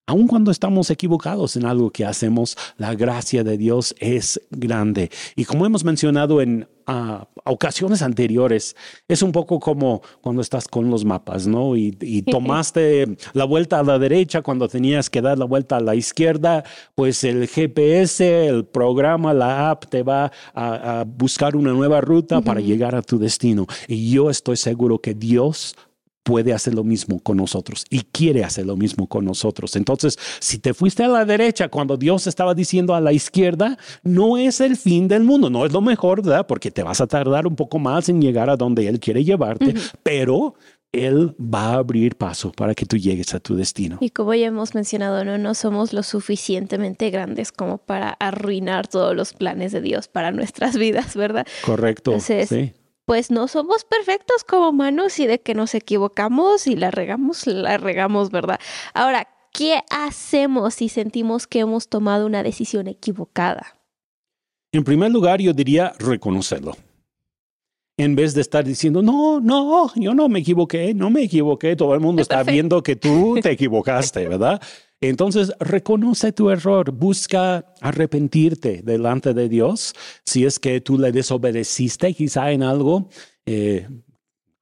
Aun 0.06 0.28
cuando 0.28 0.52
estamos 0.52 0.90
equivocados 0.90 1.56
en 1.56 1.66
algo 1.66 1.90
que 1.90 2.04
hacemos, 2.04 2.58
la 2.76 2.94
gracia 2.94 3.46
de 3.46 3.58
Dios 3.58 3.96
es 4.00 4.42
grande. 4.52 5.10
Y 5.38 5.46
como 5.46 5.66
hemos 5.66 5.86
mencionado 5.86 6.42
en 6.42 6.68
ah, 6.88 7.30
ocasiones 7.46 8.02
anteriores, 8.02 8.76
es 9.08 9.22
un 9.22 9.32
poco 9.32 9.62
como 9.62 10.02
cuando 10.20 10.42
estás 10.42 10.68
con 10.68 10.90
los 10.90 11.06
mapas, 11.06 11.48
¿no? 11.48 11.78
Y, 11.78 11.94
tomaste 12.30 13.16
la 13.32 13.46
vuelta 13.46 13.80
a 13.80 13.84
la 13.84 13.98
derecha 13.98 14.42
cuando 14.42 14.68
tenías 14.68 15.10
que 15.10 15.22
dar 15.22 15.40
la 15.40 15.46
vuelta 15.46 15.78
a 15.78 15.80
la 15.80 15.96
izquierda, 15.96 16.66
pues 16.96 17.24
el 17.24 17.48
GPS, 17.48 18.48
el 18.48 18.66
programa, 18.66 19.34
la 19.34 19.70
app 19.70 19.86
te 19.86 20.04
va 20.04 20.34
a 20.54 21.06
buscar 21.08 21.56
una 21.56 21.72
nueva 21.72 22.02
ruta 22.02 22.42
para 22.42 22.60
llegar 22.60 22.94
a 22.94 23.02
tu 23.02 23.18
destino. 23.20 23.68
Y 23.88 24.12
yo 24.12 24.30
estoy 24.30 24.58
seguro 24.58 25.00
que 25.00 25.14
Dios 25.14 25.76
puede 26.24 26.54
hacer 26.54 26.74
lo 26.74 26.84
mismo 26.84 27.20
con 27.20 27.38
nosotros 27.38 27.86
y 27.90 28.02
quiere 28.12 28.44
hacer 28.44 28.66
lo 28.66 28.76
mismo 28.76 29.08
con 29.08 29.26
nosotros. 29.26 29.76
Entonces, 29.76 30.18
si 30.40 30.58
te 30.58 30.74
fuiste 30.74 31.04
a 31.04 31.08
la 31.08 31.26
derecha 31.26 31.68
cuando 31.68 31.98
Dios 31.98 32.28
estaba 32.28 32.54
diciendo 32.56 32.96
a 32.96 33.02
la 33.02 33.14
izquierda, 33.14 33.78
no 34.04 34.38
es 34.38 34.62
el 34.62 34.78
fin 34.78 35.08
del 35.08 35.24
mundo, 35.24 35.50
no 35.50 35.66
es 35.66 35.74
lo 35.74 35.82
mejor, 35.82 36.24
¿verdad? 36.24 36.48
Porque 36.48 36.72
te 36.72 36.84
vas 36.84 37.02
a 37.02 37.08
tardar 37.08 37.46
un 37.46 37.56
poco 37.56 37.78
más 37.78 38.10
en 38.10 38.22
llegar 38.22 38.50
a 38.50 38.58
donde 38.58 38.88
Él 38.88 39.00
quiere 39.00 39.24
llevarte, 39.24 39.74
pero 40.02 40.56
él 40.94 41.36
va 41.40 41.70
a 41.70 41.74
abrir 41.78 42.16
paso 42.16 42.52
para 42.52 42.76
que 42.76 42.86
tú 42.86 42.98
llegues 42.98 43.34
a 43.34 43.40
tu 43.40 43.56
destino. 43.56 43.98
Y 44.00 44.12
como 44.12 44.36
ya 44.36 44.46
hemos 44.46 44.76
mencionado, 44.76 45.26
no, 45.26 45.40
no 45.40 45.56
somos 45.56 45.92
lo 45.92 46.04
suficientemente 46.04 47.10
grandes 47.10 47.52
como 47.52 47.80
para 47.80 48.10
arruinar 48.12 48.88
todos 48.88 49.16
los 49.16 49.34
planes 49.34 49.72
de 49.72 49.82
Dios 49.82 50.08
para 50.08 50.32
nuestras 50.32 50.78
vidas, 50.78 51.16
¿verdad? 51.16 51.48
Correcto. 51.66 52.20
sí 52.20 52.74
pues 53.06 53.32
no 53.32 53.48
somos 53.48 53.84
perfectos 53.84 54.44
como 54.44 54.70
humanos 54.70 55.20
y 55.20 55.28
de 55.28 55.40
que 55.40 55.56
nos 55.56 55.76
equivocamos 55.76 56.68
y 56.68 56.76
la 56.76 56.92
regamos, 56.92 57.48
la 57.48 57.78
regamos, 57.78 58.32
¿verdad? 58.32 58.60
Ahora, 58.94 59.28
¿qué 59.52 59.82
hacemos 59.90 60.76
si 60.76 60.90
sentimos 60.90 61.48
que 61.48 61.60
hemos 61.60 61.90
tomado 61.90 62.26
una 62.26 62.44
decisión 62.44 62.88
equivocada? 62.88 63.78
En 64.72 64.84
primer 64.84 65.12
lugar, 65.12 65.40
yo 65.40 65.54
diría 65.54 65.94
reconocerlo. 66.00 66.76
En 67.96 68.16
vez 68.16 68.34
de 68.34 68.42
estar 68.42 68.66
diciendo, 68.66 69.04
no, 69.04 69.40
no, 69.40 69.92
yo 69.96 70.16
no 70.16 70.28
me 70.28 70.40
equivoqué, 70.40 70.96
no 70.96 71.12
me 71.12 71.24
equivoqué, 71.24 71.76
todo 71.76 71.94
el 71.94 72.00
mundo 72.00 72.24
está 72.24 72.42
viendo 72.42 72.82
que 72.82 72.96
tú 72.96 73.38
te 73.42 73.52
equivocaste, 73.52 74.28
¿verdad? 74.28 74.60
Entonces, 75.00 75.52
reconoce 75.60 76.32
tu 76.32 76.50
error, 76.50 76.92
busca 76.92 77.66
arrepentirte 77.82 78.82
delante 78.84 79.34
de 79.34 79.50
Dios. 79.50 79.94
Si 80.26 80.46
es 80.46 80.60
que 80.60 80.82
tú 80.82 80.98
le 80.98 81.12
desobedeciste 81.12 82.14
quizá 82.14 82.52
en 82.52 82.64
algo, 82.64 83.10
eh, 83.46 83.88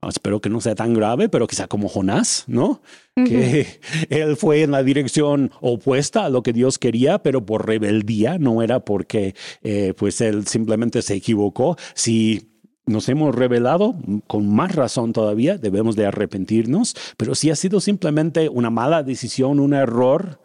espero 0.10 0.41
que 0.41 0.50
no 0.50 0.60
sea 0.60 0.76
tan 0.76 0.94
grave, 0.94 1.30
pero 1.30 1.48
quizá 1.48 1.67
como 1.67 1.88
Jonás, 1.88 2.46
¿no? 2.48 2.82
Que 3.15 3.80
él 4.10 4.36
fue 4.36 4.63
en 4.63 4.72
la 4.72 4.84
dirección 4.84 5.52
opuesta 5.62 6.26
a 6.26 6.30
lo 6.30 6.41
que 6.44 6.54
Dios 6.54 6.80
quería, 6.80 7.20
pero 7.20 7.46
por 7.46 7.67
rebeldía, 7.67 8.39
no 8.39 8.62
era 8.63 8.84
porque 8.84 9.36
eh, 9.62 9.94
pues 9.96 10.22
él 10.22 10.48
simplemente 10.48 11.02
se 11.02 11.13
equivocó. 11.13 11.78
Si 11.94 12.50
nos 12.86 13.10
hemos 13.10 13.36
revelado, 13.36 13.96
con 14.28 14.54
más 14.54 14.76
razón 14.76 15.13
todavía, 15.13 15.58
debemos 15.58 15.96
de 15.96 16.06
arrepentirnos, 16.06 16.96
pero 17.17 17.36
si 17.36 17.50
ha 17.50 17.56
sido 17.56 17.80
simplemente 17.80 18.50
una 18.50 18.70
mala 18.70 19.04
decisión, 19.04 19.60
un 19.60 19.74
error, 19.74 20.41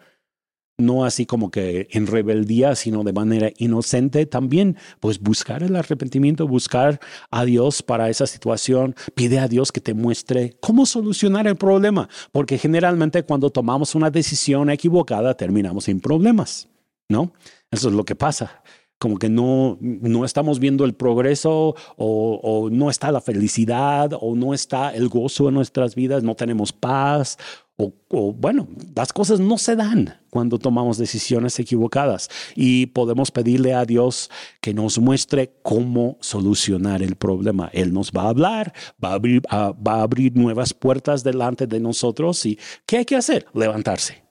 no 0.79 1.05
así 1.07 1.25
como 1.25 1.51
que 1.51 1.89
en 1.93 2.07
rebeldía, 2.07 2.75
sino 2.75 3.03
de 3.03 3.13
manera 3.13 3.51
inocente, 3.57 4.27
también 4.27 4.77
pues 5.01 5.21
buscar 5.21 5.63
el 5.63 5.75
arrepentimiento, 5.75 6.47
buscar 6.47 7.01
a 7.31 7.45
Dios 7.45 7.83
para 7.83 8.11
esa 8.11 8.27
situación, 8.27 8.95
pide 9.15 9.39
a 9.39 9.49
Dios 9.49 9.73
que 9.73 9.81
te 9.81 9.95
muestre 9.95 10.57
cómo 10.61 10.85
solucionar 10.85 11.47
el 11.47 11.57
problema, 11.57 12.09
porque 12.33 12.59
generalmente 12.59 13.23
cuando 13.23 13.51
tomamos 13.51 13.95
una 13.95 14.11
decisión 14.11 14.69
equivocada 14.69 15.35
terminamos 15.35 15.89
en 15.89 16.01
problemas, 16.01 16.69
¿no? 17.09 17.33
Eso 17.71 17.89
es 17.89 17.95
lo 17.95 18.05
que 18.05 18.15
pasa 18.15 18.63
como 18.99 19.19
que 19.19 19.29
no, 19.29 19.79
no 19.81 20.25
estamos 20.25 20.59
viendo 20.59 20.85
el 20.85 20.95
progreso 20.95 21.75
o, 21.97 22.69
no 22.71 22.91
está 22.91 23.13
la 23.13 23.21
felicidad 23.21 24.13
o 24.21 24.35
no 24.35 24.55
está 24.55 24.95
el 24.95 25.09
gozo 25.09 25.49
en 25.49 25.55
nuestras 25.55 25.95
vidas, 25.95 26.23
no 26.23 26.35
tenemos 26.35 26.73
paz 26.73 27.39
o, 27.79 28.33
bueno, 28.33 28.69
las 28.95 29.13
cosas 29.13 29.39
no 29.39 29.59
se 29.59 29.77
dan 29.77 30.19
cuando 30.31 30.59
tomamos 30.59 30.97
decisiones 30.97 31.59
equivocadas 31.59 32.31
y 32.55 32.87
podemos 32.87 33.31
pedirle 33.31 33.75
a 33.75 33.85
Dios 33.85 34.31
que 34.63 34.73
nos 34.73 34.99
muestre 34.99 35.59
cómo 35.63 36.17
solucionar 36.23 37.03
el 37.03 37.17
problema. 37.17 37.69
Él 37.75 37.93
nos 37.93 38.13
va 38.13 38.23
a 38.23 38.29
hablar, 38.31 38.73
va 39.03 39.11
a 39.11 39.15
abrir, 39.15 39.43
va 39.53 39.75
a 39.85 40.03
abrir 40.03 40.35
nuevas 40.35 40.73
puertas 40.73 41.23
delante 41.23 41.67
de 41.67 41.81
nosotros 41.81 42.47
y 42.47 42.59
¿qué 42.87 42.99
hay 42.99 43.05
que 43.05 43.17
hacer? 43.17 43.45
Levantarse 43.53 44.26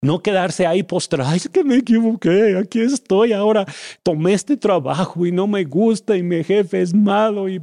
No 0.00 0.22
quedarse 0.22 0.64
ahí 0.64 0.84
postrado, 0.84 1.34
es 1.34 1.48
que 1.48 1.64
me 1.64 1.76
equivoqué, 1.76 2.56
aquí 2.56 2.80
estoy 2.80 3.32
ahora, 3.32 3.66
tomé 4.04 4.32
este 4.32 4.56
trabajo 4.56 5.26
y 5.26 5.32
no 5.32 5.48
me 5.48 5.64
gusta 5.64 6.16
y 6.16 6.22
mi 6.22 6.44
jefe 6.44 6.82
es 6.82 6.94
malo 6.94 7.48
y, 7.48 7.60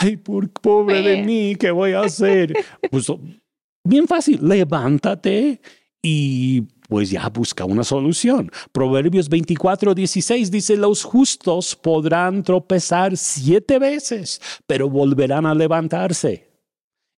ay, 0.00 0.16
por 0.16 0.50
pobre 0.50 1.00
de 1.00 1.22
mí, 1.22 1.54
¿qué 1.54 1.70
voy 1.70 1.92
a 1.92 2.00
hacer? 2.00 2.54
Pues 2.90 3.06
bien 3.84 4.08
fácil, 4.08 4.40
levántate 4.42 5.60
y 6.02 6.62
pues 6.88 7.08
ya 7.08 7.28
busca 7.28 7.64
una 7.64 7.84
solución. 7.84 8.50
Proverbios 8.72 9.28
24, 9.28 9.94
16 9.94 10.50
dice, 10.50 10.76
los 10.76 11.04
justos 11.04 11.76
podrán 11.76 12.42
tropezar 12.42 13.16
siete 13.16 13.78
veces, 13.78 14.40
pero 14.66 14.90
volverán 14.90 15.46
a 15.46 15.54
levantarse. 15.54 16.49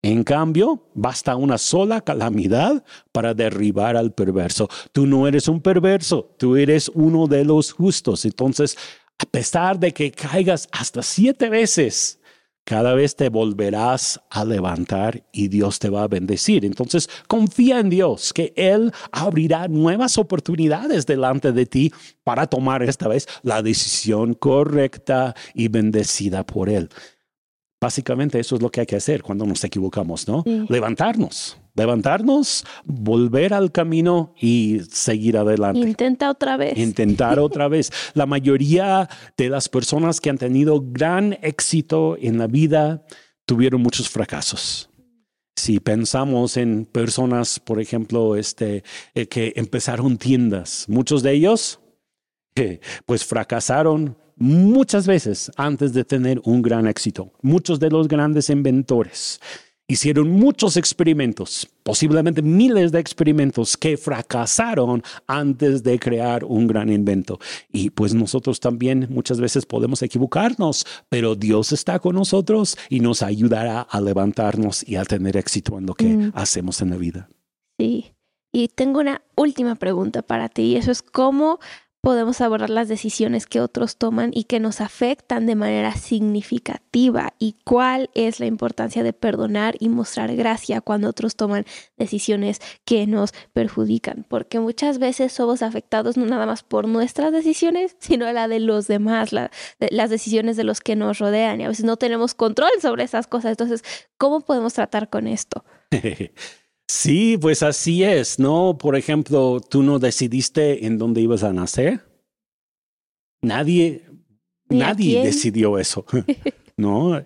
En 0.05 0.25
cambio, 0.25 0.91
basta 0.95 1.37
una 1.37 1.59
sola 1.59 2.01
calamidad 2.01 2.85
para 3.13 3.35
derribar 3.35 3.97
al 3.97 4.13
perverso. 4.13 4.69
Tú 4.91 5.07
no 5.07 5.29
eres 5.29 5.47
un 5.47 5.61
perverso, 5.61 6.35
tú 6.39 6.57
eres 6.57 6.91
uno 6.93 7.29
de 7.29 7.45
los 7.45 7.73
justos. 7.73 8.25
Entonces, 8.25 8.77
a 9.17 9.25
pesar 9.27 9.79
de 9.79 9.93
que 9.93 10.11
caigas 10.11 10.69
hasta 10.73 11.03
siete 11.03 11.49
veces, 11.49 12.19
cada 12.65 12.95
vez 12.95 13.15
te 13.15 13.29
volverás 13.29 14.21
a 14.29 14.45
levantar 14.45 15.25
y 15.33 15.47
Dios 15.47 15.79
te 15.79 15.89
va 15.89 16.03
a 16.03 16.09
bendecir. 16.09 16.65
Entonces, 16.65 17.09
confía 17.29 17.79
en 17.79 17.89
Dios, 17.89 18.33
que 18.33 18.53
Él 18.57 18.93
abrirá 19.13 19.69
nuevas 19.69 20.19
oportunidades 20.19 21.07
delante 21.07 21.53
de 21.53 21.67
ti 21.67 21.93
para 22.25 22.49
tomar 22.49 22.83
esta 22.83 23.07
vez 23.07 23.29
la 23.43 23.63
decisión 23.63 24.35
correcta 24.35 25.35
y 25.55 25.69
bendecida 25.69 26.45
por 26.45 26.69
Él. 26.69 26.89
Básicamente 27.83 28.39
eso 28.39 28.55
es 28.55 28.63
lo 28.63 28.71
que 28.71 28.79
hay 28.79 28.87
que 28.87 28.95
hacer 28.95 29.25
cuando 29.25 29.45
nos 29.45 29.65
equivocamos, 29.65 30.29
¿no? 30.29 30.45
Levantarnos, 30.69 31.59
levantarnos, 31.75 32.65
volver 32.85 33.53
al 33.53 33.73
camino 33.73 34.35
y 34.41 34.83
seguir 34.89 35.37
adelante. 35.37 35.81
Intenta 35.81 36.31
otra 36.31 36.57
vez. 36.57 36.79
Intentar 36.79 37.39
otra 37.41 37.67
vez. 37.67 37.91
La 38.15 38.25
mayoría 38.25 39.09
de 39.37 39.49
las 39.49 39.69
personas 39.69 40.21
que 40.21 40.31
han 40.31 40.39
tenido 40.39 40.81
gran 40.81 41.37
éxito 41.43 42.17
en 42.21 42.39
la 42.39 42.47
vida 42.47 43.05
tuvieron 43.47 43.83
muchos 43.83 44.09
fracasos. 44.09 44.89
Si 45.57 45.81
pensamos 45.81 46.57
en 46.57 46.85
personas, 46.85 47.59
por 47.59 47.81
ejemplo, 47.81 48.37
este, 48.37 48.85
eh, 49.17 49.27
que 49.27 49.55
empezaron 49.57 50.19
tiendas, 50.19 50.85
muchos 50.89 51.25
de 51.25 51.33
ellos, 51.33 51.81
eh, 52.55 52.79
pues 53.07 53.25
fracasaron 53.25 54.22
muchas 54.43 55.07
veces 55.07 55.53
antes 55.57 55.93
de 55.93 56.05
tener 56.05 56.41
un 56.45 56.63
gran 56.63 56.89
éxito. 56.89 57.33
Muchos 57.43 57.79
de 57.79 57.91
los 57.91 58.09
grandes 58.09 58.51
inventores 58.51 59.41
hicieron 59.87 60.31
muchos 60.31 60.77
experimentos, 60.77 61.69
posiblemente 61.85 62.43
miles 62.43 62.91
de 62.91 62.99
experimentos 62.99 63.77
que 63.77 63.97
fracasaron 63.97 65.03
antes 65.29 65.85
de 65.85 65.99
crear 66.01 66.45
un 66.45 66.67
gran 66.67 66.91
invento. 66.91 67.39
Y 67.71 67.91
pues 67.91 68.15
nosotros 68.15 68.59
también 68.59 69.07
muchas 69.11 69.41
veces 69.41 69.65
podemos 69.65 70.03
equivocarnos, 70.03 70.87
pero 71.09 71.37
Dios 71.37 71.71
está 71.71 72.01
con 72.01 72.17
nosotros 72.17 72.77
y 72.89 72.99
nos 72.99 73.23
ayudará 73.23 73.83
a 73.83 74.01
levantarnos 74.01 74.87
y 74.89 74.97
a 74.97 75.05
tener 75.05 75.37
éxito 75.37 75.79
en 75.79 75.87
lo 75.87 75.95
que 75.95 76.07
mm. 76.07 76.33
hacemos 76.35 76.83
en 76.83 76.91
la 76.91 76.97
vida. 76.97 77.29
Sí. 77.79 78.13
Y 78.55 78.69
tengo 78.69 79.01
una 79.01 79.23
última 79.35 79.77
pregunta 79.77 80.21
para 80.21 80.49
ti 80.49 80.63
y 80.63 80.77
eso 80.77 80.91
es 80.91 81.01
cómo 81.01 81.59
podemos 82.03 82.41
abordar 82.41 82.69
las 82.69 82.89
decisiones 82.89 83.47
que 83.47 83.61
otros 83.61 83.97
toman 83.97 84.33
y 84.35 84.45
que 84.45 84.59
nos 84.59 84.81
afectan 84.81 85.47
de 85.47 85.55
manera 85.55 85.95
significativa 85.95 87.33
y 87.39 87.55
cuál 87.65 88.11
es 88.15 88.41
la 88.41 88.47
importancia 88.47 89.05
de 89.05 89.13
perdonar 89.13 89.77
y 89.79 89.89
mostrar 89.89 90.35
gracia 90.35 90.81
cuando 90.81 91.09
otros 91.09 91.37
toman 91.37 91.65
decisiones 91.97 92.61
que 92.85 93.07
nos 93.07 93.33
perjudican, 93.53 94.27
porque 94.29 94.59
muchas 94.59 94.99
veces 94.99 95.33
somos 95.33 95.63
afectados 95.63 96.17
no 96.17 96.27
nada 96.27 96.45
más 96.45 96.65
por 96.65 96.89
nuestras 96.89 97.31
decisiones, 97.33 97.95
sino 98.01 98.31
la 98.33 98.49
de 98.49 98.59
los 98.59 98.89
demás, 98.89 99.31
las 99.33 100.11
decisiones 100.11 100.57
de 100.57 100.65
los 100.65 100.81
que 100.81 100.97
nos 100.97 101.21
rodean 101.21 101.61
y 101.61 101.65
a 101.65 101.69
veces 101.69 101.85
no 101.85 101.97
tenemos 101.97 102.35
control 102.35 102.73
sobre 102.81 103.05
esas 103.05 103.29
cosas. 103.29 103.53
Entonces, 103.53 103.85
¿cómo 104.19 104.41
podemos 104.41 104.75
tratar 104.75 105.09
con 105.09 105.29
esto? 105.29 105.65
Sí, 106.95 107.39
pues 107.41 107.63
así 107.63 108.05
es, 108.05 108.39
¿no? 108.39 108.77
Por 108.77 108.97
ejemplo, 108.97 109.61
tú 109.67 109.83
no 109.83 109.99
decidiste 109.99 110.85
en 110.85 110.99
dónde 110.99 111.23
ibas 111.23 111.43
a 111.43 111.51
nacer. 111.51 112.03
Nadie, 113.41 114.05
nadie 114.69 115.23
decidió 115.23 115.79
eso, 115.79 116.05
¿no? 116.77 117.25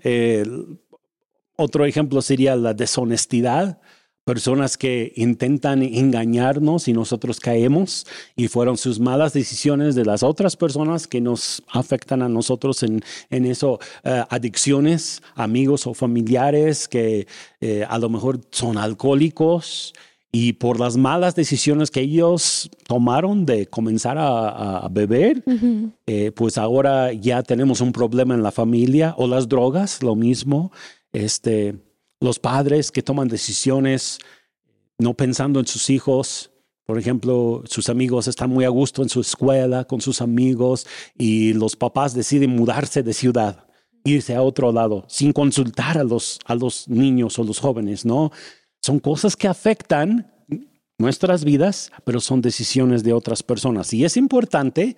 otro 1.57 1.85
ejemplo 1.85 2.23
sería 2.23 2.55
la 2.55 2.75
deshonestidad 2.75 3.81
personas 4.27 4.77
que 4.77 5.12
intentan 5.14 5.85
engañarnos 5.85 6.89
y 6.89 6.93
nosotros 6.93 7.39
caemos 7.39 8.09
y 8.35 8.49
fueron 8.49 8.77
sus 8.77 8.99
malas 8.99 9.33
decisiones 9.33 9.95
de 9.95 10.05
las 10.05 10.24
otras 10.24 10.57
personas 10.57 11.07
que 11.07 11.20
nos 11.20 11.62
afectan 11.70 12.22
a 12.22 12.29
nosotros 12.29 12.83
en, 12.83 13.05
en 13.31 13.47
eso, 13.47 13.79
eh, 14.03 14.24
adicciones, 14.29 15.22
amigos 15.37 15.87
o 15.87 15.95
familiares 15.95 16.89
que 16.89 17.29
eh, 17.61 17.87
a 17.89 18.01
lo 18.01 18.09
mejor 18.09 18.41
son 18.51 18.79
alcohólicos 18.79 19.95
y 20.33 20.55
por 20.55 20.81
las 20.81 20.97
malas 20.97 21.37
decisiones 21.37 21.93
que 21.93 22.01
ellos 22.01 22.68
tomaron 22.89 23.47
de 23.47 23.68
comenzar 23.68 24.16
a, 24.18 24.89
beber, 24.91 25.45
eh, 26.07 26.33
pues 26.33 26.59
ahora 26.59 27.12
ya 27.12 27.45
tenemos 27.45 27.81
un 27.81 27.93
problema 27.93 28.35
en 28.35 28.43
la 28.43 28.51
familia 28.51 29.14
o 29.16 29.29
las 29.29 29.49
drogas, 29.49 30.03
lo 30.03 30.16
mismo. 30.16 30.72
Este, 31.12 31.77
los 32.21 32.39
padres 32.39 32.91
que 32.91 33.03
toman 33.03 33.29
decisiones 33.29 34.19
no 34.99 35.14
pensando 35.14 35.61
en 35.61 35.67
sus 35.67 35.91
hijos. 35.91 36.51
Por 36.85 36.99
ejemplo, 36.99 37.62
sus 37.67 37.89
amigos 37.89 38.29
están 38.29 38.51
muy 38.51 38.64
a 38.64 38.69
gusto 38.69 39.03
en 39.03 39.09
su 39.09 39.21
escuela 39.21 39.85
con 39.85 40.01
sus 40.01 40.21
amigos 40.21 40.87
y 41.19 41.53
los 41.53 41.77
papás 41.77 42.14
deciden 42.14 42.51
mudarse 42.51 43.03
de 43.03 43.12
ciudad, 43.12 43.67
irse 44.05 44.35
a 44.35 44.43
otro 44.43 44.73
lado 44.73 45.05
sin 45.09 45.33
consultar 45.33 45.99
a 45.99 46.05
los, 46.05 46.39
a 46.45 46.55
los 46.55 46.89
niños 46.89 47.39
o 47.39 47.45
los 47.45 47.59
jóvenes, 47.59 48.05
¿no? 48.05 48.31
Son 48.81 49.01
cosas 49.01 49.37
que 49.37 49.49
afectan 49.49 50.33
nuestras 50.99 51.45
vidas, 51.45 51.91
pero 52.05 52.21
son 52.21 52.41
decisiones 52.41 53.03
de 53.03 53.12
otras 53.12 53.43
personas. 53.43 53.93
Y 53.93 54.05
es 54.05 54.17
importante, 54.17 54.97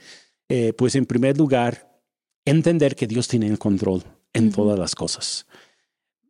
eh, 0.48 0.72
pues 0.74 0.94
en 0.94 1.06
primer 1.06 1.38
lugar, 1.38 2.00
entender 2.44 2.94
que 2.94 3.06
Dios 3.06 3.26
tiene 3.28 3.46
el 3.48 3.58
control 3.58 4.04
en 4.34 4.52
todas 4.52 4.78
las 4.78 4.94
cosas 4.94 5.46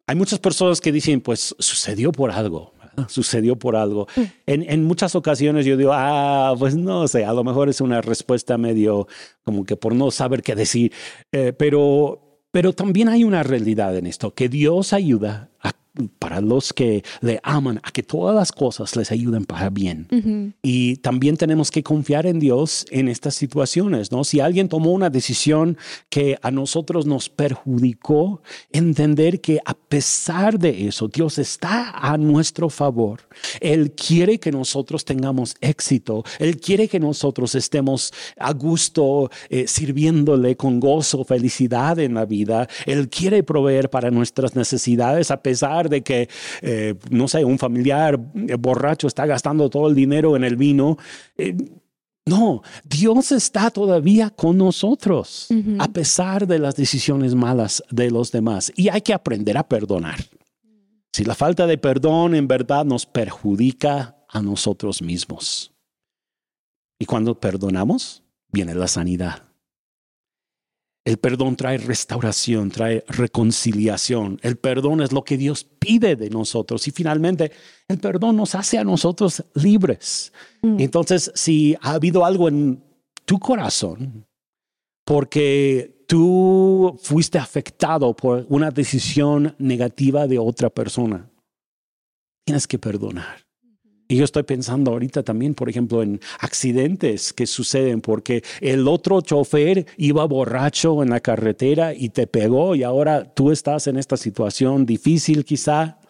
hay 0.09 0.16
muchas 0.16 0.38
personas 0.38 0.80
que 0.80 0.90
dicen, 0.90 1.20
pues 1.20 1.54
sucedió 1.59 2.12
por 2.12 2.30
algo, 2.30 2.72
sucedió 3.09 3.56
por 3.56 3.76
algo. 3.76 4.09
Mm. 4.16 4.22
En, 4.46 4.84
muchas 4.84 5.14
ocasiones 5.14 5.66
yo 5.66 5.76
digo, 5.76 5.92
ah, 5.92 6.54
pues 6.59 6.74
no 6.74 7.06
sé, 7.06 7.26
a 7.26 7.32
lo 7.34 7.44
mejor 7.44 7.68
es 7.68 7.82
una 7.82 8.00
respuesta 8.00 8.56
medio 8.56 9.06
como 9.44 9.66
que 9.66 9.76
por 9.76 9.94
no 9.94 10.11
saber 10.11 10.42
qué 10.42 10.54
decir, 10.54 10.94
eh, 11.30 11.52
pero, 11.52 12.40
pero 12.50 12.72
también 12.72 13.11
hay 13.11 13.22
una 13.22 13.42
realidad 13.42 13.94
en 13.98 14.06
esto, 14.06 14.32
que 14.32 14.48
Dios 14.48 14.94
ayuda 14.94 15.50
a 15.61 15.72
para 16.18 16.40
los 16.40 16.72
que 16.72 17.03
le 17.20 17.40
aman, 17.42 17.80
a 17.82 17.90
que 17.90 18.03
todas 18.03 18.34
las 18.34 18.53
cosas 18.53 18.94
les 18.96 19.11
ayuden 19.11 19.44
para 19.44 19.70
bien. 19.70 20.55
Y 20.62 20.96
también 20.96 21.36
tenemos 21.36 21.70
que 21.70 21.82
confiar 21.82 22.26
en 22.26 22.38
Dios 22.38 22.86
en 22.90 23.09
estas 23.09 23.34
situaciones, 23.34 24.12
¿no? 24.12 24.24
Si 24.24 24.40
alguien 24.40 24.68
tomó 24.68 24.92
una 24.92 25.11
decisión 25.11 25.76
que 26.09 26.38
a 26.42 26.51
nosotros 26.51 27.07
nos 27.07 27.28
perjudicó, 27.28 28.42
entender 28.72 29.40
que 29.40 29.61
a 29.64 29.74
pesar 29.74 30.59
de 30.59 30.86
eso, 30.88 31.09
Dios 31.09 31.38
está 31.38 31.90
a 31.90 32.16
nuestro 32.16 32.68
favor. 32.68 33.20
Él 33.61 33.92
quiere 33.92 34.38
que 34.38 34.53
nosotros 34.53 35.05
tengamos 35.05 35.57
éxito. 35.61 36.24
Él 36.38 36.59
quiere 36.61 36.88
que 36.88 37.01
nosotros 37.01 37.55
estemos 37.55 38.12
a 38.36 38.53
gusto 38.53 39.30
eh, 39.49 39.66
sirviéndole 39.66 40.57
con 40.57 40.80
gozo, 40.80 41.24
felicidad 41.24 41.99
en 41.99 42.14
la 42.14 42.24
vida. 42.24 42.68
Él 42.86 43.09
quiere 43.09 43.42
proveer 43.42 43.90
para 43.90 44.11
nuestras 44.11 44.55
necesidades 44.55 45.30
a 45.30 45.42
pesar 45.42 45.88
de 45.89 46.03
que, 46.03 46.28
eh, 46.62 46.95
no 47.11 47.28
sé, 47.28 47.45
un 47.45 47.59
familiar 47.59 48.18
eh, 48.34 48.55
borracho 48.57 49.07
está 49.07 49.26
gastando 49.26 49.68
todo 49.70 49.89
el 49.89 49.95
dinero 49.95 50.36
en 50.36 50.45
el 50.45 50.57
vino. 50.57 50.99
Eh, 51.36 51.57
no, 52.26 52.62
Dios 52.84 53.32
está 53.32 53.70
todavía 53.70 54.28
con 54.30 54.59
nosotros, 54.59 55.49
a 55.78 55.89
pesar 55.89 56.47
de 56.47 56.59
las 56.59 56.76
decisiones 56.76 57.34
malas 57.34 57.82
de 57.91 58.11
los 58.11 58.30
demás. 58.30 58.70
Y 58.76 58.91
hay 58.91 59.01
que 59.01 59.14
aprender 59.14 59.57
a 59.57 59.66
perdonar. 59.66 60.18
Si 61.11 61.24
la 61.24 61.34
falta 61.34 61.66
de 61.66 61.78
perdón 61.78 62.34
en 62.34 62.47
verdad 62.47 62.84
nos 62.84 63.07
perjudica 63.07 64.18
a 64.28 64.43
nosotros 64.43 65.01
mismos. 65.01 65.72
Y 66.99 67.07
cuando 67.07 67.41
perdonamos, 67.41 68.22
viene 68.53 68.74
la 68.74 68.89
sanidad. 68.89 69.47
El 71.09 71.16
perdón 71.16 71.56
trae 71.56 71.78
restauración, 71.78 72.70
trae 72.70 73.02
reconciliación. 73.09 74.38
El 74.42 74.59
perdón 74.59 75.00
es 75.00 75.11
lo 75.11 75.24
que 75.24 75.38
Dios 75.38 75.64
pide 75.64 76.16
de 76.16 76.28
nosotros. 76.28 76.86
Y 76.86 76.90
finalmente, 76.90 77.50
el 77.88 77.96
perdón 77.96 78.36
nos 78.36 78.54
hace 78.54 78.76
a 78.76 78.84
nosotros 78.84 79.42
libres. 79.54 80.34
Mm. 80.61 80.80
Entonces, 80.80 81.32
si 81.34 81.74
ha 81.80 81.92
habido 81.92 82.26
algo 82.26 82.46
en 82.48 82.84
tu 83.24 83.38
corazón, 83.38 84.26
porque 85.06 86.04
tú 86.06 86.94
fuiste 87.02 87.38
afectado 87.38 88.14
por 88.14 88.44
una 88.50 88.70
decisión 88.70 89.54
negativa 89.59 90.26
de 90.26 90.38
otra 90.38 90.68
persona, 90.68 91.30
tienes 92.44 92.66
que 92.66 92.78
perdonar. 92.78 93.47
Y 94.11 94.16
yo 94.16 94.24
estoy 94.24 94.42
pensando 94.42 94.90
ahorita 94.90 95.22
también, 95.22 95.54
por 95.54 95.68
ejemplo, 95.68 96.02
en 96.02 96.18
accidentes 96.40 97.34
que 97.34 97.46
suceden 97.46 98.00
porque 98.00 98.42
el 98.62 98.88
otro 98.88 99.20
chofer 99.20 99.86
iba 99.98 100.24
borracho 100.24 101.02
en 101.02 101.11
la 101.11 101.20
carretera 101.20 101.92
y 101.92 102.09
te 102.09 102.26
pegó 102.26 102.74
y 102.74 102.84
ahora 102.84 103.34
tú 103.34 103.50
estás 103.50 103.86
en 103.86 103.98
esta 103.98 104.16
situación 104.16 104.86
difícil 104.86 105.44
quizá. 105.44 106.00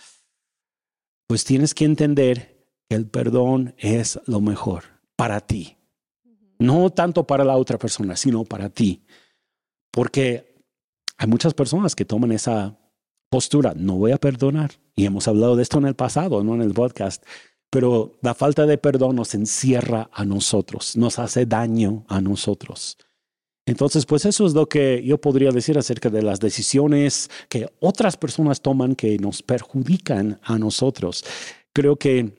Pues 1.27 1.45
tienes 1.45 1.75
que 1.75 1.85
entender 1.85 2.69
que 2.89 2.95
el 2.95 3.09
perdón 3.09 3.75
es 3.77 4.21
lo 4.27 4.41
mejor 4.41 4.85
para 5.17 5.41
ti. 5.41 5.77
No 6.61 6.91
tanto 6.91 7.27
para 7.27 7.45
la 7.45 7.57
otra 7.57 7.79
persona, 7.79 8.17
sino 8.17 8.45
para 8.45 8.71
ti. 8.71 9.03
Porque 9.91 10.63
hay 11.17 11.27
muchas 11.27 11.53
personas 11.53 11.97
que 11.97 12.05
toman 12.05 12.31
esa 12.31 12.79
postura, 13.29 13.75
no 13.77 13.97
voy 13.97 14.13
a 14.13 14.19
perdonar. 14.19 14.71
Y 14.95 15.05
hemos 15.05 15.27
hablado 15.27 15.57
de 15.57 15.63
esto 15.65 15.79
en 15.79 15.87
el 15.87 15.97
pasado, 15.97 16.43
no 16.45 16.55
en 16.55 16.63
el 16.63 16.73
podcast. 16.73 17.25
Pero 17.71 18.19
la 18.23 18.35
falta 18.35 18.67
de 18.67 18.79
perdón 18.79 19.17
nos 19.17 19.35
encierra 19.35 20.09
a 20.13 20.25
nosotros, 20.25 20.97
nos 20.97 21.19
hace 21.19 21.45
daño 21.45 22.05
a 22.09 22.21
nosotros. 22.21 22.97
Entonces, 23.67 24.07
pues 24.07 24.25
eso 24.25 24.47
es 24.47 24.55
lo 24.55 24.67
que 24.67 25.03
yo 25.05 25.21
podría 25.21 25.51
decir 25.51 25.77
acerca 25.77 26.09
de 26.09 26.23
las 26.23 26.41
decisiones 26.41 27.29
que 27.51 27.71
otras 27.81 28.17
personas 28.17 28.63
toman 28.63 28.95
que 28.95 29.19
nos 29.19 29.43
perjudican 29.43 30.41
a 30.43 30.59
nosotros. 30.59 31.23
Creo 31.75 31.97
que 31.97 32.33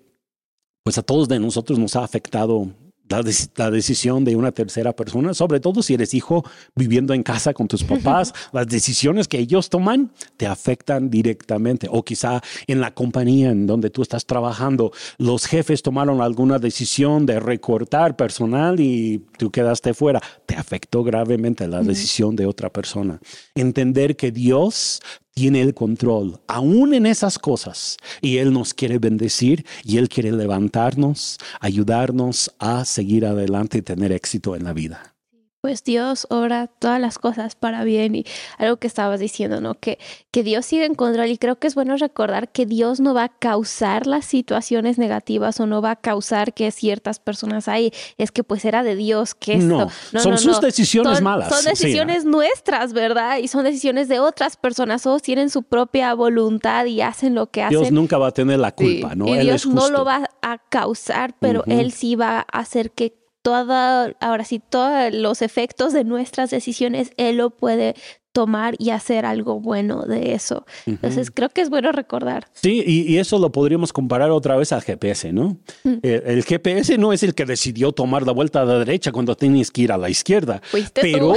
pues 0.84 0.98
a 0.98 1.04
todos 1.04 1.28
de 1.28 1.40
nosotros 1.40 1.78
nos 1.78 1.96
ha 1.96 2.04
afectado 2.04 2.74
la, 3.10 3.72
decisión 3.72 4.24
de 4.24 4.36
una 4.36 4.51
tercera 4.51 4.93
persona, 4.93 5.34
sobre 5.34 5.60
todo 5.60 5.82
si 5.82 5.95
eres 5.95 6.14
hijo 6.14 6.43
viviendo 6.76 7.14
en 7.14 7.24
casa 7.24 7.53
con 7.53 7.68
tus 7.68 7.84
papás, 7.84 8.34
las 8.53 8.68
decisiones 8.68 9.28
que 9.28 9.39
ellos 9.39 9.70
toman 9.70 10.12
te 10.38 10.47
afectan 10.47 11.10
directamente. 11.10 11.88
O 11.89 12.03
quizá 12.03 12.41
en 12.68 12.82
la 12.82 12.93
compañía 12.93 13.49
en 13.49 13.68
donde 13.68 13.89
tú 13.89 14.01
estás 14.01 14.26
trabajando, 14.26 14.91
los 15.18 15.45
jefes 15.45 15.82
tomaron 15.82 16.22
alguna 16.22 16.60
decisión 16.60 17.26
de 17.26 17.39
recortar 17.39 18.16
personal 18.16 18.80
y 18.80 19.26
tú 19.38 19.51
quedaste 19.51 19.93
fuera. 19.93 20.22
Te 20.45 20.55
afectó 20.55 21.03
gravemente 21.03 21.68
la 21.68 21.82
decisión 21.82 22.36
de 22.36 22.45
otra 22.45 22.70
persona. 22.70 23.20
Entender 23.55 24.16
que 24.16 24.32
Dios 24.32 25.01
tiene 25.40 25.62
el 25.62 25.74
control, 25.74 26.42
aún 26.48 26.94
en 26.94 27.06
esas 27.06 27.40
cosas. 27.40 27.96
Y 28.22 28.40
Él 28.40 28.52
nos 28.52 28.74
quiere 28.74 29.00
bendecir 29.00 29.66
y 29.86 29.96
Él 29.96 30.10
quiere 30.10 30.34
levantarnos, 30.34 31.38
ayudarnos 31.62 32.52
a 32.60 32.84
seguir 32.84 33.26
adelante 33.26 33.78
y 33.78 33.82
tener 33.82 34.12
éxito 34.12 34.58
en 34.58 34.66
la 34.66 34.74
vida 34.74 35.19
pues 35.62 35.84
Dios 35.84 36.26
obra 36.30 36.68
todas 36.68 37.01
las 37.01 37.20
cosas 37.20 37.55
para 37.55 37.84
bien 37.84 38.16
y 38.16 38.26
algo 38.57 38.78
que 38.78 38.88
estabas 38.88 39.20
diciendo, 39.20 39.60
¿no? 39.60 39.76
Que, 39.76 39.99
que 40.32 40.41
Dios 40.43 40.66
sigue 40.66 40.86
en 40.86 40.95
control 40.95 41.28
y 41.28 41.38
creo 41.38 41.60
que 41.60 41.68
es 41.68 41.76
bueno 41.76 41.97
recordar 41.97 42.49
que 42.49 42.66
Dios 42.66 43.01
no 43.01 43.14
va 43.14 43.26
a 43.26 43.30
causar 43.30 44.07
las 44.07 44.24
situaciones 44.24 44.97
negativas 44.97 45.60
o 45.60 45.66
no 45.66 45.82
va 45.82 45.91
a 45.91 45.95
causar 45.97 46.53
que 46.53 46.72
ciertas 46.72 47.20
personas 47.20 47.68
hay, 47.68 47.91
es 48.18 48.32
que 48.32 48.43
pues 48.43 48.64
era 48.64 48.84
de 48.84 48.95
Dios 48.95 49.36
que 49.36 49.55
esto. 49.55 49.89
No, 50.14 50.20
son 50.20 50.38
sus 50.38 50.62
decisiones 50.62 51.22
malas. 51.22 51.49
Son 51.49 51.66
decisiones 51.66 52.24
nuestras, 52.24 52.93
¿verdad? 52.93 53.39
Y 53.39 53.49
son 53.49 53.66
decisiones 53.66 54.07
de 54.07 54.20
otras 54.20 54.55
personas, 54.55 55.05
o 55.05 55.20
tienen 55.20 55.49
su 55.49 55.64
propia 55.64 56.14
voluntad 56.14 56.86
y 56.86 57.01
hacen 57.01 57.36
lo 57.36 57.47
que 57.47 57.64
hacen. 57.64 57.80
Dios 57.80 57.91
nunca 57.91 58.18
va 58.18 58.28
a 58.28 58.32
tener 58.32 58.60
la 58.60 58.74
culpa, 58.74 59.14
¿no? 59.14 59.28
Y 59.28 59.39
Dios 59.39 59.66
no 59.66 59.89
lo 59.89 60.05
va 60.05 60.30
a 60.41 60.57
causar, 60.70 61.36
pero 61.38 61.66
Él 61.68 61.91
sí 61.91 62.16
va 62.16 62.39
a 62.39 62.60
hacer 62.60 62.91
que 62.91 63.19
toda, 63.42 64.16
ahora 64.20 64.46
sí, 64.46 64.60
todos 64.60 65.14
los 65.14 65.42
efectos 65.42 65.94
de 65.94 66.04
nuestras 66.04 66.50
decisiones, 66.50 67.12
Él 67.18 67.38
lo 67.38 67.52
puede 67.52 67.96
tomar 68.32 68.76
y 68.78 68.92
hacer 68.92 69.26
algo 69.26 69.60
bueno 69.60 70.04
de 70.04 70.34
eso. 70.34 70.66
Entonces, 70.86 71.32
creo 71.32 71.50
que 71.50 71.62
es 71.62 71.70
bueno 71.70 71.92
recordar. 71.92 72.48
Sí, 72.54 72.84
y, 72.86 73.18
eso 73.18 73.40
lo 73.40 73.52
podríamos 73.52 73.92
comparar 73.92 74.32
otra 74.32 74.56
vez 74.56 74.72
al 74.72 74.82
GPS, 74.82 75.34
¿no? 75.34 75.58
Eh, 75.84 76.24
el, 76.26 76.44
GPS 76.44 76.98
no 76.98 77.12
es 77.12 77.24
el 77.24 77.34
que 77.34 77.46
decidió 77.46 77.92
tomar 77.92 78.26
la 78.26 78.32
vuelta 78.32 78.62
a 78.62 78.66
la 78.66 78.80
derecha 78.80 79.12
cuando 79.12 79.36
tienes 79.36 79.72
que 79.72 79.82
ir 79.82 79.92
a 79.92 79.98
la 79.98 80.10
izquierda, 80.10 80.62
pero 80.94 81.34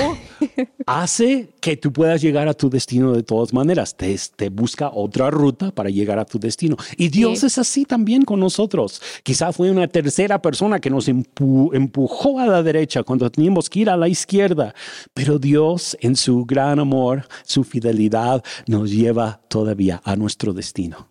hace 0.87 1.51
que 1.61 1.77
tú 1.77 1.93
puedas 1.93 2.21
llegar 2.21 2.47
a 2.49 2.55
tu 2.55 2.69
destino 2.69 3.13
de 3.13 3.23
todas 3.23 3.53
maneras. 3.53 3.97
Te, 3.97 4.17
te 4.37 4.51
busca 4.51 4.91
otra 4.93 5.31
ruta 5.31 5.71
para 5.71 5.91
llegar 5.91 6.19
a 6.19 6.25
tu 6.25 6.39
destino. 6.39 6.77
Y 6.97 7.09
Dios 7.09 7.43
es 7.43 7.59
así 7.59 7.85
también 7.85 8.23
con 8.23 8.39
nosotros. 8.39 9.01
Quizá 9.23 9.53
fue 9.53 9.71
una 9.71 9.89
tercera 9.89 10.41
persona 10.41 10.79
que 10.79 10.91
nos 10.91 11.09
empujó 11.09 12.39
a 12.39 12.47
la 12.47 12.63
derecha 12.63 13.03
cuando 13.03 13.31
teníamos 13.31 13.71
que 13.71 13.81
ir 13.81 13.91
a 13.91 13.97
la 13.97 14.09
izquierda, 14.09 14.75
pero 15.15 15.39
Dios 15.39 15.97
en 16.01 16.17
su 16.17 16.45
gran 16.45 16.82
amor, 16.83 17.27
su 17.45 17.65
fidelidad 17.65 18.45
nos 18.67 18.91
lleva 18.91 19.41
todavía 19.49 20.01
a 20.05 20.17
nuestro 20.17 20.53
destino. 20.53 21.09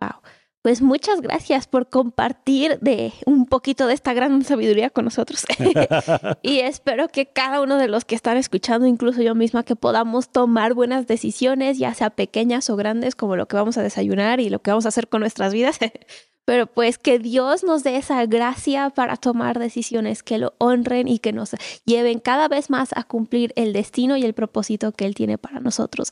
Wow. 0.00 0.20
Pues 0.62 0.82
muchas 0.82 1.22
gracias 1.22 1.66
por 1.66 1.88
compartir 1.88 2.78
de 2.80 3.14
un 3.24 3.46
poquito 3.46 3.86
de 3.86 3.94
esta 3.94 4.12
gran 4.12 4.44
sabiduría 4.44 4.90
con 4.90 5.06
nosotros. 5.06 5.46
y 6.42 6.58
espero 6.58 7.08
que 7.08 7.26
cada 7.26 7.62
uno 7.62 7.78
de 7.78 7.88
los 7.88 8.04
que 8.04 8.14
están 8.14 8.36
escuchando, 8.36 8.86
incluso 8.86 9.22
yo 9.22 9.34
misma, 9.34 9.62
que 9.62 9.74
podamos 9.74 10.28
tomar 10.28 10.74
buenas 10.74 11.06
decisiones, 11.06 11.78
ya 11.78 11.94
sea 11.94 12.10
pequeñas 12.10 12.68
o 12.68 12.76
grandes, 12.76 13.14
como 13.14 13.36
lo 13.36 13.48
que 13.48 13.56
vamos 13.56 13.78
a 13.78 13.82
desayunar 13.82 14.38
y 14.38 14.50
lo 14.50 14.60
que 14.60 14.70
vamos 14.70 14.84
a 14.84 14.90
hacer 14.90 15.08
con 15.08 15.20
nuestras 15.20 15.54
vidas. 15.54 15.78
Pero 16.50 16.66
pues 16.66 16.98
que 16.98 17.20
Dios 17.20 17.62
nos 17.62 17.84
dé 17.84 17.96
esa 17.96 18.26
gracia 18.26 18.90
para 18.90 19.16
tomar 19.16 19.60
decisiones 19.60 20.24
que 20.24 20.36
lo 20.36 20.54
honren 20.58 21.06
y 21.06 21.20
que 21.20 21.32
nos 21.32 21.54
lleven 21.84 22.18
cada 22.18 22.48
vez 22.48 22.70
más 22.70 22.88
a 22.96 23.04
cumplir 23.04 23.52
el 23.54 23.72
destino 23.72 24.16
y 24.16 24.24
el 24.24 24.34
propósito 24.34 24.90
que 24.90 25.06
Él 25.06 25.14
tiene 25.14 25.38
para 25.38 25.60
nosotros. 25.60 26.10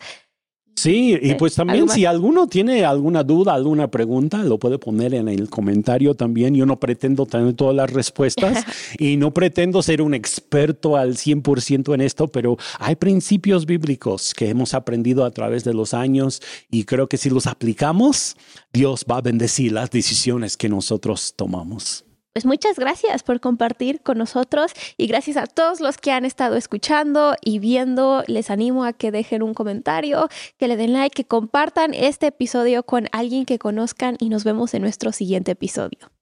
Sí, 0.79 1.19
y 1.21 1.35
pues 1.35 1.57
también 1.57 1.89
si 1.89 2.05
alguno 2.05 2.47
tiene 2.47 2.85
alguna 2.85 3.25
duda, 3.25 3.53
alguna 3.53 3.91
pregunta, 3.91 4.45
lo 4.45 4.61
puede 4.61 4.79
poner 4.79 5.13
en 5.13 5.29
el 5.29 5.51
comentario 5.51 6.15
también. 6.15 6.55
Yo 6.55 6.67
no 6.67 6.79
pretendo 6.79 7.27
tener 7.27 7.55
todas 7.55 7.75
las 7.75 7.93
respuestas 7.93 8.65
y 8.99 9.17
no 9.17 9.35
pretendo 9.35 9.83
ser 9.83 10.01
un 10.03 10.15
experto 10.15 10.97
al 10.97 11.17
100% 11.17 11.95
en 11.95 12.01
esto, 12.01 12.29
pero 12.29 12.57
hay 12.79 12.95
principios 12.95 13.67
bíblicos 13.67 14.35
que 14.35 14.51
hemos 14.51 14.73
aprendido 14.73 15.25
a 15.25 15.33
través 15.33 15.65
de 15.65 15.75
los 15.75 15.95
años 15.95 16.41
y 16.71 16.85
creo 16.85 17.09
que 17.09 17.17
si 17.17 17.29
los 17.29 17.49
aplicamos, 17.49 18.37
Dios 18.73 19.05
va 19.11 19.17
a 19.17 19.23
bendecir 19.23 19.73
las 19.73 19.91
decisiones 19.91 20.57
que 20.57 20.69
nosotros 20.69 21.35
tomamos. 21.35 22.08
Pues 22.39 22.47
muchas 22.47 22.79
gracias 22.79 23.25
por 23.25 23.41
compartir 23.41 24.01
con 24.01 24.17
nosotros 24.17 24.71
y 24.97 25.09
gracias 25.09 25.37
a 25.37 25.49
todos 25.49 25.81
los 25.81 25.99
que 25.99 26.13
han 26.13 26.25
estado 26.25 26.55
escuchando 26.55 27.35
y 27.45 27.59
viendo. 27.59 28.23
Les 28.29 28.49
animo 28.49 28.85
a 28.85 28.93
que 28.93 29.11
dejen 29.11 29.43
un 29.43 29.55
comentario, 29.55 30.29
que 30.57 30.69
le 30.69 30.77
den 30.77 30.93
like, 30.93 31.17
que 31.17 31.27
compartan 31.27 31.95
este 31.95 32.29
episodio 32.29 32.85
con 32.85 33.09
alguien 33.11 33.45
que 33.45 33.59
conozcan 33.59 34.17
y 34.21 34.29
nos 34.29 34.45
vemos 34.45 34.73
en 34.75 34.83
nuestro 34.83 35.11
siguiente 35.11 35.51
episodio. 35.51 36.13